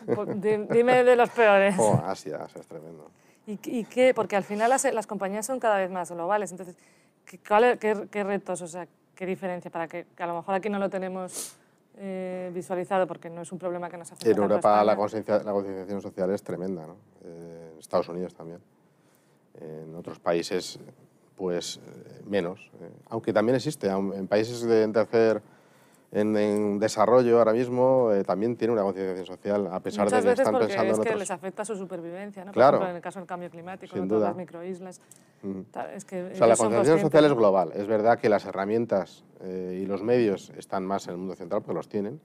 Pues, 0.05 0.41
dime 0.41 1.03
de 1.03 1.15
los 1.15 1.29
peores. 1.29 1.75
Oh, 1.79 2.01
Asia, 2.05 2.47
es 2.53 2.67
tremendo. 2.67 3.11
¿Y, 3.63 3.83
qué? 3.85 4.13
Porque 4.13 4.35
al 4.35 4.43
final 4.43 4.69
las, 4.69 4.83
las, 4.93 5.07
compañías 5.07 5.45
son 5.45 5.59
cada 5.59 5.77
vez 5.77 5.89
más 5.89 6.11
globales. 6.11 6.51
Entonces, 6.51 6.77
qué, 7.25 8.23
retos, 8.23 8.61
o 8.61 8.67
sea, 8.67 8.87
qué 9.15 9.25
diferencia 9.25 9.71
para 9.71 9.87
que, 9.87 10.05
a 10.17 10.25
lo 10.25 10.35
mejor 10.35 10.55
aquí 10.55 10.69
no 10.69 10.79
lo 10.79 10.89
tenemos 10.89 11.55
eh, 11.97 12.51
visualizado 12.53 13.07
porque 13.07 13.29
no 13.29 13.41
es 13.41 13.51
un 13.51 13.59
problema 13.59 13.89
que 13.89 13.97
nos 13.97 14.11
afecta 14.11 14.29
En 14.29 14.37
Europa 14.37 14.83
la 14.83 14.95
concienciación 14.95 16.01
social 16.01 16.31
es 16.31 16.43
tremenda, 16.43 16.87
¿no? 16.87 16.95
Eh, 17.23 17.71
en 17.73 17.79
Estados 17.79 18.09
Unidos 18.09 18.33
también. 18.33 18.59
En 19.59 19.95
otros 19.95 20.19
países, 20.19 20.79
pues 21.35 21.79
menos. 22.25 22.71
aunque 23.09 23.33
también 23.33 23.55
existe, 23.55 23.87
en 23.87 24.27
países 24.27 24.61
de 24.61 24.87
tercer 24.87 25.41
en, 26.11 26.79
desarrollo 26.79 27.39
ahora 27.39 27.53
mismo 27.53 28.11
eh, 28.11 28.23
también 28.23 28.57
tiene 28.57 28.73
una 28.73 28.83
concienciación 28.83 29.25
social, 29.25 29.67
a 29.71 29.79
pesar 29.79 30.09
de 30.09 30.21
que 30.21 30.31
están 30.31 30.59
pensando 30.59 30.91
es 30.91 30.97
en 30.97 31.03
que 31.05 31.15
les 31.15 31.31
afecta 31.31 31.63
su 31.63 31.75
supervivencia, 31.77 32.43
¿no? 32.43 32.51
Claro. 32.51 32.79
Por 32.79 32.83
ejemplo, 32.83 32.89
en 32.89 32.95
el 32.97 33.01
caso 33.01 33.19
del 33.19 33.27
cambio 33.27 33.49
climático, 33.49 33.97
en 33.97 34.07
todas 34.07 34.23
las 34.23 34.35
microislas. 34.35 35.01
Es 35.95 36.05
que 36.05 36.23
o 36.23 36.35
sea, 36.35 36.47
la 36.47 36.57
concienciación 36.57 36.99
social 36.99 37.25
es 37.25 37.33
global. 37.33 37.71
Es 37.73 37.87
verdad 37.87 38.19
que 38.19 38.27
las 38.27 38.45
herramientas 38.45 39.23
eh, 39.39 39.79
y 39.81 39.85
los 39.85 40.03
medios 40.03 40.51
están 40.57 40.85
más 40.85 41.07
en 41.07 41.13
el 41.13 41.17
mundo 41.17 41.35
central, 41.35 41.61
porque 41.61 41.75
los 41.75 41.87
tienen, 41.87 42.19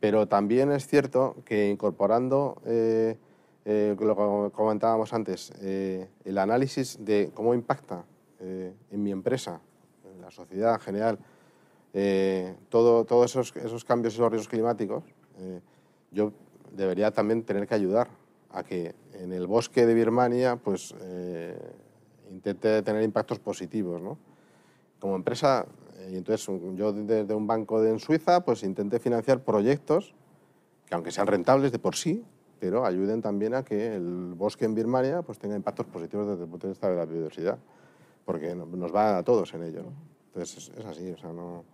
pero 0.00 0.26
también 0.26 0.72
es 0.72 0.88
cierto 0.88 1.36
que 1.44 1.68
incorporando, 1.68 2.60
eh, 2.66 3.16
lo 3.64 4.50
que 4.50 4.56
comentábamos 4.56 5.12
antes, 5.12 5.52
el 5.60 6.38
análisis 6.38 6.98
de 7.04 7.30
cómo 7.32 7.54
impacta 7.54 8.04
en 8.40 9.02
mi 9.02 9.12
empresa, 9.12 9.60
en 10.12 10.20
la 10.20 10.32
sociedad 10.32 10.74
en 10.74 10.80
general, 10.80 11.18
eh, 11.94 12.56
todos 12.68 13.30
esos, 13.30 13.54
esos, 13.56 13.84
cambios 13.84 14.14
y 14.14 14.16
esos 14.16 14.30
riesgos 14.30 14.48
climáticos, 14.48 15.04
eh, 15.38 15.60
yo 16.10 16.32
debería 16.72 17.10
también 17.10 17.42
tener 17.42 17.66
que 17.66 17.74
ayudar 17.74 18.08
a 18.50 18.62
que 18.62 18.94
en 19.14 19.32
el 19.32 19.46
bosque 19.46 19.86
de 19.86 19.94
Birmania 19.94 20.56
pues, 20.56 20.94
eh, 21.00 21.58
intente 22.30 22.82
tener 22.82 23.02
impactos 23.02 23.38
positivos. 23.38 24.00
¿no? 24.00 24.18
Como 24.98 25.16
empresa, 25.16 25.66
y 26.10 26.16
entonces 26.16 26.46
yo 26.74 26.92
desde 26.92 27.34
un 27.34 27.46
banco 27.46 27.80
de, 27.80 27.90
en 27.90 27.98
Suiza 27.98 28.44
pues 28.44 28.62
intenté 28.62 28.98
financiar 28.98 29.42
proyectos 29.42 30.14
que 30.86 30.94
aunque 30.94 31.10
sean 31.10 31.26
rentables 31.26 31.72
de 31.72 31.78
por 31.78 31.96
sí, 31.96 32.24
pero 32.60 32.84
ayuden 32.86 33.22
también 33.22 33.54
a 33.54 33.64
que 33.64 33.94
el 33.94 34.34
bosque 34.34 34.64
en 34.64 34.74
Birmania 34.74 35.22
pues, 35.22 35.38
tenga 35.38 35.56
impactos 35.56 35.86
positivos 35.86 36.28
desde 36.28 36.44
el 36.44 36.48
punto 36.48 36.66
de 36.66 36.72
vista 36.72 36.88
de 36.88 36.96
la 36.96 37.04
biodiversidad, 37.06 37.58
porque 38.24 38.54
nos 38.54 38.94
va 38.94 39.18
a 39.18 39.22
todos 39.22 39.52
en 39.54 39.64
ello. 39.64 39.82
¿no? 39.82 39.92
Entonces 40.26 40.68
es, 40.68 40.78
es 40.78 40.84
así, 40.84 41.10
o 41.10 41.16
sea, 41.16 41.32
no... 41.32 41.64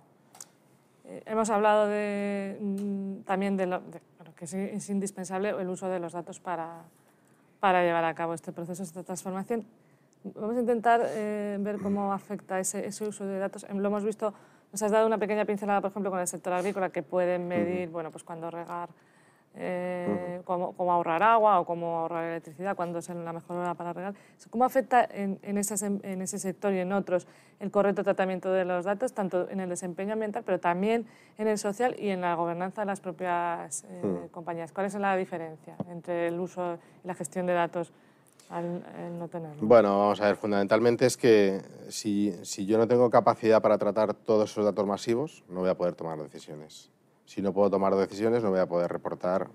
Eh, 1.08 1.22
hemos 1.24 1.48
hablado 1.48 1.86
de, 1.86 2.58
mm, 2.60 3.20
también 3.22 3.56
de, 3.56 3.66
lo, 3.66 3.80
que 4.36 4.44
es, 4.44 4.90
indispensable 4.90 5.50
el 5.50 5.68
uso 5.68 5.88
de 5.88 5.98
los 5.98 6.12
datos 6.12 6.38
para, 6.38 6.82
para 7.60 7.82
llevar 7.82 8.04
a 8.04 8.14
cabo 8.14 8.34
este 8.34 8.52
proceso, 8.52 8.82
esta 8.82 9.02
transformación. 9.02 9.64
Vamos 10.22 10.56
a 10.56 10.60
intentar 10.60 11.00
eh, 11.04 11.56
ver 11.60 11.78
cómo 11.78 12.12
afecta 12.12 12.60
ese, 12.60 12.86
ese, 12.86 13.06
uso 13.06 13.24
de 13.24 13.38
datos. 13.38 13.66
Lo 13.72 13.88
hemos 13.88 14.04
visto, 14.04 14.34
nos 14.70 14.82
has 14.82 14.90
dado 14.90 15.06
una 15.06 15.16
pequeña 15.16 15.46
pincelada, 15.46 15.80
por 15.80 15.90
ejemplo, 15.90 16.10
con 16.10 16.20
el 16.20 16.26
sector 16.26 16.52
agrícola, 16.52 16.90
que 16.90 17.02
pueden 17.02 17.48
medir, 17.48 17.88
bueno, 17.88 18.10
pues 18.10 18.22
cuando 18.22 18.50
regar 18.50 18.90
eh, 19.60 20.40
cómo, 20.44 20.74
ahorrar 20.78 21.22
agua 21.22 21.58
o 21.58 21.66
cómo 21.66 21.98
ahorrar 21.98 22.24
electricidad, 22.24 22.76
cuando 22.76 23.00
es 23.00 23.08
la 23.08 23.32
mejor 23.32 23.56
hora 23.56 23.74
para 23.74 23.92
regar. 23.92 24.14
¿Cómo 24.50 24.64
afecta 24.64 25.04
en, 25.04 25.40
en, 25.42 25.58
en, 25.58 26.22
ese 26.22 26.38
sector 26.38 26.72
y 26.72 26.78
en 26.78 26.92
otros 26.92 27.26
el 27.58 27.72
correcto 27.72 28.04
tratamiento 28.04 28.52
de 28.52 28.64
los 28.64 28.84
datos, 28.84 29.12
tanto 29.12 29.50
en 29.50 29.58
el 29.58 29.68
desempeño 29.68 30.12
ambiental, 30.12 30.44
pero 30.46 30.60
también 30.60 31.06
en 31.38 31.48
el 31.48 31.58
social 31.58 31.96
y 31.98 32.10
en 32.10 32.20
la 32.20 32.36
gobernanza 32.36 32.82
de 32.82 32.86
las 32.86 33.00
propias 33.00 33.84
eh, 33.88 34.02
hmm. 34.04 34.28
compañías? 34.28 34.72
¿Cuál 34.72 34.86
es 34.86 34.94
la 34.94 35.16
diferencia 35.16 35.74
entre 35.90 36.28
el 36.28 36.38
uso 36.38 36.78
y 37.02 37.08
la 37.08 37.14
gestión 37.14 37.46
de 37.46 37.54
datos? 37.54 37.92
Al, 38.50 38.82
no 39.18 39.28
tenerlo? 39.28 39.58
Bueno, 39.60 39.98
vamos 39.98 40.22
a 40.22 40.26
ver, 40.26 40.36
fundamentalmente 40.36 41.04
es 41.04 41.18
que 41.18 41.60
si, 41.88 42.32
si 42.44 42.64
yo 42.64 42.78
no 42.78 42.88
tengo 42.88 43.10
capacidad 43.10 43.60
para 43.60 43.76
tratar 43.76 44.14
todos 44.14 44.50
esos 44.50 44.64
datos 44.64 44.86
masivos, 44.86 45.44
no 45.50 45.60
voy 45.60 45.68
a 45.68 45.76
poder 45.76 45.94
tomar 45.94 46.16
decisiones 46.18 46.90
si 47.28 47.42
no 47.42 47.52
puedo 47.52 47.68
tomar 47.68 47.94
decisiones 47.94 48.42
no 48.42 48.48
voy 48.48 48.58
a 48.58 48.66
poder 48.66 48.90
reportar, 48.90 49.48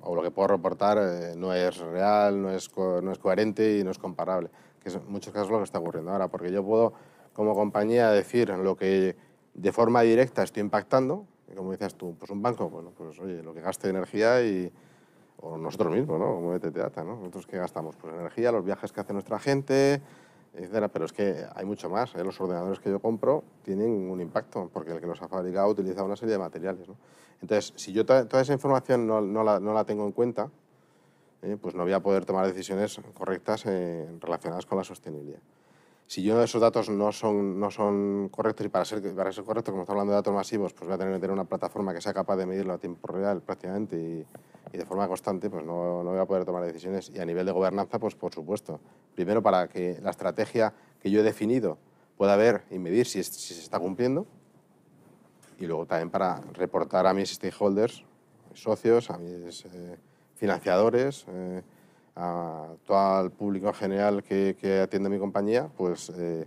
o 0.00 0.14
lo 0.14 0.22
que 0.22 0.30
puedo 0.30 0.46
reportar 0.46 0.96
eh, 0.98 1.34
no 1.36 1.52
es 1.52 1.78
real, 1.78 2.40
no 2.40 2.52
es, 2.52 2.70
no 2.76 3.10
es 3.10 3.18
coherente 3.18 3.80
y 3.80 3.82
no 3.82 3.90
es 3.90 3.98
comparable, 3.98 4.48
que 4.80 4.90
es 4.90 4.94
en 4.94 5.10
muchos 5.10 5.32
casos 5.32 5.50
lo 5.50 5.58
que 5.58 5.64
está 5.64 5.80
ocurriendo 5.80 6.12
ahora, 6.12 6.28
porque 6.28 6.52
yo 6.52 6.64
puedo 6.64 6.92
como 7.32 7.52
compañía 7.56 8.10
decir 8.10 8.48
lo 8.50 8.76
que 8.76 9.16
de 9.54 9.72
forma 9.72 10.02
directa 10.02 10.44
estoy 10.44 10.60
impactando, 10.60 11.26
y 11.50 11.56
como 11.56 11.72
dices 11.72 11.96
tú, 11.96 12.14
pues 12.16 12.30
un 12.30 12.42
banco, 12.42 12.70
bueno, 12.70 12.92
pues 12.96 13.18
oye, 13.18 13.42
lo 13.42 13.52
que 13.52 13.60
gaste 13.60 13.88
energía 13.88 14.40
y, 14.44 14.72
o 15.38 15.58
nosotros 15.58 15.92
mismos, 15.92 16.20
¿no? 16.20 16.26
Como 16.26 16.54
ETT 16.54 16.76
Data, 16.76 17.02
¿no? 17.02 17.16
Nosotros 17.16 17.48
qué 17.48 17.58
gastamos, 17.58 17.96
pues 17.96 18.14
energía, 18.14 18.52
los 18.52 18.64
viajes 18.64 18.92
que 18.92 19.00
hace 19.00 19.12
nuestra 19.12 19.40
gente, 19.40 20.00
pero 20.92 21.04
es 21.04 21.12
que 21.12 21.44
hay 21.54 21.64
mucho 21.64 21.90
más. 21.90 22.14
¿eh? 22.14 22.22
Los 22.22 22.40
ordenadores 22.40 22.78
que 22.78 22.90
yo 22.90 23.00
compro 23.00 23.42
tienen 23.62 24.10
un 24.10 24.20
impacto, 24.20 24.70
porque 24.72 24.92
el 24.92 25.00
que 25.00 25.06
los 25.06 25.20
ha 25.20 25.28
fabricado 25.28 25.68
utiliza 25.68 26.02
una 26.02 26.16
serie 26.16 26.32
de 26.34 26.38
materiales. 26.38 26.88
Entonces, 27.40 27.72
si 27.76 27.92
yo 27.92 28.06
toda 28.06 28.40
esa 28.40 28.52
información 28.52 29.06
no, 29.06 29.20
no 29.20 29.42
la, 29.42 29.84
tengo 29.84 30.04
en 30.06 30.12
cuenta, 30.12 30.50
¿eh? 31.42 31.56
pues 31.60 31.74
no 31.74 31.82
voy 31.82 31.92
a 31.92 32.00
poder 32.00 32.24
tomar 32.24 32.46
decisiones 32.46 33.00
correctas 33.14 33.64
eh, 33.66 34.08
relacionadas 34.20 34.66
con 34.66 34.78
la 34.78 34.84
sostenibilidad. 34.84 35.40
Si 36.06 36.22
yo 36.22 36.42
esos 36.42 36.60
datos 36.60 36.90
no 36.90 37.12
son, 37.12 37.58
no 37.58 37.70
son 37.70 38.28
correctos 38.28 38.66
y 38.66 38.68
para 38.68 38.84
ser, 38.84 39.14
para 39.14 39.32
ser 39.32 39.44
correctos, 39.44 39.72
como 39.72 39.82
estamos 39.82 39.90
hablando 39.90 40.12
de 40.12 40.16
datos 40.16 40.34
masivos, 40.34 40.72
pues 40.72 40.86
voy 40.86 40.94
a 40.94 40.98
tener 40.98 41.14
que 41.14 41.20
tener 41.20 41.32
una 41.32 41.44
plataforma 41.44 41.94
que 41.94 42.00
sea 42.00 42.12
capaz 42.12 42.36
de 42.36 42.46
medirlo 42.46 42.74
a 42.74 42.78
tiempo 42.78 43.06
real 43.08 43.40
prácticamente 43.40 43.96
y, 43.96 44.26
y 44.74 44.76
de 44.76 44.84
forma 44.84 45.06
constante, 45.06 45.48
pues 45.48 45.64
no, 45.64 46.02
no, 46.02 46.10
voy 46.10 46.18
a 46.18 46.26
poder 46.26 46.44
tomar 46.44 46.64
decisiones. 46.64 47.10
Y 47.14 47.20
a 47.20 47.24
nivel 47.24 47.46
de 47.46 47.52
gobernanza, 47.52 48.00
pues 48.00 48.16
por 48.16 48.34
supuesto. 48.34 48.80
Primero, 49.14 49.40
para 49.40 49.68
que 49.68 49.98
la 50.02 50.10
estrategia 50.10 50.74
que 51.00 51.10
yo 51.12 51.20
he 51.20 51.22
definido 51.22 51.78
pueda 52.16 52.34
ver 52.34 52.64
y 52.70 52.78
medir 52.78 53.06
si, 53.06 53.22
si 53.22 53.54
se 53.54 53.60
está 53.60 53.78
cumpliendo. 53.78 54.26
Y 55.60 55.66
luego 55.66 55.86
también 55.86 56.10
para 56.10 56.40
reportar 56.52 57.06
a 57.06 57.14
mis 57.14 57.30
stakeholders, 57.30 58.04
mis 58.50 58.60
socios, 58.60 59.10
a 59.10 59.18
mis 59.18 59.64
eh, 59.66 59.96
financiadores, 60.34 61.24
eh, 61.28 61.62
a 62.16 62.68
todo 62.86 63.24
el 63.24 63.30
público 63.30 63.68
en 63.68 63.74
general 63.74 64.22
que, 64.22 64.56
que 64.60 64.80
atiende 64.80 65.08
mi 65.08 65.18
compañía, 65.18 65.68
pues 65.76 66.10
eh, 66.16 66.46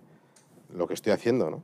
lo 0.73 0.87
que 0.87 0.93
estoy 0.93 1.11
haciendo, 1.11 1.49
¿no? 1.49 1.63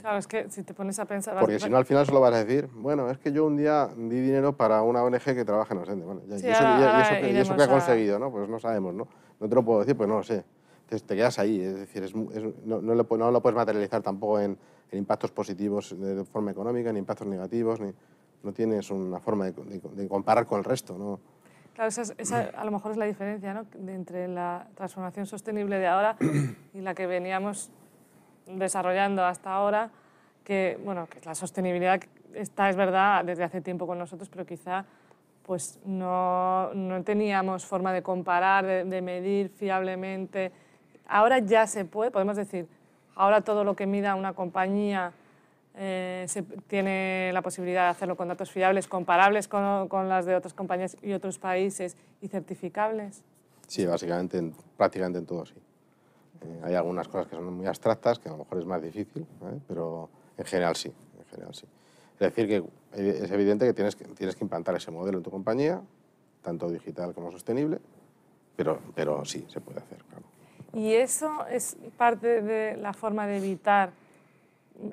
Claro, 0.00 0.18
es 0.18 0.28
que 0.28 0.48
si 0.50 0.62
te 0.62 0.74
pones 0.74 0.98
a 1.00 1.06
pensar... 1.06 1.38
Porque 1.40 1.58
si 1.58 1.68
no, 1.68 1.76
al 1.76 1.84
final 1.84 2.06
solo 2.06 2.20
vas 2.20 2.32
a 2.32 2.44
decir, 2.44 2.68
bueno, 2.72 3.10
es 3.10 3.18
que 3.18 3.32
yo 3.32 3.46
un 3.46 3.56
día 3.56 3.88
di 3.96 4.20
dinero 4.20 4.56
para 4.56 4.82
una 4.82 5.02
ONG 5.02 5.20
que 5.20 5.44
trabaja 5.44 5.74
en 5.74 5.80
Osende. 5.80 6.04
Bueno, 6.04 6.20
y, 6.28 6.34
eso, 6.34 6.46
y, 6.46 7.36
eso, 7.36 7.56
que, 7.56 7.62
ha 7.62 7.68
conseguido, 7.68 8.18
¿no? 8.18 8.30
Pues 8.30 8.48
no 8.48 8.60
sabemos, 8.60 8.94
¿no? 8.94 9.08
No 9.40 9.48
te 9.48 9.54
lo 9.56 9.64
puedo 9.64 9.80
decir, 9.80 9.96
pues 9.96 10.08
no 10.08 10.18
lo 10.18 10.22
sé. 10.22 10.44
Entonces 10.82 11.06
te 11.06 11.16
quedas 11.16 11.38
ahí, 11.40 11.60
es 11.60 11.74
decir, 11.74 12.04
es, 12.04 12.14
no, 12.14 12.30
no, 12.80 12.94
lo, 12.94 13.04
no, 13.04 13.30
lo, 13.30 13.42
puedes 13.42 13.56
materializar 13.56 14.00
tampoco 14.00 14.40
en, 14.40 14.56
en 14.90 14.98
impactos 14.98 15.32
positivos 15.32 15.94
de, 15.98 16.24
forma 16.24 16.52
económica, 16.52 16.92
ni 16.92 17.00
impactos 17.00 17.26
negativos, 17.26 17.80
ni, 17.80 17.92
no 18.42 18.52
tienes 18.52 18.90
una 18.90 19.18
forma 19.18 19.50
de, 19.50 19.52
de 19.52 20.08
comparar 20.08 20.46
con 20.46 20.58
el 20.58 20.64
resto, 20.64 20.96
¿no? 20.96 21.20
Claro, 21.78 21.90
esa, 22.18 22.40
a 22.56 22.64
lo 22.64 22.72
mejor 22.72 22.90
es 22.90 22.96
la 22.96 23.04
diferencia 23.04 23.54
¿no? 23.54 23.64
entre 23.86 24.26
la 24.26 24.66
transformación 24.74 25.26
sostenible 25.26 25.78
de 25.78 25.86
ahora 25.86 26.16
y 26.74 26.80
la 26.80 26.92
que 26.92 27.06
veníamos 27.06 27.70
desarrollando 28.48 29.24
hasta 29.24 29.52
ahora, 29.52 29.88
que, 30.42 30.76
bueno, 30.84 31.06
que 31.06 31.20
la 31.24 31.36
sostenibilidad 31.36 32.00
está, 32.34 32.68
es 32.68 32.74
verdad, 32.74 33.24
desde 33.24 33.44
hace 33.44 33.60
tiempo 33.60 33.86
con 33.86 33.96
nosotros, 33.96 34.28
pero 34.28 34.44
quizá 34.44 34.86
pues 35.46 35.78
no, 35.84 36.74
no 36.74 37.04
teníamos 37.04 37.64
forma 37.64 37.92
de 37.92 38.02
comparar, 38.02 38.66
de, 38.66 38.84
de, 38.84 39.00
medir 39.00 39.48
fiablemente. 39.48 40.50
Ahora 41.06 41.38
ya 41.38 41.68
se 41.68 41.84
puede, 41.84 42.10
podemos 42.10 42.36
decir, 42.36 42.66
ahora 43.14 43.42
todo 43.42 43.62
lo 43.62 43.76
que 43.76 43.86
mida 43.86 44.16
una 44.16 44.32
compañía 44.32 45.12
eh, 45.78 46.24
se 46.26 46.42
tiene 46.42 47.30
la 47.32 47.40
posibilidad 47.40 47.84
de 47.84 47.90
hacerlo 47.90 48.16
con 48.16 48.28
datos 48.28 48.50
fiables, 48.50 48.88
comparables 48.88 49.46
con, 49.46 49.88
con, 49.88 50.08
las 50.08 50.26
de 50.26 50.34
otras 50.34 50.52
compañías 50.52 50.96
y 51.02 51.12
otros 51.12 51.38
países 51.38 51.96
y 52.20 52.28
certificables? 52.28 53.22
Sí, 53.68 53.86
básicamente, 53.86 54.52
prácticamente 54.76 55.18
en 55.20 55.26
todo, 55.26 55.46
sí. 55.46 55.54
Eh, 56.40 56.60
hay 56.64 56.74
algunas 56.74 57.06
cosas 57.08 57.28
que 57.28 57.36
son 57.36 57.52
muy 57.52 57.66
abstractas, 57.66 58.18
que 58.18 58.28
a 58.28 58.32
lo 58.32 58.38
mejor 58.38 58.58
es 58.58 58.64
más 58.64 58.82
difícil, 58.82 59.22
¿eh? 59.22 59.60
pero 59.66 60.08
en 60.36 60.44
general 60.44 60.74
sí, 60.74 60.88
en 61.18 61.24
general 61.26 61.54
sí. 61.54 61.66
Es 62.14 62.34
decir, 62.34 62.48
que 62.48 62.64
es 62.94 63.30
evidente 63.30 63.64
que 63.64 63.72
tienes, 63.72 63.94
que 63.94 64.04
tienes 64.04 64.34
que 64.34 64.44
implantar 64.44 64.74
ese 64.74 64.90
modelo 64.90 65.18
en 65.18 65.24
tu 65.24 65.30
compañía, 65.30 65.80
tanto 66.42 66.68
digital 66.68 67.14
como 67.14 67.30
sostenible, 67.30 67.78
pero, 68.56 68.80
pero 68.94 69.24
sí, 69.24 69.44
se 69.48 69.60
puede 69.60 69.78
hacer, 69.78 69.98
claro. 70.04 70.24
¿Y 70.72 70.94
eso 70.94 71.46
es 71.46 71.76
parte 71.96 72.42
de 72.42 72.76
la 72.76 72.92
forma 72.92 73.26
de 73.26 73.36
evitar 73.38 73.92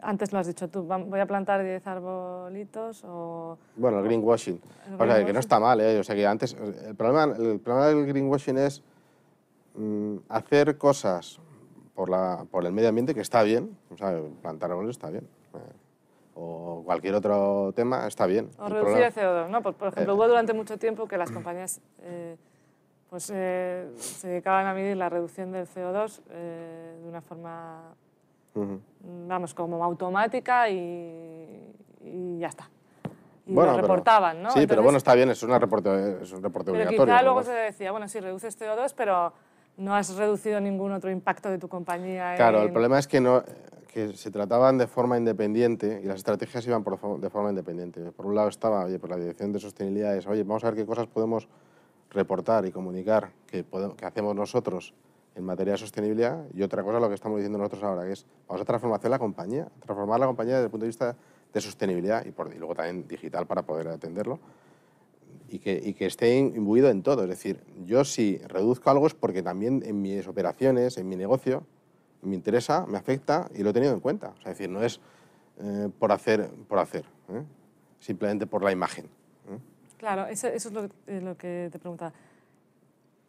antes 0.01 0.33
lo 0.33 0.39
has 0.39 0.47
dicho 0.47 0.67
tú, 0.67 0.83
voy 0.83 1.19
a 1.19 1.25
plantar 1.25 1.63
10 1.63 1.85
arbolitos 1.87 3.03
o... 3.05 3.57
Bueno, 3.75 3.99
el 3.99 4.05
greenwashing. 4.05 4.59
o 4.97 5.05
sea, 5.05 5.25
que 5.25 5.33
no 5.33 5.39
está 5.39 5.59
mal, 5.59 5.79
¿eh? 5.81 5.99
O 5.99 6.03
sea, 6.03 6.15
que 6.15 6.25
antes... 6.25 6.53
El 6.53 6.95
problema, 6.95 7.35
el 7.35 7.59
problema 7.59 7.87
del 7.87 8.05
greenwashing 8.05 8.57
es 8.57 8.83
mm, 9.75 10.17
hacer 10.29 10.77
cosas 10.77 11.39
por, 11.93 12.09
la, 12.09 12.45
por 12.49 12.65
el 12.65 12.71
medio 12.71 12.89
ambiente 12.89 13.13
que 13.13 13.21
está 13.21 13.43
bien. 13.43 13.77
O 13.91 13.97
sea, 13.97 14.19
plantar 14.41 14.71
árboles 14.71 14.91
está 14.91 15.09
bien. 15.09 15.27
Eh, 15.53 15.57
o 16.35 16.81
cualquier 16.85 17.15
otro 17.15 17.71
tema 17.75 18.07
está 18.07 18.25
bien. 18.25 18.49
O 18.57 18.67
reducir 18.67 19.03
el 19.03 19.13
CO2, 19.13 19.49
¿no? 19.49 19.61
Por, 19.61 19.73
ejemplo, 19.87 20.13
eh. 20.13 20.15
hubo 20.15 20.27
durante 20.27 20.53
mucho 20.53 20.77
tiempo 20.77 21.07
que 21.07 21.17
las 21.17 21.31
compañías 21.31 21.79
eh, 22.01 22.35
pues, 23.09 23.23
se 23.23 23.87
dedicaban 24.27 24.67
a 24.67 24.73
medir 24.73 24.97
la 24.97 25.09
reducción 25.09 25.51
del 25.51 25.67
CO2 25.67 26.21
de 26.25 27.07
una 27.07 27.21
forma 27.21 27.95
vamos, 29.27 29.53
como 29.53 29.83
automática 29.83 30.69
y, 30.69 31.73
y 32.03 32.39
ya 32.39 32.47
está. 32.47 32.69
Y 33.47 33.53
lo 33.53 33.77
reportaban, 33.77 34.41
¿no? 34.41 34.51
Sí, 34.51 34.65
pero 34.65 34.81
bueno, 34.81 34.97
está 34.97 35.13
bien, 35.13 35.29
es, 35.29 35.43
una 35.43 35.59
reporte, 35.59 36.23
es 36.23 36.31
un 36.31 36.41
reporte 36.41 36.71
pero 36.71 36.83
obligatorio. 36.83 37.13
Quizá 37.13 37.23
luego 37.23 37.43
se 37.43 37.51
decía, 37.51 37.91
bueno, 37.91 38.07
sí, 38.07 38.19
reduces 38.19 38.59
CO2, 38.59 38.93
pero 38.97 39.33
no 39.77 39.95
has 39.95 40.15
reducido 40.15 40.59
ningún 40.59 40.91
otro 40.91 41.11
impacto 41.11 41.49
de 41.49 41.59
tu 41.59 41.67
compañía. 41.67 42.33
Claro, 42.35 42.63
el 42.63 42.71
problema 42.71 42.97
es 42.97 43.07
que, 43.07 43.21
no, 43.21 43.43
que 43.93 44.13
se 44.13 44.31
trataban 44.31 44.77
de 44.79 44.87
forma 44.87 45.17
independiente 45.17 46.01
y 46.03 46.07
las 46.07 46.17
estrategias 46.17 46.65
iban 46.65 46.83
por, 46.83 47.19
de 47.19 47.29
forma 47.29 47.49
independiente. 47.49 48.11
Por 48.11 48.25
un 48.25 48.35
lado 48.35 48.49
estaba, 48.49 48.85
oye, 48.85 48.97
por 48.97 49.11
la 49.11 49.17
Dirección 49.17 49.53
de 49.53 49.59
Sostenibilidad 49.59 50.15
es, 50.15 50.25
oye, 50.25 50.43
vamos 50.43 50.63
a 50.63 50.71
ver 50.71 50.75
qué 50.75 50.85
cosas 50.85 51.05
podemos 51.05 51.47
reportar 52.09 52.65
y 52.65 52.71
comunicar 52.71 53.29
que, 53.45 53.63
podemos, 53.63 53.95
que 53.95 54.05
hacemos 54.05 54.35
nosotros 54.35 54.93
en 55.35 55.43
materia 55.43 55.73
de 55.73 55.77
sostenibilidad 55.77 56.45
y 56.53 56.61
otra 56.63 56.83
cosa 56.83 56.99
lo 56.99 57.09
que 57.09 57.15
estamos 57.15 57.37
diciendo 57.37 57.57
nosotros 57.57 57.83
ahora, 57.83 58.05
que 58.05 58.13
es 58.13 58.25
vamos 58.47 58.61
a 58.61 58.65
transformar 58.65 59.03
la 59.03 59.19
compañía, 59.19 59.67
transformar 59.81 60.19
la 60.19 60.25
compañía 60.27 60.55
desde 60.55 60.65
el 60.65 60.71
punto 60.71 60.85
de 60.85 60.89
vista 60.89 61.15
de 61.53 61.61
sostenibilidad 61.61 62.25
y, 62.25 62.31
por, 62.31 62.53
y 62.53 62.57
luego 62.57 62.75
también 62.75 63.07
digital 63.07 63.45
para 63.45 63.61
poder 63.61 63.89
atenderlo 63.89 64.39
y 65.49 65.59
que, 65.59 65.79
y 65.83 65.93
que, 65.93 66.05
esté 66.05 66.37
imbuido 66.37 66.89
en 66.89 67.03
todo. 67.03 67.23
Es 67.23 67.29
decir, 67.29 67.61
yo 67.85 68.03
si 68.03 68.37
reduzco 68.37 68.89
algo 68.89 69.07
es 69.07 69.13
porque 69.13 69.43
también 69.43 69.83
en 69.85 70.01
mis 70.01 70.27
operaciones, 70.27 70.97
en 70.97 71.07
mi 71.07 71.15
negocio, 71.15 71.63
me 72.21 72.35
interesa, 72.35 72.85
me 72.87 72.97
afecta 72.97 73.49
y 73.53 73.63
lo 73.63 73.69
he 73.69 73.73
tenido 73.73 73.93
en 73.93 73.99
cuenta. 73.99 74.29
O 74.29 74.41
sea, 74.41 74.51
es 74.51 74.57
decir, 74.57 74.69
no 74.69 74.83
es 74.83 74.99
eh, 75.59 75.89
por 75.99 76.11
hacer, 76.11 76.49
por 76.67 76.79
hacer 76.79 77.05
¿eh? 77.29 77.43
simplemente 77.99 78.47
por 78.47 78.63
la 78.63 78.71
imagen. 78.71 79.05
¿eh? 79.05 79.59
Claro, 79.97 80.25
eso, 80.27 80.47
eso 80.47 80.69
es 80.69 80.73
lo, 80.73 80.89
lo, 81.21 81.37
que 81.37 81.69
te 81.71 81.79
preguntaba. 81.79 82.13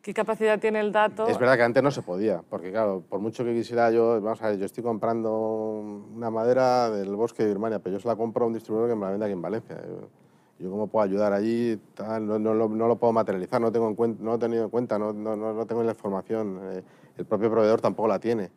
¿Qué 0.07 0.15
capacidad 0.15 0.61
tiene 0.61 0.79
el 0.79 0.93
dato? 0.93 1.27
Es 1.27 1.37
verdad 1.37 1.57
que 1.57 1.65
antes 1.65 1.83
no 1.83 1.91
se 1.91 2.01
podía, 2.01 2.41
porque 2.49 2.71
claro, 2.71 3.03
por 3.09 3.19
mucho 3.19 3.43
que 3.43 3.53
quisiera 3.53 3.91
yo, 3.91 4.21
vamos 4.21 4.41
a 4.41 4.51
ver, 4.51 4.59
yo 4.61 4.65
estoy 4.65 4.85
comprando 4.85 5.37
una 6.15 6.31
madera 6.31 6.89
del 6.91 7.17
bosque 7.17 7.43
de 7.43 7.49
Birmania, 7.49 7.81
pero 7.81 7.97
yo 7.97 8.01
se 8.01 8.07
la 8.07 8.15
compro 8.15 8.45
a 8.45 8.47
un 8.47 8.55
distribuidor 8.55 8.89
que 8.89 8.95
me 8.95 9.01
la 9.01 9.11
vende 9.11 9.27
aquí 9.27 9.33
en 9.33 9.43
Valencia. 9.43 9.83
Yo, 10.61 10.71
cómo 10.71 10.87
puedo 10.87 11.05
ayudar 11.05 11.33
allí, 11.33 11.81
no, 11.99 12.39
no, 12.39 12.55
no, 12.55 12.87
lo 12.87 12.97
puedo 12.97 13.13
materializar, 13.13 13.61
no, 13.61 13.73
tengo 13.73 13.89
en 13.89 13.97
cuenta, 13.97 14.23
no 14.23 14.31
lo 14.31 14.37
he 14.37 14.39
tenido 14.39 14.63
en 14.63 14.71
cuenta, 14.71 14.97
no, 14.97 15.67
tengo 15.67 15.83
la 15.83 15.91
información, 15.91 16.61
eh, 16.63 16.85
el 17.19 17.25
propio 17.25 17.51
proveedor 17.51 17.81
tampoco 17.81 18.07
la 18.07 18.21
tiene. 18.21 18.53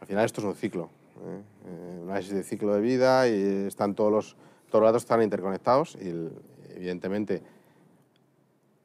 Al 0.00 0.08
final 0.08 0.24
esto 0.24 0.40
es 0.40 0.46
un 0.48 0.56
ciclo, 0.56 0.90
¿eh? 1.24 1.40
eh 1.66 2.00
un 2.02 2.10
análisis 2.10 2.34
de 2.34 2.42
ciclo 2.42 2.74
de 2.74 2.80
vida 2.80 3.28
y 3.28 3.66
están 3.68 3.94
todos 3.94 4.10
los, 4.10 4.36
todos 4.68 4.82
los 4.82 4.88
datos 4.88 5.02
están 5.04 5.22
interconectados 5.22 5.94
y 5.94 6.30
evidentemente 6.74 7.44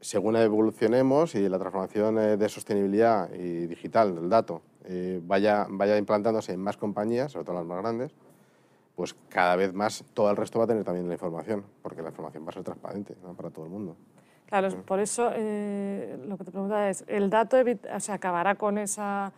según 0.01 0.35
evolucionemos 0.35 1.35
y 1.35 1.49
la 1.49 1.57
transformación 1.57 2.19
eh, 2.19 2.37
de 2.37 2.49
sostenibilidad 2.49 3.31
y 3.33 3.67
digital 3.67 4.15
del 4.15 4.29
dato 4.29 4.61
eh, 4.87 5.19
vaya, 5.23 5.65
vaya 5.69 5.97
implantándose 5.97 6.53
en 6.53 6.61
más 6.61 6.77
compañías, 6.77 7.31
sobre 7.31 7.45
todo 7.45 7.55
las 7.55 7.65
más 7.65 7.81
grandes, 7.81 8.11
pues 8.95 9.15
cada 9.29 9.55
vez 9.55 9.73
más 9.73 10.03
todo 10.13 10.29
el 10.29 10.37
resto 10.37 10.59
va 10.59 10.65
a 10.65 10.67
tener 10.67 10.83
también 10.83 11.07
la 11.07 11.15
información, 11.15 11.65
porque 11.81 12.01
la 12.01 12.09
información 12.09 12.45
va 12.45 12.49
a 12.49 12.53
ser 12.53 12.63
transparente 12.63 13.15
para 13.35 13.49
todo 13.49 13.65
el 13.65 13.71
mundo. 13.71 13.95
Claro, 14.45 14.69
por 14.85 14.99
eso 14.99 15.31
eh, 15.33 16.17
lo 16.27 16.37
que 16.37 16.43
te 16.43 16.51
pregunta 16.51 16.87
es, 16.89 17.03
¿el 17.07 17.31
dato 17.31 17.57
o 17.57 18.11
acabará 18.11 18.55
con 18.55 18.77
esa, 18.77 19.33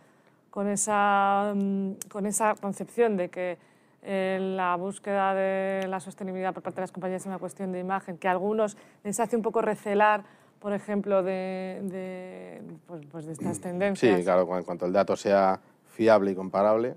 con, 0.50 0.68
esa, 0.68 1.54
mm, 1.56 1.92
con 2.10 2.26
esa 2.26 2.54
concepción 2.56 3.16
de 3.16 3.30
que 3.30 3.58
la 4.00 4.76
búsqueda 4.76 5.34
de 5.34 5.86
la 5.88 6.00
sostenibilidad 6.00 6.54
por 6.54 6.62
parte 6.62 6.76
de 6.76 6.82
las 6.82 6.92
compañías 6.92 7.22
es 7.22 7.26
una 7.26 7.38
cuestión 7.38 7.72
de 7.72 7.80
imagen, 7.80 8.16
que 8.16 8.28
a 8.28 8.30
algunos 8.30 8.76
les 9.02 9.18
hace 9.18 9.36
un 9.36 9.42
poco 9.42 9.60
recelar 9.60 10.24
por 10.60 10.72
ejemplo, 10.72 11.22
de, 11.22 12.62
pues, 12.86 13.02
pues, 13.10 13.26
de, 13.26 13.32
estas 13.32 13.60
tendencias. 13.60 14.18
Sí, 14.18 14.24
claro, 14.24 14.56
en 14.56 14.64
cuanto 14.64 14.86
el 14.86 14.92
dato 14.92 15.16
sea 15.16 15.60
fiable 15.86 16.32
y 16.32 16.34
comparable. 16.34 16.96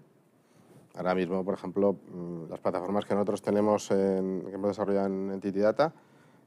Ahora 0.95 1.16
mismo, 1.16 1.43
por 1.45 1.53
ejemplo, 1.53 1.93
mm, 1.93 2.49
las 2.49 2.59
plataformas 2.59 3.05
que 3.05 3.14
nosotros 3.14 3.41
tenemos, 3.41 3.89
en, 3.91 4.43
que 4.47 4.55
hemos 4.55 4.70
desarrollado 4.70 5.07
en 5.07 5.32
Entity 5.32 5.59
Data, 5.59 5.93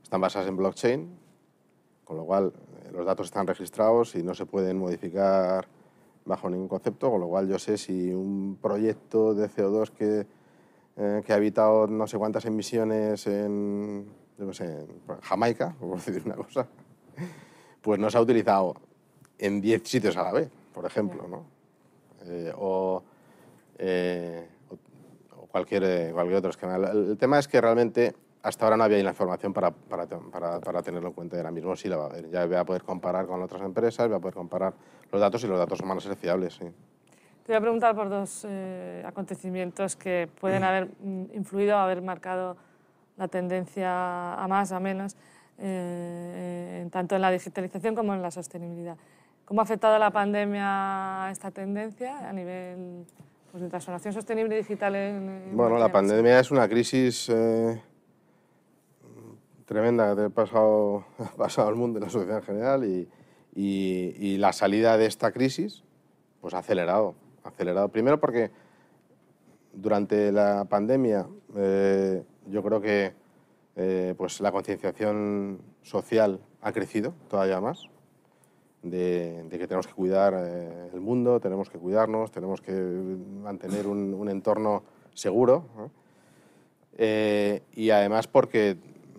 están 0.02 0.20
basadas 0.20 0.48
en 0.48 0.56
blockchain, 0.56 1.18
con 2.04 2.16
lo 2.16 2.24
cual 2.24 2.52
eh, 2.54 2.90
los 2.92 3.06
datos 3.06 3.26
están 3.26 3.46
registrados 3.46 4.14
y 4.16 4.22
no 4.22 4.34
se 4.34 4.44
pueden 4.44 4.78
modificar 4.78 5.66
bajo 6.26 6.50
ningún 6.50 6.68
concepto, 6.68 7.10
con 7.10 7.20
lo 7.20 7.28
cual 7.28 7.48
yo 7.48 7.58
sé 7.58 7.78
si 7.78 8.12
un 8.12 8.58
proyecto 8.60 9.34
de 9.34 9.48
CO2 9.48 9.90
que, 9.90 10.26
eh, 10.96 11.22
que 11.24 11.32
ha 11.32 11.36
evitado 11.36 11.86
no 11.86 12.06
sé 12.06 12.18
cuántas 12.18 12.44
emisiones 12.44 13.26
en, 13.26 14.06
yo 14.38 14.52
sé, 14.52 14.64
en 14.64 15.20
Jamaica, 15.22 15.74
por 15.80 15.96
decir 15.96 16.22
una 16.24 16.36
cosa, 16.36 16.66
pues 17.80 17.98
no 17.98 18.10
se 18.10 18.18
ha 18.18 18.20
utilizado 18.20 18.74
en 19.38 19.60
10 19.60 19.88
sitios 19.88 20.16
a 20.16 20.22
la 20.22 20.32
vez, 20.32 20.50
por 20.72 20.86
ejemplo, 20.86 21.26
¿no? 21.28 21.44
Eh, 22.26 22.52
o, 22.56 23.02
eh, 23.78 24.48
o, 25.36 25.46
cualquier, 25.46 26.12
cualquier 26.12 26.38
otro 26.38 26.50
esquema. 26.50 26.76
El, 26.76 27.16
tema 27.18 27.38
es 27.38 27.48
que 27.48 27.60
realmente 27.60 28.14
hasta 28.42 28.64
ahora 28.64 28.76
no 28.76 28.84
había 28.84 29.02
la 29.02 29.10
información 29.10 29.52
para, 29.52 29.70
para, 29.70 30.06
para, 30.06 30.60
para, 30.60 30.82
tenerlo 30.82 31.08
en 31.08 31.14
cuenta 31.14 31.36
y 31.36 31.38
ahora 31.38 31.50
mismo 31.50 31.76
sí 31.76 31.88
la 31.88 31.96
va 31.96 32.04
a 32.04 32.06
haber. 32.06 32.30
Ya 32.30 32.46
voy 32.46 32.56
a 32.56 32.64
poder 32.64 32.82
comparar 32.82 33.26
con 33.26 33.42
otras 33.42 33.62
empresas, 33.62 34.08
voy 34.08 34.16
a 34.16 34.20
poder 34.20 34.34
comparar 34.34 34.74
los 35.10 35.20
datos 35.20 35.42
y 35.44 35.46
los 35.46 35.58
datos 35.58 35.80
van 35.80 35.98
a 35.98 36.00
ser 36.00 36.16
fiables, 36.16 36.54
sí. 36.54 36.66
Te 37.44 37.52
voy 37.52 37.56
a 37.56 37.60
preguntar 37.60 37.94
por 37.94 38.08
dos 38.08 38.46
eh, 38.48 39.02
acontecimientos 39.06 39.96
que 39.96 40.28
pueden 40.40 40.64
haber 40.64 40.88
mm, 41.00 41.34
influido, 41.34 41.76
haber 41.76 42.00
marcado 42.00 42.56
la 43.16 43.28
tendencia 43.28 44.34
a 44.34 44.48
más, 44.48 44.72
a 44.72 44.80
menos. 44.80 45.16
Eh, 45.58 46.88
tanto 46.90 47.16
en 47.16 47.22
la 47.22 47.30
digitalización 47.30 47.94
como 47.94 48.14
en 48.14 48.22
la 48.22 48.30
sostenibilidad. 48.30 48.96
¿Cómo 49.44 49.60
ha 49.60 49.64
afectado 49.64 49.98
la 49.98 50.10
pandemia 50.10 51.26
a 51.26 51.30
esta 51.30 51.50
tendencia 51.50 52.28
a 52.28 52.32
nivel 52.32 53.04
pues, 53.50 53.62
de 53.62 53.68
transformación 53.68 54.14
sostenible 54.14 54.54
y 54.54 54.58
digital? 54.58 54.94
En, 54.94 55.56
bueno, 55.56 55.78
la 55.78 55.92
pandemia 55.92 56.40
es 56.40 56.50
una 56.50 56.68
crisis 56.68 57.28
eh, 57.28 57.80
tremenda 59.66 60.14
que 60.16 60.22
ha 60.22 60.30
pasado, 60.30 61.04
ha 61.18 61.36
pasado 61.36 61.68
al 61.68 61.74
mundo 61.74 61.98
y 61.98 62.02
la 62.02 62.10
sociedad 62.10 62.38
en 62.38 62.44
general 62.44 62.84
y, 62.84 63.08
y, 63.54 64.36
la 64.38 64.52
salida 64.52 64.96
de 64.96 65.06
esta 65.06 65.30
crisis 65.30 65.84
pues, 66.40 66.54
ha 66.54 66.58
acelerado. 66.58 67.14
acelerado. 67.44 67.88
Primero 67.88 68.18
porque 68.18 68.50
durante 69.72 70.32
la 70.32 70.64
pandemia 70.64 71.26
eh, 71.56 72.22
yo 72.46 72.62
creo 72.62 72.80
que 72.80 73.23
eh, 73.76 74.14
pues 74.16 74.40
la 74.40 74.52
concienciación 74.52 75.60
social 75.82 76.40
ha 76.62 76.72
crecido 76.72 77.14
todavía 77.28 77.60
más, 77.60 77.88
de, 78.82 79.46
que 79.50 79.66
tenemos 79.66 79.86
que 79.86 79.94
cuidar 79.94 80.34
eh, 80.36 80.90
el 80.92 81.00
mundo, 81.00 81.40
tenemos 81.40 81.70
que 81.70 81.78
cuidarnos, 81.78 82.30
tenemos 82.30 82.60
que 82.60 82.72
mantener 82.72 83.86
un, 83.86 84.28
entorno 84.28 84.84
seguro. 85.12 85.64
Eh, 86.96 87.62
y 87.72 87.90
además 87.90 88.28
porque 88.28 88.76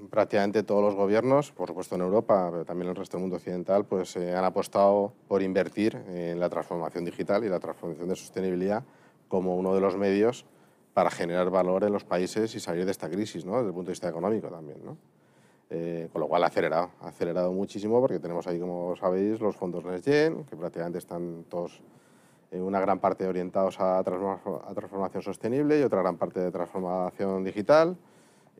prácticamente 0.09 0.63
todos 0.63 0.83
los 0.83 0.95
gobiernos, 0.95 1.51
por 1.51 1.67
supuesto 1.67 1.95
en 1.95 2.01
Europa, 2.01 2.47
pero 2.49 2.63
también 2.63 2.87
en 2.87 2.91
el 2.91 2.95
resto 2.95 3.17
del 3.17 3.23
mundo 3.23 3.35
occidental, 3.35 3.83
pues 3.85 4.15
han 4.15 4.45
apostado 4.45 5.11
por 5.27 5.41
invertir 5.41 5.95
en 6.07 6.39
la 6.39 6.47
transformación 6.47 7.03
digital 7.03 7.43
y 7.43 7.49
la 7.49 7.59
transformación 7.59 8.07
de 8.07 8.15
sostenibilidad 8.15 8.83
como 9.27 9.57
uno 9.57 9.73
de 9.73 9.81
los 9.81 9.97
medios 9.97 10.45
para 10.95 11.11
generar 11.11 11.49
valor 11.49 11.83
en 11.83 11.91
los 11.91 12.05
países 12.05 12.55
y 12.55 12.59
salir 12.61 12.85
de 12.85 12.91
esta 12.91 13.09
crisis, 13.09 13.43
¿no? 13.43 13.57
desde 13.57 13.67
el 13.67 13.73
punto 13.73 13.89
de 13.89 13.91
vista 13.91 14.07
económico 14.07 14.47
también. 14.47 14.77
¿no? 14.81 14.95
Eh, 15.69 16.07
con 16.13 16.21
lo 16.21 16.29
cual 16.29 16.41
ha 16.45 16.47
acelerado, 16.47 16.91
ha 17.01 17.09
acelerado 17.09 17.51
muchísimo 17.51 17.99
porque 17.99 18.17
tenemos 18.17 18.47
ahí, 18.47 18.57
como 18.61 18.95
sabéis, 18.95 19.41
los 19.41 19.57
fondos 19.57 19.83
NextGen, 19.83 20.45
que 20.45 20.55
prácticamente 20.55 20.99
están 20.99 21.43
todos, 21.49 21.81
en 22.49 22.61
una 22.61 22.79
gran 22.79 22.99
parte 22.99 23.27
orientados 23.27 23.77
a, 23.81 24.01
transformación 24.05 25.21
sostenible 25.21 25.77
y 25.81 25.83
otra 25.83 25.99
gran 25.99 26.15
parte 26.15 26.39
de 26.39 26.49
transformación 26.49 27.43
digital. 27.43 27.97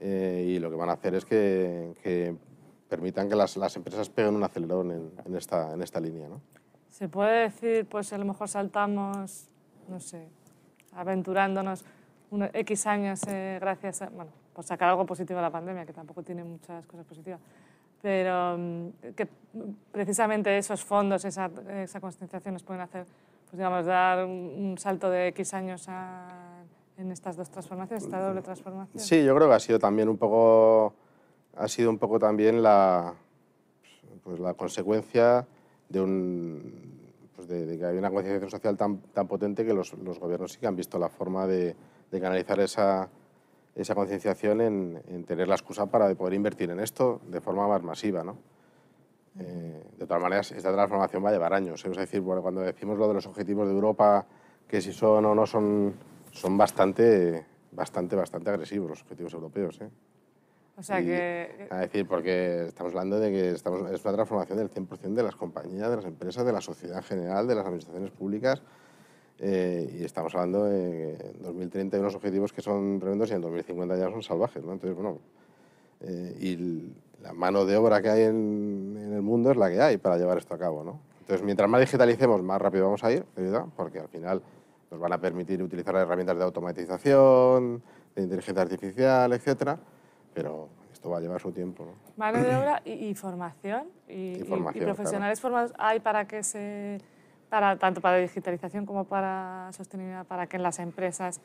Eh, 0.02 0.44
y 0.46 0.60
lo 0.60 0.70
que 0.70 0.76
van 0.76 0.90
a 0.90 0.94
hacer 0.94 1.16
es 1.16 1.24
que, 1.24 2.36
permitan 2.90 3.30
que 3.30 3.38
las, 3.38 3.56
las, 3.56 3.78
empresas 3.78 4.10
peguen 4.10 4.36
un 4.36 4.44
acelerón 4.44 4.92
en, 4.92 5.12
en, 5.26 5.36
esta, 5.38 5.72
en 5.72 5.82
esta 5.82 6.02
línea. 6.02 6.28
¿no? 6.28 6.42
Se 6.90 7.08
puede 7.08 7.44
decir, 7.44 7.86
pues 7.86 8.12
a 8.12 8.18
lo 8.18 8.26
mejor 8.26 8.50
saltamos, 8.50 9.48
no 9.88 10.02
sé, 10.02 10.28
aventurándonos 10.92 11.86
unos 12.32 12.50
X 12.54 12.88
años 12.88 13.22
eh, 13.28 13.58
gracias 13.60 14.02
a, 14.02 14.10
bueno, 14.10 14.32
por 14.54 14.64
sacar 14.64 14.90
algo 14.90 15.06
positivo 15.06 15.38
de 15.38 15.44
la 15.44 15.52
pandemia, 15.52 15.86
que 15.86 15.94
tampoco 15.94 16.24
tiene 16.24 16.44
muchas 16.44 16.86
cosas 16.88 17.06
positivas, 17.06 17.40
pero 18.02 18.58
mm, 18.58 18.88
que 19.16 19.28
precisamente 19.92 20.58
esos 20.58 20.84
fondos, 20.84 21.26
esa, 21.26 21.50
esa 21.70 22.00
concienciación 22.00 22.54
nos 22.54 22.64
pueden 22.64 22.82
hacer, 22.82 23.06
pues 23.46 23.58
digamos, 23.58 23.86
dar 23.86 24.26
un 24.26 24.76
salto 24.78 25.10
de 25.10 25.28
X 25.30 25.54
años 25.54 25.88
en 26.98 27.12
estas 27.12 27.36
dos 27.36 27.50
transformaciones, 27.50 28.04
esta 28.04 28.22
doble 28.22 28.42
transformación. 28.42 29.00
Sí, 29.00 29.24
yo 29.24 29.36
creo 29.36 29.48
que 29.48 29.56
ha 29.56 29.60
sido 29.60 29.80
también 29.80 30.08
un 30.10 30.18
poco, 30.18 30.94
ha 31.58 31.68
sido 31.68 31.90
un 31.90 31.98
poco 31.98 32.20
también 32.20 32.64
la, 32.64 33.14
pues 34.24 34.40
la 34.40 34.54
consecuencia 34.54 35.46
de 35.90 36.02
un 36.02 36.96
pues 37.36 37.48
de, 37.48 37.78
que 37.78 37.86
hay 37.86 37.98
una 37.98 38.10
concienciación 38.10 38.50
social 38.50 38.78
tan, 38.78 39.00
tan 39.14 39.28
potente 39.28 39.66
que 39.66 39.74
los, 39.74 39.94
los, 39.94 40.20
gobiernos 40.20 40.54
sí 40.54 40.60
que 40.60 40.68
han 40.68 40.76
visto 40.76 40.98
la 40.98 41.10
forma 41.10 41.46
de, 41.46 41.76
de 42.12 42.22
canalizar 42.22 42.60
esa, 42.60 43.10
esa 43.76 43.96
concienciación 43.96 44.62
en, 44.62 45.04
en, 45.08 45.24
tener 45.26 45.48
la 45.48 45.56
excusa 45.56 45.86
para 45.86 46.14
poder 46.16 46.34
invertir 46.34 46.70
en 46.70 46.80
esto 46.80 47.22
de 47.28 47.42
forma 47.42 47.68
más 47.68 47.84
masiva. 47.84 48.24
¿no? 48.24 48.38
Eh, 49.40 49.84
de 49.98 50.06
todas 50.06 50.22
maneras, 50.22 50.52
esta 50.52 50.72
transformación 50.72 51.24
va 51.24 51.30
a 51.30 51.34
llevar 51.34 51.54
años. 51.54 51.84
¿eh? 51.86 51.90
Es 51.92 51.98
decir, 51.98 52.22
bueno, 52.22 52.42
cuando 52.42 52.62
decimos 52.62 52.98
lo 52.98 53.08
de 53.08 53.16
los 53.16 53.26
objetivos 53.28 53.68
de 53.68 53.74
Europa, 53.74 54.26
que 54.68 54.82
si 54.82 54.94
son 54.94 55.26
o 55.26 55.36
no 55.36 55.46
son 55.46 55.94
son 56.36 56.58
bastante, 56.58 57.46
bastante, 57.72 58.16
bastante 58.16 58.50
agresivos 58.50 58.90
los 58.90 59.02
objetivos 59.02 59.34
europeos. 59.34 59.80
¿eh? 59.82 59.90
O 60.78 60.84
sea 60.84 61.02
que... 61.02 61.68
Es 61.72 61.80
decir, 61.80 62.06
porque 62.08 62.66
estamos 62.66 62.92
hablando 62.92 63.20
de 63.20 63.32
que 63.32 63.50
estamos, 63.52 63.90
es 63.90 64.04
una 64.04 64.14
transformación 64.14 64.58
del 64.58 64.70
100% 64.70 65.14
de 65.14 65.24
las 65.24 65.36
compañías, 65.36 65.90
de 65.90 65.96
las 65.96 66.06
empresas, 66.06 66.46
de 66.46 66.52
la 66.52 66.60
sociedad 66.60 66.98
en 66.98 67.04
general, 67.04 67.48
de 67.48 67.56
las 67.56 67.66
administraciones 67.66 68.12
públicas. 68.12 68.62
Eh, 69.40 69.98
y 70.00 70.04
estamos 70.04 70.34
hablando 70.34 70.64
de 70.64 71.16
en 71.16 71.44
2030 71.44 71.98
hay 71.98 72.02
unos 72.02 72.16
objetivos 72.16 72.54
que 72.54 72.62
son 72.62 73.00
tremendos 73.00 73.30
y 73.32 73.34
en 73.34 73.42
2050 73.42 73.98
ya 73.98 74.10
son 74.10 74.24
salvajes. 74.24 74.64
¿no? 74.64 74.74
Entonces, 74.74 74.96
bueno, 74.96 75.20
eh, 76.02 76.38
y 76.40 76.94
la 77.22 77.34
mano 77.34 77.66
de 77.66 77.76
obra 77.76 78.02
que 78.02 78.10
hay 78.10 78.24
en, 78.24 78.98
en, 78.98 79.14
el 79.14 79.22
mundo 79.22 79.52
es 79.52 79.58
la 79.58 79.70
que 79.70 79.82
hay 79.82 79.98
para 79.98 80.18
llevar 80.18 80.38
esto 80.38 80.54
a 80.54 80.58
cabo. 80.58 80.84
¿no? 80.84 81.00
Entonces, 81.22 81.44
mientras 81.44 81.70
más 81.70 81.82
digitalicemos, 81.82 82.42
más 82.44 82.62
rápido 82.62 82.86
vamos 82.86 83.04
a 83.04 83.12
ir, 83.12 83.26
¿verdad? 83.36 83.66
porque 83.76 84.00
al 84.00 84.08
final 84.08 84.42
nos 84.92 85.00
van 85.00 85.12
a 85.12 85.20
permitir 85.20 85.62
utilizar 85.62 85.96
herramientas 85.96 86.38
de 86.38 86.44
automatización, 86.44 87.82
de 88.16 88.22
inteligencia 88.22 88.62
artificial, 88.62 89.34
etcétera, 89.34 89.78
pero 90.34 90.70
esto 90.94 91.10
va 91.10 91.18
a 91.18 91.22
llevar 91.22 91.42
su 91.42 91.52
tiempo. 91.52 91.84
¿no? 91.84 91.92
Mano 92.16 92.42
de 92.42 92.56
obra 92.56 92.82
y, 92.86 92.92
y 92.92 93.16
formación. 93.16 93.88
Y, 94.08 94.38
Y 94.40 94.44
formación, 94.44 94.84
y 94.84 94.86
profesionales 94.86 95.42
formados 95.42 95.74
hay 95.78 96.00
para 96.00 96.26
que 96.26 96.44
se... 96.44 97.02
Para, 97.56 97.78
tanto 97.78 98.02
para 98.02 98.18
digitalización 98.18 98.86
como 98.86 99.06
para 99.06 99.70
sostenibilidad, 99.72 100.26
para 100.26 100.46
que 100.46 100.58
en 100.58 100.64
las 100.64 100.78
empresas, 100.80 101.40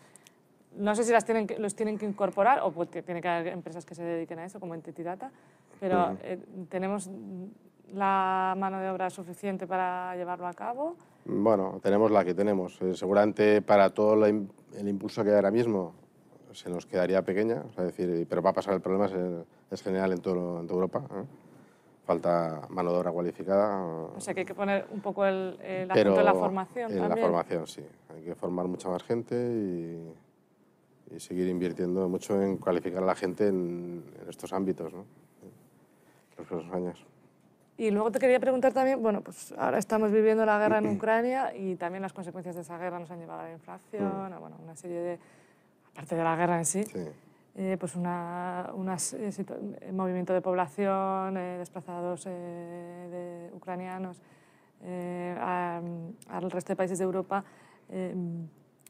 no 0.76 0.96
sé 0.96 1.04
si 1.04 1.12
las 1.12 1.24
tienen 1.24 1.46
los 1.58 1.76
tienen 1.76 1.98
que 1.98 2.04
incorporar 2.04 2.58
o 2.64 2.72
porque 2.72 3.00
tiene 3.00 3.20
que 3.22 3.28
haber 3.28 3.52
empresas 3.52 3.84
que 3.86 3.94
se 3.94 4.02
dediquen 4.02 4.40
a 4.40 4.44
eso, 4.44 4.58
como 4.58 4.74
Entity 4.74 5.04
Data, 5.04 5.30
pero 5.78 6.16
eh, 6.24 6.40
tenemos 6.68 7.08
la 7.94 8.56
mano 8.58 8.80
de 8.80 8.90
obra 8.90 9.08
suficiente 9.08 9.68
para 9.68 10.16
llevarlo 10.16 10.48
a 10.48 10.52
cabo. 10.52 10.96
Bueno, 11.26 11.78
tenemos 11.80 12.10
la 12.10 12.24
que 12.24 12.34
tenemos. 12.34 12.82
Eh, 12.82 12.96
seguramente 12.96 13.62
para 13.62 13.90
todo 13.90 14.16
im- 14.26 14.48
el 14.76 14.88
impulso 14.88 15.22
que 15.22 15.30
hay 15.30 15.36
ahora 15.36 15.52
mismo 15.52 15.92
se 16.50 16.70
nos 16.70 16.86
quedaría 16.86 17.22
pequeña, 17.22 17.62
o 17.68 17.72
sea, 17.72 17.84
decir, 17.84 18.26
pero 18.28 18.42
va 18.42 18.50
a 18.50 18.54
pasar 18.54 18.74
el 18.74 18.80
problema, 18.80 19.06
es, 19.06 19.12
es 19.70 19.80
general 19.80 20.10
en, 20.10 20.20
todo, 20.20 20.58
en 20.58 20.66
toda 20.66 20.74
Europa. 20.74 21.02
¿eh? 21.14 21.24
Falta 22.10 22.62
mano 22.70 22.90
de 22.90 22.98
obra 22.98 23.12
cualificada. 23.12 23.84
O 23.84 24.20
sea 24.20 24.34
que 24.34 24.40
hay 24.40 24.46
que 24.46 24.52
poner 24.52 24.84
un 24.90 25.00
poco 25.00 25.24
el, 25.24 25.56
el 25.62 25.86
pero 25.94 26.18
en 26.18 26.24
la 26.24 26.34
formación 26.34 26.90
en 26.90 26.98
también. 26.98 27.20
la 27.20 27.24
formación, 27.24 27.66
sí. 27.68 27.84
Hay 28.12 28.24
que 28.24 28.34
formar 28.34 28.66
mucha 28.66 28.88
más 28.88 29.04
gente 29.04 29.36
y, 29.36 31.14
y 31.14 31.20
seguir 31.20 31.46
invirtiendo 31.46 32.08
mucho 32.08 32.42
en 32.42 32.56
cualificar 32.56 33.04
a 33.04 33.06
la 33.06 33.14
gente 33.14 33.46
en, 33.46 34.02
en 34.22 34.28
estos 34.28 34.52
ámbitos, 34.52 34.92
¿no? 34.92 35.04
Los 36.36 36.48
próximos 36.48 36.74
años. 36.74 37.06
Y 37.78 37.92
luego 37.92 38.10
te 38.10 38.18
quería 38.18 38.40
preguntar 38.40 38.72
también, 38.72 39.00
bueno, 39.00 39.20
pues 39.20 39.54
ahora 39.56 39.78
estamos 39.78 40.10
viviendo 40.10 40.44
la 40.44 40.58
guerra 40.58 40.78
en 40.78 40.88
Ucrania 40.96 41.54
y 41.54 41.76
también 41.76 42.02
las 42.02 42.12
consecuencias 42.12 42.56
de 42.56 42.62
esa 42.62 42.76
guerra 42.76 42.98
nos 42.98 43.08
han 43.12 43.20
llevado 43.20 43.42
a 43.42 43.44
la 43.44 43.52
inflación, 43.52 44.32
a 44.32 44.38
bueno, 44.40 44.56
una 44.64 44.74
serie 44.74 44.98
de, 45.00 45.18
aparte 45.92 46.16
de 46.16 46.24
la 46.24 46.34
guerra 46.34 46.58
en 46.58 46.64
sí, 46.64 46.82
Sí. 46.82 46.98
Eh, 47.56 47.76
pues 47.78 47.96
una, 47.96 48.70
eh, 49.18 49.92
movimiento 49.92 50.32
de 50.32 50.40
población, 50.40 51.36
eh, 51.36 51.56
desplazados 51.58 52.24
de 52.24 53.50
ucranianos 53.54 54.20
a- 55.38 55.80
al 56.28 56.50
resto 56.50 56.72
de 56.72 56.76
países 56.76 56.98
de 56.98 57.04
Europa. 57.04 57.44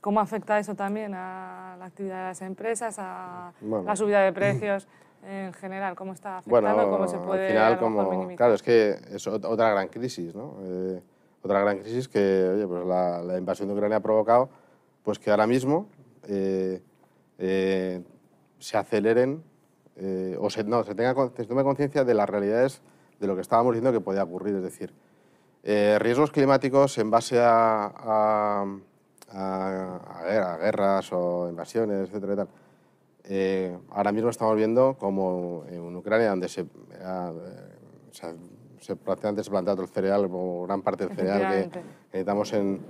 ¿Cómo 0.00 0.20
afecta 0.20 0.58
eso 0.58 0.74
también 0.74 1.12
a 1.14 1.76
la 1.78 1.84
actividad 1.86 2.16
de 2.18 2.24
las 2.28 2.42
empresas, 2.42 2.96
a 2.98 3.52
Bueno. 3.60 3.84
la 3.84 3.96
subida 3.96 4.20
de 4.22 4.32
precios 4.32 4.88
en 5.22 5.52
general? 5.52 5.94
¿Cómo 5.94 6.12
está 6.14 6.38
afectando? 6.38 6.74
Bueno, 6.74 6.90
¿Cómo 6.90 7.06
se 7.08 7.18
puede 7.18 7.58
al 7.58 7.76
final, 7.76 7.78
como, 7.78 8.36
claro, 8.36 8.54
es 8.54 8.62
que 8.62 8.90
es 8.92 9.26
ot- 9.26 9.44
otra 9.44 9.70
gran 9.70 9.88
crisis, 9.88 10.34
¿no? 10.34 10.56
Eh, 10.62 11.02
otra 11.42 11.60
gran 11.60 11.78
crisis 11.80 12.08
que, 12.08 12.48
oye, 12.54 12.66
pues 12.66 12.86
la, 12.86 13.20
la 13.22 13.36
invasión 13.38 13.68
de 13.68 13.74
Ucrania 13.74 13.98
ha 13.98 14.00
provocado, 14.00 14.48
pues 15.02 15.18
que 15.18 15.30
ahora 15.30 15.46
mismo 15.46 15.86
eh, 16.28 16.80
eh, 17.38 18.02
se 18.60 18.76
aceleren 18.78 19.42
eh, 19.96 20.36
o 20.40 20.48
se, 20.50 20.62
no, 20.62 20.84
se 20.84 20.94
tenga 20.94 21.14
se 21.36 21.44
tome 21.46 21.64
conciencia 21.64 22.04
de 22.04 22.14
las 22.14 22.28
realidades 22.28 22.80
de 23.18 23.26
lo 23.26 23.34
que 23.34 23.40
estábamos 23.42 23.74
diciendo 23.74 23.92
que 23.92 24.00
podía 24.02 24.22
ocurrir, 24.22 24.54
es 24.54 24.62
decir, 24.62 24.92
eh, 25.64 25.98
riesgos 25.98 26.30
climáticos 26.30 26.96
en 26.98 27.10
base 27.10 27.38
a, 27.40 27.86
a, 27.86 28.64
a- 29.32 29.96
a 30.20 30.24
guerra- 30.24 30.54
a 30.54 30.56
guerras 30.58 31.12
o 31.12 31.48
invasiones, 31.50 32.08
etcétera 32.08 32.32
y 32.32 32.36
tal. 32.36 32.48
Eh, 33.24 33.78
ahora 33.90 34.12
mismo 34.12 34.30
estamos 34.30 34.56
viendo 34.56 34.96
como 34.98 35.64
en 35.68 35.94
Ucrania, 35.96 36.30
donde 36.30 36.48
se, 36.48 36.64
se, 38.12 38.34
se 38.80 38.96
prácticamente 38.96 39.44
se 39.44 39.50
plantea 39.50 39.74
todo 39.74 39.84
el 39.84 39.90
cereal, 39.90 40.28
gran 40.66 40.82
parte 40.82 41.06
del 41.06 41.16
cereal 41.16 41.40
que 41.70 41.78
necesitamos 42.12 42.52
en, 42.54 42.80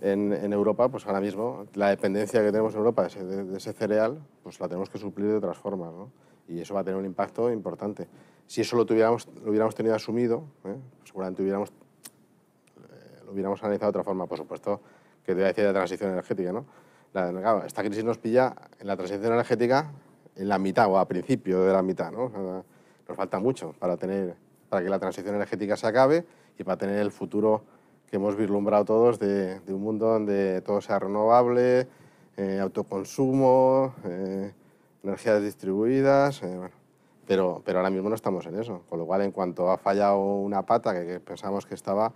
en, 0.00 0.32
en 0.32 0.52
Europa, 0.52 0.88
pues 0.88 1.06
ahora 1.06 1.20
mismo 1.20 1.66
la 1.74 1.88
dependencia 1.90 2.40
que 2.40 2.50
tenemos 2.50 2.72
en 2.74 2.78
Europa 2.78 3.02
de 3.02 3.08
ese, 3.08 3.24
de- 3.24 3.44
de 3.44 3.56
ese 3.58 3.72
cereal, 3.72 4.18
pues 4.42 4.58
la 4.60 4.68
tenemos 4.68 4.88
que 4.90 4.98
suplir 4.98 5.28
de 5.30 5.36
otras 5.36 5.58
formas, 5.58 5.92
¿no? 5.92 6.10
Y 6.48 6.60
eso 6.60 6.74
va 6.74 6.80
a 6.80 6.84
tener 6.84 6.98
un 6.98 7.04
impacto 7.06 7.50
importante. 7.52 8.08
Si 8.46 8.60
eso 8.62 8.76
lo, 8.76 8.84
tuviéramos, 8.84 9.28
lo 9.44 9.50
hubiéramos 9.50 9.74
tenido 9.74 9.94
asumido, 9.94 10.44
¿eh? 10.64 10.74
pues 10.98 11.08
seguramente 11.08 11.42
hubiéramos 11.42 11.68
eh, 11.70 13.22
lo 13.24 13.32
hubiéramos 13.32 13.62
analizado 13.62 13.92
de 13.92 13.98
otra 13.98 14.04
forma, 14.04 14.26
por 14.26 14.38
supuesto, 14.38 14.80
que 15.24 15.32
te 15.32 15.34
voy 15.34 15.44
a 15.44 15.46
decir 15.48 15.64
de 15.64 15.72
transición 15.72 16.10
energética, 16.12 16.52
¿no? 16.52 16.64
La- 17.12 17.30
claro, 17.30 17.64
esta 17.64 17.82
crisis 17.82 18.04
nos 18.04 18.18
pilla 18.18 18.54
en 18.78 18.86
la 18.86 18.96
transición 18.96 19.32
energética 19.32 19.92
en 20.36 20.48
la 20.48 20.58
mitad 20.58 20.88
o 20.90 20.98
a 20.98 21.06
principio 21.06 21.60
de 21.62 21.72
la 21.72 21.82
mitad, 21.82 22.10
¿no? 22.10 22.24
O 22.24 22.30
sea, 22.30 22.40
nos 23.08 23.16
falta 23.16 23.38
mucho 23.38 23.74
para, 23.78 23.96
tener, 23.96 24.34
para 24.68 24.82
que 24.82 24.88
la 24.88 24.98
transición 24.98 25.34
energética 25.34 25.76
se 25.76 25.86
acabe 25.86 26.24
y 26.58 26.64
para 26.64 26.76
tener 26.78 26.98
el 26.98 27.10
futuro 27.10 27.62
que 28.10 28.16
hemos 28.16 28.36
vislumbrado 28.36 28.84
todos 28.84 29.18
de, 29.20 29.60
de 29.60 29.72
un 29.72 29.82
mundo 29.82 30.06
donde 30.06 30.60
todo 30.62 30.80
sea 30.80 30.98
renovable, 30.98 31.86
eh, 32.36 32.58
autoconsumo, 32.58 33.94
eh, 34.04 34.52
energías 35.04 35.40
distribuidas, 35.40 36.42
eh, 36.42 36.56
bueno. 36.56 36.74
pero, 37.26 37.62
pero 37.64 37.78
ahora 37.78 37.90
mismo 37.90 38.08
no 38.08 38.16
estamos 38.16 38.44
en 38.46 38.58
eso, 38.58 38.82
con 38.88 38.98
lo 38.98 39.06
cual 39.06 39.22
en 39.22 39.30
cuanto 39.30 39.70
ha 39.70 39.78
fallado 39.78 40.18
una 40.18 40.66
pata 40.66 40.92
que, 40.92 41.06
que 41.06 41.20
pensábamos 41.20 41.66
que 41.66 41.74
estaba, 41.74 42.12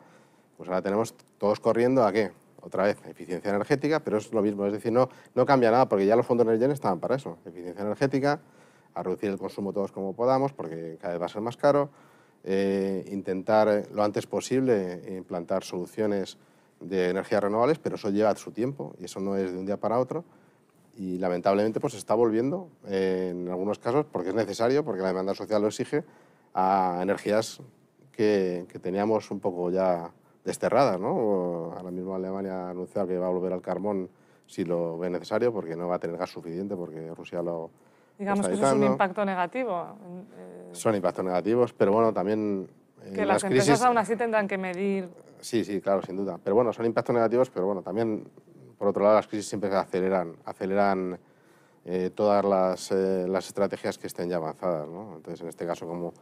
pues 0.57 0.69
ahora 0.69 0.83
tenemos 0.83 1.15
todos 1.39 1.61
corriendo 1.61 2.05
a 2.05 2.13
qué? 2.13 2.33
Otra 2.61 2.85
vez, 2.85 2.99
eficiencia 3.07 3.51
energética, 3.51 4.01
pero 4.01 4.17
es 4.17 4.33
lo 4.33 4.43
mismo, 4.43 4.67
es 4.67 4.73
decir, 4.73 4.91
no, 4.91 5.09
no 5.35 5.47
cambia 5.47 5.71
nada 5.71 5.89
porque 5.89 6.07
ya 6.07 6.17
los 6.17 6.27
fondos 6.27 6.47
Next 6.47 6.61
Gen 6.61 6.71
estaban 6.73 6.99
para 6.99 7.17
eso, 7.17 7.39
eficiencia 7.45 7.83
energética, 7.83 8.41
a 8.95 9.03
reducir 9.03 9.31
el 9.31 9.39
consumo 9.39 9.73
todos 9.73 9.93
como 9.93 10.15
podamos 10.15 10.53
porque 10.53 10.97
cada 11.01 11.13
vez 11.15 11.23
va 11.23 11.27
a 11.27 11.29
ser 11.29 11.43
más 11.43 11.57
caro, 11.57 11.91
eh, 12.45 13.05
intentar 13.11 13.89
lo 13.93 14.03
antes 14.03 14.27
posible 14.27 15.03
implantar 15.09 15.65
soluciones 15.65 16.39
de 16.81 17.11
energías 17.11 17.43
renovables, 17.43 17.79
pero 17.79 17.97
eso 17.97 18.11
lleva 18.11 18.35
su 18.37 18.53
tiempo 18.53 18.95
y 19.01 19.07
eso 19.07 19.21
no 19.21 19.37
es 19.37 19.53
de 19.53 19.59
un 19.59 19.67
día 19.67 19.79
para 19.79 19.99
otro 19.99 20.25
y 20.97 21.19
lamentablemente 21.19 21.81
pues 21.81 21.95
se 21.95 21.99
está 21.99 22.15
volviendo 22.15 22.69
eh, 22.87 23.31
en 23.33 23.49
algunos 23.49 23.79
casos 23.79 24.07
porque 24.11 24.29
es 24.31 24.35
necesario, 24.35 24.85
porque 24.85 25.03
la 25.03 25.09
demanda 25.09 25.35
social 25.35 25.63
lo 25.63 25.69
exige, 25.69 26.05
a 26.55 27.01
energías 27.03 27.61
que, 28.13 28.67
teníamos 28.81 29.31
un 29.31 29.41
poco 29.41 29.71
ya 29.71 30.13
desterradas. 30.45 31.01
¿no? 31.01 31.73
Ahora 31.77 31.91
mismo 31.91 32.15
Alemania 32.15 32.67
ha 32.67 32.71
anunciado 32.71 33.09
que 33.09 33.19
va 33.19 33.27
a 33.27 33.31
volver 33.31 33.53
al 33.53 33.61
carbón 33.61 34.09
si 34.47 34.65
lo 34.65 34.99
ve 34.99 35.11
necesario 35.11 35.53
porque 35.53 35.75
no 35.75 35.89
va 35.89 35.97
a 35.97 35.99
tener 35.99 36.17
gas 36.17 36.31
suficiente 36.31 36.77
porque 36.77 37.13
Rusia 37.15 37.43
lo 37.43 37.71
Digamos 38.19 38.47
que 38.47 38.55
eso 38.55 38.63
es 38.63 38.69
un 38.73 38.77
evitando. 38.79 38.93
impacto 38.93 39.25
negativo. 39.25 39.87
eh, 40.37 40.69
Son 40.73 40.95
impactos 40.95 41.25
negativos, 41.25 41.73
pero 41.73 41.93
bueno, 41.93 42.13
también... 42.13 42.69
eh, 43.05 43.13
que 43.15 43.27
las, 43.27 43.43
empresas 43.45 43.67
crisis, 43.69 43.85
aún 43.85 43.99
así 43.99 44.17
tendrán 44.17 44.47
que 44.49 44.57
medir. 44.59 45.09
Sí, 45.41 45.65
sí, 45.65 45.81
claro, 45.81 46.01
sin 46.03 46.17
duda. 46.17 46.39
Pero 46.43 46.55
bueno, 46.57 46.73
son 46.73 46.87
impactos 46.87 47.15
negativos, 47.15 47.51
pero 47.51 47.67
bueno, 47.67 47.83
también, 47.83 48.27
por 48.79 48.89
otro 48.89 49.03
lado, 49.03 49.17
las 49.17 49.27
crisis 49.27 49.47
siempre 49.49 49.75
aceleran, 49.75 50.37
aceleran 50.45 51.19
eh, 51.85 52.11
todas 52.15 52.45
las, 52.45 52.91
eh, 52.93 53.27
las 53.29 53.47
estrategias 53.47 53.99
que 53.99 54.07
estén 54.07 54.29
ya 54.31 54.37
avanzadas. 54.37 54.89
¿no? 54.89 55.17
Entonces, 55.17 55.41
en 55.43 55.49
este 55.49 55.67
caso, 55.67 55.87
como 55.87 56.15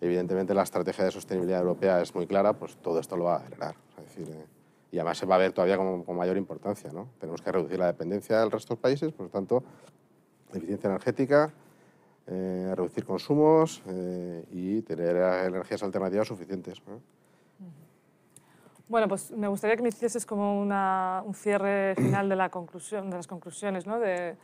evidentemente 0.00 0.54
la 0.54 0.62
estrategia 0.62 1.04
de 1.04 1.10
sostenibilidad 1.10 1.60
europea 1.60 2.00
es 2.00 2.14
muy 2.14 2.26
clara, 2.26 2.54
pues 2.54 2.76
todo 2.76 2.98
esto 2.98 3.16
lo 3.16 3.24
va 3.24 3.34
a 3.34 3.38
acelerar. 3.38 3.74
Es 3.98 4.04
decir, 4.16 4.34
eh, 4.34 4.46
y 4.92 4.98
además 4.98 5.18
se 5.18 5.26
va 5.26 5.34
a 5.34 5.38
ver 5.38 5.52
todavía 5.52 5.76
con, 5.76 6.02
con 6.04 6.16
mayor 6.16 6.36
importancia. 6.38 6.90
¿no? 6.92 7.08
Tenemos 7.18 7.42
que 7.42 7.52
reducir 7.52 7.78
la 7.78 7.86
dependencia 7.86 8.38
del 8.40 8.50
resto 8.50 8.74
de 8.74 8.80
países, 8.80 9.12
por 9.12 9.26
lo 9.26 9.30
tanto, 9.30 9.62
eficiencia 10.58 10.88
energética, 10.88 11.52
eh, 12.26 12.72
reducir 12.76 13.04
consumos 13.04 13.82
eh, 13.86 14.44
y 14.50 14.82
tener 14.82 15.16
energías 15.46 15.82
alternativas 15.82 16.28
suficientes. 16.28 16.80
¿no? 16.86 17.00
Bueno, 18.88 19.08
pues 19.08 19.30
me 19.32 19.48
gustaría 19.48 19.76
que 19.76 19.82
me 19.82 19.88
hicieses 19.88 20.24
como 20.24 20.60
una, 20.60 21.22
un 21.24 21.34
cierre 21.34 21.94
final 21.96 22.28
de, 22.28 22.36
la 22.36 22.48
conclusión, 22.50 23.10
de 23.10 23.16
las 23.16 23.26
conclusiones 23.26 23.86
¿no? 23.86 23.98
de, 23.98 24.36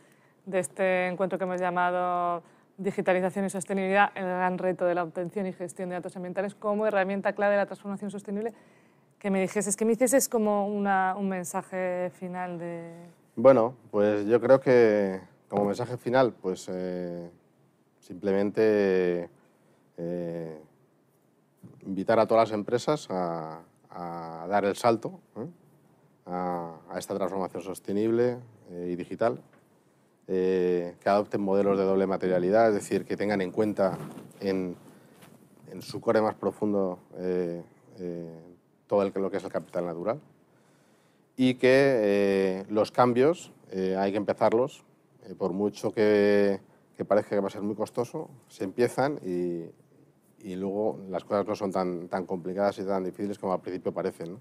de 0.45 0.59
este 0.59 1.07
encuentro 1.07 1.37
que 1.37 1.45
hemos 1.45 1.61
llamado 1.61 2.43
Digitalización 2.77 3.45
y 3.45 3.49
Sostenibilidad, 3.49 4.11
el 4.15 4.23
gran 4.23 4.57
reto 4.57 4.85
de 4.85 4.95
la 4.95 5.03
obtención 5.03 5.45
y 5.45 5.53
gestión 5.53 5.89
de 5.89 5.95
datos 5.95 6.15
ambientales 6.15 6.55
como 6.55 6.87
herramienta 6.87 7.33
clave 7.33 7.53
de 7.53 7.57
la 7.57 7.65
transformación 7.65 8.09
sostenible. 8.09 8.53
Que 9.19 9.29
me 9.29 9.41
dijeses, 9.41 9.75
que 9.75 9.83
me 9.83 9.91
hicieses 9.91 10.29
como 10.29 10.67
una, 10.67 11.13
un 11.17 11.27
mensaje 11.27 12.09
final 12.17 12.57
de... 12.57 12.93
Bueno, 13.35 13.75
pues 13.91 14.25
yo 14.27 14.39
creo 14.39 14.61
que 14.61 15.19
como 15.49 15.65
mensaje 15.65 15.97
final, 15.97 16.31
pues 16.31 16.67
eh, 16.71 17.29
simplemente 17.99 19.29
eh, 19.97 20.59
invitar 21.81 22.19
a 22.19 22.27
todas 22.27 22.49
las 22.49 22.55
empresas 22.55 23.07
a, 23.09 23.63
dar 24.47 24.65
el 24.65 24.75
salto 24.75 25.19
¿eh? 25.35 25.47
a, 26.27 26.77
esta 26.97 27.15
transformación 27.15 27.63
sostenible, 27.63 28.37
y 28.71 28.95
digital, 28.95 29.41
que 30.27 30.95
adopten 31.05 31.41
modelos 31.41 31.75
de 31.79 31.83
doble 31.85 32.05
materialidad, 32.05 32.67
es 32.67 32.75
decir, 32.75 33.03
que 33.03 33.17
tengan 33.17 33.41
en 33.41 33.51
cuenta 33.51 33.97
en, 34.39 34.77
su 35.81 35.99
core 35.99 36.21
más 36.21 36.35
profundo 36.35 36.99
todo 38.85 39.09
lo 39.09 39.31
que 39.31 39.37
es 39.37 39.43
el 39.43 39.51
capital 39.51 39.87
natural 39.87 40.19
y 41.35 41.55
que 41.55 42.63
los 42.69 42.91
cambios 42.91 43.51
hay 43.71 44.11
que 44.11 44.17
empezarlos, 44.17 44.85
por 45.37 45.53
mucho 45.53 45.91
que, 45.91 46.59
que 46.95 47.05
parezca 47.05 47.31
que 47.31 47.39
va 47.39 47.47
a 47.47 47.51
ser 47.51 47.61
muy 47.61 47.75
costoso, 47.75 48.29
se 48.47 48.63
empiezan 48.63 49.19
y, 49.23 49.65
y 50.41 50.55
luego 50.55 50.99
las 51.09 51.23
cosas 51.23 51.45
no 51.45 51.55
son 51.55 51.71
tan, 51.71 52.07
tan 52.07 52.25
complicadas 52.25 52.79
y 52.79 52.83
tan 52.83 53.03
difíciles 53.03 53.37
como 53.37 53.53
al 53.53 53.61
principio 53.61 53.93
parecen. 53.93 54.39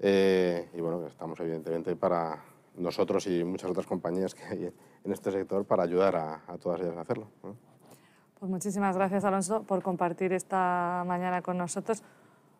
Eh, 0.00 0.68
y 0.74 0.80
bueno, 0.80 1.06
estamos 1.06 1.38
evidentemente 1.40 1.96
para 1.96 2.42
nosotros 2.76 3.26
y 3.26 3.44
muchas 3.44 3.70
otras 3.70 3.86
compañías 3.86 4.34
que 4.34 4.44
hay 4.44 4.72
en 5.04 5.12
este 5.12 5.30
sector 5.30 5.64
para 5.64 5.84
ayudar 5.84 6.16
a, 6.16 6.58
todas 6.58 6.80
ellas 6.80 6.96
a 6.96 7.02
hacerlo. 7.02 7.28
Pues 7.40 8.50
muchísimas 8.50 8.96
gracias, 8.96 9.24
Alonso, 9.24 9.62
por 9.62 9.82
compartir 9.82 10.32
esta 10.32 11.04
mañana 11.06 11.40
con 11.42 11.56
nosotros. 11.56 12.02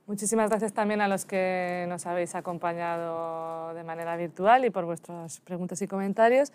Muchísimas 0.06 0.50
gracias 0.50 0.72
también 0.72 1.00
a 1.00 1.08
los 1.08 1.24
que 1.24 1.86
nos 1.88 2.06
habéis 2.06 2.34
acompañado 2.34 3.74
de 3.74 3.82
manera 3.84 4.16
virtual 4.16 4.64
y 4.64 4.70
por 4.70 4.84
vuestras 4.84 5.40
preguntas 5.40 5.80
y 5.82 5.88
comentarios 5.88 6.52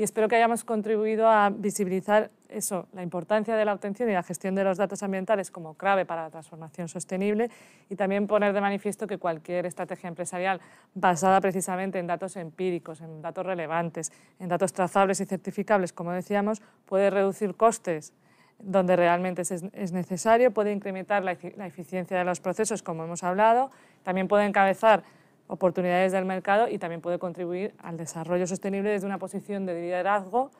y 0.00 0.02
espero 0.02 0.28
que 0.28 0.36
hayamos 0.36 0.64
contribuido 0.64 1.28
a 1.28 1.50
visibilizar 1.50 2.30
eso, 2.48 2.88
la 2.94 3.02
importancia 3.02 3.54
de 3.54 3.66
la 3.66 3.74
obtención 3.74 4.08
y 4.08 4.14
la 4.14 4.22
gestión 4.22 4.54
de 4.54 4.64
los 4.64 4.78
datos 4.78 5.02
ambientales 5.02 5.50
como 5.50 5.74
clave 5.74 6.06
para 6.06 6.22
la 6.22 6.30
transformación 6.30 6.88
sostenible 6.88 7.50
y 7.90 7.96
también 7.96 8.26
poner 8.26 8.54
de 8.54 8.62
manifiesto 8.62 9.06
que 9.06 9.18
cualquier 9.18 9.66
estrategia 9.66 10.08
empresarial 10.08 10.58
basada 10.94 11.38
precisamente 11.42 11.98
en 11.98 12.06
datos 12.06 12.36
empíricos, 12.36 13.02
en 13.02 13.20
datos 13.20 13.44
relevantes, 13.44 14.10
en 14.38 14.48
datos 14.48 14.72
trazables 14.72 15.20
y 15.20 15.26
certificables, 15.26 15.92
como 15.92 16.12
decíamos, 16.12 16.62
puede 16.86 17.10
reducir 17.10 17.54
costes 17.54 18.14
donde 18.58 18.96
realmente 18.96 19.42
es 19.42 19.92
necesario, 19.92 20.50
puede 20.50 20.72
incrementar 20.72 21.22
la 21.24 21.32
eficiencia 21.66 22.16
de 22.16 22.24
los 22.24 22.40
procesos, 22.40 22.82
como 22.82 23.04
hemos 23.04 23.22
hablado, 23.22 23.70
también 24.02 24.28
puede 24.28 24.46
encabezar 24.46 25.02
oportunidades 25.50 26.12
del 26.12 26.24
mercado 26.24 26.68
y 26.68 26.78
también 26.78 27.00
puede 27.00 27.18
contribuir 27.18 27.74
al 27.82 27.96
desarrollo 27.96 28.46
sostenible 28.46 28.90
desde 28.90 29.06
una 29.06 29.18
posición 29.18 29.66
de 29.66 29.74
liderazgo, 29.74 30.50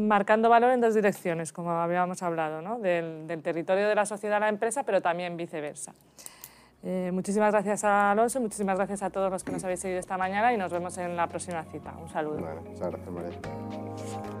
marcando 0.00 0.48
valor 0.48 0.72
en 0.72 0.80
dos 0.80 0.94
direcciones, 0.94 1.52
como 1.52 1.70
habíamos 1.70 2.22
hablado, 2.22 2.62
¿no? 2.62 2.78
del, 2.78 3.26
territorio 3.42 3.88
de 3.88 3.94
la 3.94 4.06
sociedad 4.06 4.38
a 4.38 4.40
la 4.40 4.48
empresa, 4.48 4.82
pero 4.84 5.00
también 5.00 5.36
viceversa. 5.36 5.92
Eh, 6.82 7.10
muchísimas 7.12 7.52
gracias 7.52 7.84
a 7.84 8.10
Alonso, 8.10 8.40
muchísimas 8.40 8.76
gracias 8.76 9.02
a 9.02 9.10
todos 9.10 9.30
los 9.30 9.44
que 9.44 9.52
nos 9.52 9.62
habéis 9.62 9.80
seguido 9.80 10.00
esta 10.00 10.18
mañana 10.18 10.52
y 10.52 10.56
nos 10.56 10.72
vemos 10.72 10.98
en 10.98 11.16
la 11.16 11.28
próxima 11.28 11.62
cita. 11.64 11.94
Un 12.00 12.08
saludo. 12.08 12.40
muchas 12.40 12.90
gracias, 12.90 13.08
María. 13.08 14.40